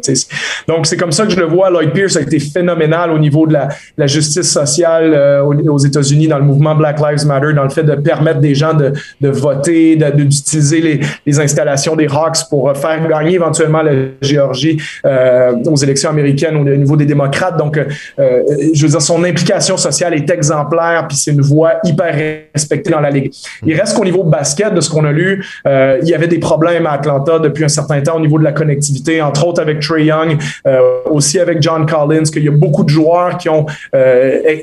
Donc, 0.66 0.86
c'est 0.88 0.96
comme 0.96 1.12
ça 1.12 1.26
que 1.26 1.30
je 1.30 1.38
le 1.38 1.46
vois. 1.46 1.70
Lloyd 1.70 1.92
Pierce 1.92 2.16
a 2.16 2.22
été 2.22 2.40
phénoménal 2.40 3.12
au 3.12 3.20
niveau 3.20 3.46
de 3.46 3.52
la, 3.52 3.68
la 3.96 4.08
justice 4.08 4.50
sociale 4.50 5.11
euh, 5.12 5.42
aux 5.42 5.78
États-Unis 5.78 6.28
dans 6.28 6.38
le 6.38 6.44
mouvement 6.44 6.74
Black 6.74 7.00
Lives 7.00 7.26
Matter, 7.26 7.52
dans 7.52 7.64
le 7.64 7.70
fait 7.70 7.82
de 7.82 7.94
permettre 7.94 8.40
des 8.40 8.54
gens 8.54 8.74
de, 8.74 8.92
de 9.20 9.28
voter, 9.28 9.96
d'utiliser 9.96 11.00
les, 11.26 11.40
installations 11.40 11.96
des 11.96 12.06
Hawks 12.06 12.48
pour 12.50 12.68
euh, 12.68 12.74
faire 12.74 13.06
gagner 13.08 13.34
éventuellement 13.34 13.82
la 13.82 13.92
Géorgie 14.20 14.80
euh, 15.04 15.52
aux 15.66 15.76
élections 15.76 16.10
américaines 16.10 16.56
au 16.56 16.64
niveau 16.64 16.96
des 16.96 17.06
démocrates. 17.06 17.56
Donc, 17.56 17.78
je 18.18 18.82
veux 18.82 18.88
dire, 18.88 19.02
son 19.02 19.24
implication 19.24 19.76
sociale 19.76 20.14
est 20.14 20.28
exemplaire, 20.30 21.06
puis 21.08 21.16
c'est 21.16 21.30
une 21.30 21.40
voix 21.40 21.74
hyper 21.84 22.14
respectée 22.54 22.90
dans 22.90 23.00
la 23.00 23.10
ligue. 23.10 23.32
Il 23.64 23.78
reste 23.78 23.96
qu'au 23.96 24.04
niveau 24.04 24.24
basket, 24.24 24.74
de 24.74 24.80
ce 24.80 24.90
qu'on 24.90 25.04
a 25.04 25.12
lu, 25.12 25.44
il 25.64 26.08
y 26.08 26.14
avait 26.14 26.28
des 26.28 26.38
problèmes 26.38 26.86
à 26.86 26.92
Atlanta 26.92 27.38
depuis 27.38 27.64
un 27.64 27.68
certain 27.68 28.00
temps 28.00 28.16
au 28.16 28.20
niveau 28.20 28.38
de 28.38 28.44
la 28.44 28.52
connectivité, 28.52 29.22
entre 29.22 29.46
autres 29.46 29.60
avec 29.60 29.80
Trey 29.80 30.04
Young, 30.04 30.36
aussi 31.10 31.40
avec 31.40 31.62
John 31.62 31.86
Collins, 31.86 32.24
qu'il 32.24 32.44
y 32.44 32.48
a 32.48 32.52
beaucoup 32.52 32.84
de 32.84 32.90
joueurs 32.90 33.38
qui 33.38 33.48
ont 33.48 33.66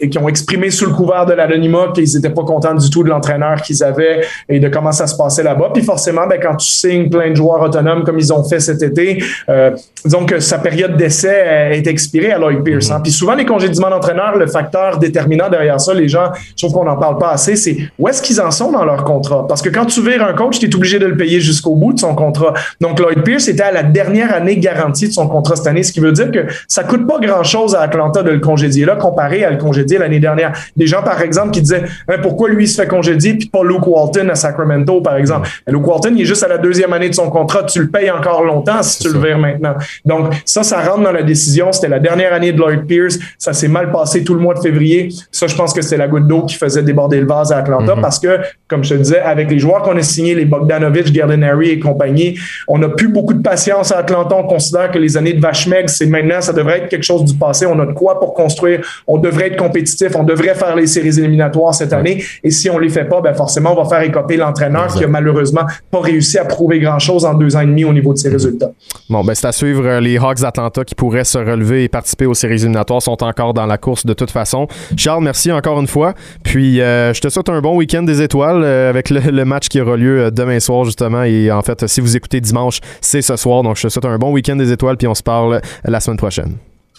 qui 0.09 0.17
ont 0.17 0.27
exprimé 0.39 0.69
sous 0.69 0.85
le 0.85 0.93
couvert 0.93 1.25
de 1.25 1.33
l'anonymat 1.33 1.91
qu'ils 1.93 2.07
n'étaient 2.15 2.29
pas 2.29 2.43
contents 2.43 2.73
du 2.73 2.89
tout 2.89 3.03
de 3.03 3.09
l'entraîneur 3.09 3.61
qu'ils 3.61 3.83
avaient 3.83 4.21
et 4.47 4.59
de 4.59 4.69
comment 4.69 4.91
ça 4.91 5.05
se 5.05 5.15
passait 5.15 5.43
là-bas. 5.43 5.71
Puis 5.73 5.83
forcément, 5.83 6.27
ben, 6.27 6.39
quand 6.41 6.55
tu 6.55 6.67
signes 6.67 7.09
plein 7.09 7.29
de 7.29 7.35
joueurs 7.35 7.61
autonomes 7.61 8.03
comme 8.03 8.17
ils 8.17 8.31
ont 8.31 8.43
fait 8.43 8.59
cet 8.59 8.81
été, 8.81 9.21
euh, 9.49 9.71
disons 10.05 10.25
que 10.25 10.39
sa 10.39 10.59
période 10.59 10.95
d'essai 10.95 11.71
est 11.71 11.87
expirée 11.87 12.31
à 12.31 12.39
Lloyd 12.39 12.63
Pierce. 12.63 12.89
Hein. 12.89 13.01
Puis 13.03 13.11
souvent, 13.11 13.35
les 13.35 13.45
congédiements 13.45 13.89
d'entraîneur, 13.89 14.37
le 14.37 14.47
facteur 14.47 14.97
déterminant 14.97 15.49
derrière 15.49 15.81
ça, 15.81 15.93
les 15.93 16.07
gens, 16.07 16.29
je 16.55 16.65
trouve 16.65 16.73
qu'on 16.73 16.85
n'en 16.85 16.97
parle 16.97 17.17
pas 17.17 17.31
assez, 17.31 17.55
c'est 17.55 17.77
où 17.97 18.07
est-ce 18.07 18.21
qu'ils 18.21 18.39
en 18.39 18.51
sont 18.51 18.71
dans 18.71 18.85
leur 18.85 19.03
contrat? 19.03 19.45
Parce 19.47 19.61
que 19.61 19.69
quand 19.69 19.85
tu 19.85 20.01
vires 20.01 20.23
un 20.23 20.33
coach, 20.33 20.59
tu 20.59 20.67
es 20.67 20.75
obligé 20.75 20.99
de 20.99 21.05
le 21.05 21.17
payer 21.17 21.41
jusqu'au 21.41 21.75
bout 21.75 21.93
de 21.93 21.99
son 21.99 22.15
contrat. 22.15 22.53
Donc 22.79 22.99
Lloyd 22.99 23.23
Pierce 23.23 23.47
était 23.49 23.63
à 23.63 23.71
la 23.71 23.83
dernière 23.83 24.33
année 24.33 24.57
garantie 24.57 25.07
de 25.07 25.13
son 25.13 25.27
contrat 25.27 25.57
cette 25.57 25.67
année, 25.67 25.83
ce 25.83 25.91
qui 25.91 25.99
veut 25.99 26.13
dire 26.13 26.31
que 26.31 26.45
ça 26.67 26.83
coûte 26.83 27.05
pas 27.05 27.19
grand-chose 27.19 27.75
à 27.75 27.81
Atlanta 27.81 28.23
de 28.23 28.31
le 28.31 28.39
congédier 28.39 28.85
là 28.85 28.95
comparé 28.95 29.43
à 29.43 29.51
le 29.51 29.57
congédier 29.57 29.97
l'année 29.97 30.19
dernière. 30.19 30.28
Des 30.75 30.87
gens, 30.87 31.03
par 31.03 31.21
exemple, 31.21 31.51
qui 31.51 31.61
disaient 31.61 31.83
hein, 32.07 32.17
pourquoi 32.21 32.49
lui 32.49 32.67
se 32.67 32.81
fait 32.81 32.87
congédier 32.87 33.33
puis 33.33 33.49
pas 33.49 33.63
Luke 33.63 33.85
Walton 33.85 34.29
à 34.29 34.35
Sacramento, 34.35 35.01
par 35.01 35.15
exemple. 35.15 35.49
Luke 35.67 35.87
Walton, 35.87 36.13
il 36.15 36.21
est 36.21 36.25
juste 36.25 36.43
à 36.43 36.47
la 36.47 36.57
deuxième 36.57 36.93
année 36.93 37.09
de 37.09 37.15
son 37.15 37.29
contrat. 37.29 37.63
Tu 37.63 37.79
le 37.81 37.89
payes 37.89 38.11
encore 38.11 38.43
longtemps 38.43 38.81
si 38.83 38.99
tu 38.99 39.13
le 39.13 39.19
vires 39.19 39.37
maintenant. 39.37 39.75
Donc, 40.05 40.33
ça, 40.45 40.63
ça 40.63 40.81
rentre 40.81 41.03
dans 41.03 41.11
la 41.11 41.23
décision. 41.23 41.71
C'était 41.71 41.87
la 41.87 41.99
dernière 41.99 42.33
année 42.33 42.51
de 42.51 42.57
Lloyd 42.57 42.85
Pierce. 42.85 43.19
Ça 43.37 43.53
s'est 43.53 43.67
mal 43.67 43.91
passé 43.91 44.23
tout 44.23 44.33
le 44.33 44.39
mois 44.39 44.53
de 44.53 44.59
février. 44.59 45.09
Ça, 45.31 45.47
je 45.47 45.55
pense 45.55 45.73
que 45.73 45.81
c'est 45.81 45.97
la 45.97 46.07
goutte 46.07 46.27
d'eau 46.27 46.43
qui 46.43 46.55
faisait 46.55 46.83
déborder 46.83 47.19
le 47.19 47.27
vase 47.27 47.51
à 47.51 47.57
Atlanta 47.57 47.95
mm-hmm. 47.95 48.01
parce 48.01 48.19
que, 48.19 48.39
comme 48.67 48.83
je 48.83 48.95
te 48.95 48.99
disais, 48.99 49.19
avec 49.19 49.49
les 49.49 49.59
joueurs 49.59 49.81
qu'on 49.81 49.97
a 49.97 50.01
signés, 50.01 50.35
les 50.35 50.45
Bogdanovich, 50.45 51.11
Gallinari 51.11 51.69
et 51.69 51.79
compagnie, 51.79 52.37
on 52.67 52.77
n'a 52.77 52.89
plus 52.89 53.07
beaucoup 53.07 53.33
de 53.33 53.41
patience 53.41 53.91
à 53.91 53.99
Atlanta. 53.99 54.35
On 54.35 54.47
considère 54.47 54.91
que 54.91 54.99
les 54.99 55.17
années 55.17 55.33
de 55.33 55.41
vache 55.41 55.67
c'est 55.87 56.05
maintenant, 56.05 56.41
ça 56.41 56.53
devrait 56.53 56.79
être 56.79 56.89
quelque 56.89 57.03
chose 57.03 57.25
du 57.25 57.37
passé. 57.37 57.65
On 57.65 57.79
a 57.79 57.85
de 57.85 57.93
quoi 57.93 58.19
pour 58.19 58.33
construire. 58.33 58.81
On 59.07 59.17
devrait 59.17 59.47
être 59.47 59.57
compétitif. 59.57 60.15
On 60.19 60.23
devrait 60.23 60.53
faire 60.53 60.75
les 60.75 60.85
séries 60.85 61.17
éliminatoires 61.17 61.73
cette 61.73 61.93
année. 61.93 62.21
Et 62.43 62.51
si 62.51 62.69
on 62.69 62.77
les 62.77 62.89
fait 62.89 63.05
pas, 63.05 63.21
ben 63.21 63.33
forcément, 63.33 63.71
on 63.71 63.81
va 63.81 63.87
faire 63.87 64.01
écoper 64.01 64.35
l'entraîneur 64.35 64.87
qui 64.93 65.05
a 65.05 65.07
malheureusement 65.07 65.61
pas 65.89 66.01
réussi 66.01 66.37
à 66.37 66.43
prouver 66.43 66.79
grand-chose 66.79 67.23
en 67.23 67.35
deux 67.35 67.55
ans 67.55 67.61
et 67.61 67.65
demi 67.65 67.85
au 67.85 67.93
niveau 67.93 68.11
de 68.11 68.17
ses 68.17 68.27
résultats. 68.27 68.71
Bon, 69.09 69.23
ben 69.23 69.33
c'est 69.33 69.47
à 69.47 69.53
suivre. 69.53 69.85
Euh, 69.85 70.01
les 70.01 70.17
Hawks 70.17 70.41
d'Atlanta 70.41 70.83
qui 70.83 70.93
pourraient 70.93 71.23
se 71.23 71.37
relever 71.37 71.85
et 71.85 71.87
participer 71.87 72.25
aux 72.25 72.33
séries 72.33 72.55
éliminatoires 72.55 73.01
sont 73.01 73.23
encore 73.23 73.53
dans 73.53 73.65
la 73.65 73.77
course 73.77 74.05
de 74.05 74.13
toute 74.13 74.29
façon. 74.29 74.67
Charles, 74.97 75.23
merci 75.23 75.53
encore 75.53 75.79
une 75.79 75.87
fois. 75.87 76.13
Puis, 76.43 76.81
euh, 76.81 77.13
je 77.13 77.21
te 77.21 77.29
souhaite 77.29 77.47
un 77.47 77.61
bon 77.61 77.77
week-end 77.77 78.03
des 78.03 78.21
étoiles 78.21 78.61
euh, 78.63 78.89
avec 78.89 79.09
le, 79.09 79.45
match 79.45 79.69
qui 79.69 79.79
aura 79.79 79.95
lieu 79.95 80.31
demain 80.31 80.59
soir, 80.59 80.83
justement. 80.83 81.23
Et 81.23 81.49
en 81.49 81.61
fait, 81.61 81.87
si 81.87 82.01
vous 82.01 82.17
écoutez 82.17 82.41
dimanche, 82.41 82.81
c'est 82.99 83.21
ce 83.21 83.37
soir. 83.37 83.63
Donc, 83.63 83.77
je 83.77 83.83
te 83.83 83.87
souhaite 83.87 84.05
un 84.05 84.17
bon 84.17 84.33
week-end 84.33 84.57
des 84.57 84.73
étoiles. 84.73 84.97
Puis, 84.97 85.07
on 85.07 85.15
se 85.15 85.23
parle 85.23 85.61
la 85.85 85.99
semaine 86.01 86.17
prochaine. 86.17 86.57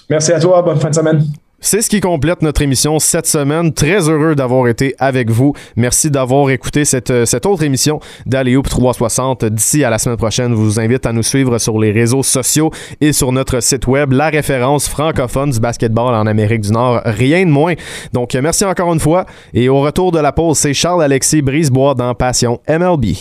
Merci 0.09 0.33
à 0.33 0.41
toi. 0.41 0.62
Bonne 0.62 0.81
fin 0.81 0.89
de 0.89 0.95
semaine. 0.95 1.23
C'est 1.63 1.83
ce 1.83 1.91
qui 1.91 2.01
complète 2.01 2.41
notre 2.41 2.63
émission 2.63 2.99
cette 2.99 3.27
semaine. 3.27 3.75
Très 3.75 4.09
heureux 4.09 4.35
d'avoir 4.35 4.67
été 4.67 4.95
avec 4.99 5.31
vous. 5.31 5.53
Merci 5.77 6.11
d'avoir 6.11 6.49
écouté 6.49 6.87
cette, 6.87 7.11
euh, 7.11 7.27
cette 7.27 7.45
autre 7.45 7.63
émission 7.63 8.01
d'Aléoup 8.25 8.63
360. 8.63 9.45
D'ici 9.45 9.85
à 9.85 9.91
la 9.91 9.99
semaine 9.99 10.17
prochaine, 10.17 10.53
je 10.53 10.57
vous 10.57 10.81
invite 10.81 11.05
à 11.05 11.13
nous 11.13 11.23
suivre 11.23 11.59
sur 11.59 11.79
les 11.79 11.93
réseaux 11.93 12.23
sociaux 12.23 12.71
et 13.03 13.13
sur 13.13 13.31
notre 13.31 13.61
site 13.61 13.87
web, 13.87 14.13
la 14.13 14.31
référence 14.31 14.89
francophone 14.89 15.51
du 15.51 15.61
basketball 15.61 16.15
en 16.15 16.27
Amérique 16.27 16.63
du 16.63 16.73
Nord. 16.73 17.03
Rien 17.05 17.45
de 17.45 17.51
moins. 17.51 17.75
Donc, 18.15 18.33
merci 18.33 18.65
encore 18.65 18.95
une 18.95 19.01
fois. 19.01 19.27
Et 19.53 19.69
au 19.69 19.83
retour 19.83 20.13
de 20.13 20.19
la 20.19 20.33
pause, 20.33 20.57
c'est 20.57 20.73
Charles-Alexis 20.73 21.43
Brisebois 21.43 21.95
dans 21.95 22.15
Passion 22.15 22.59
MLB. 22.71 23.17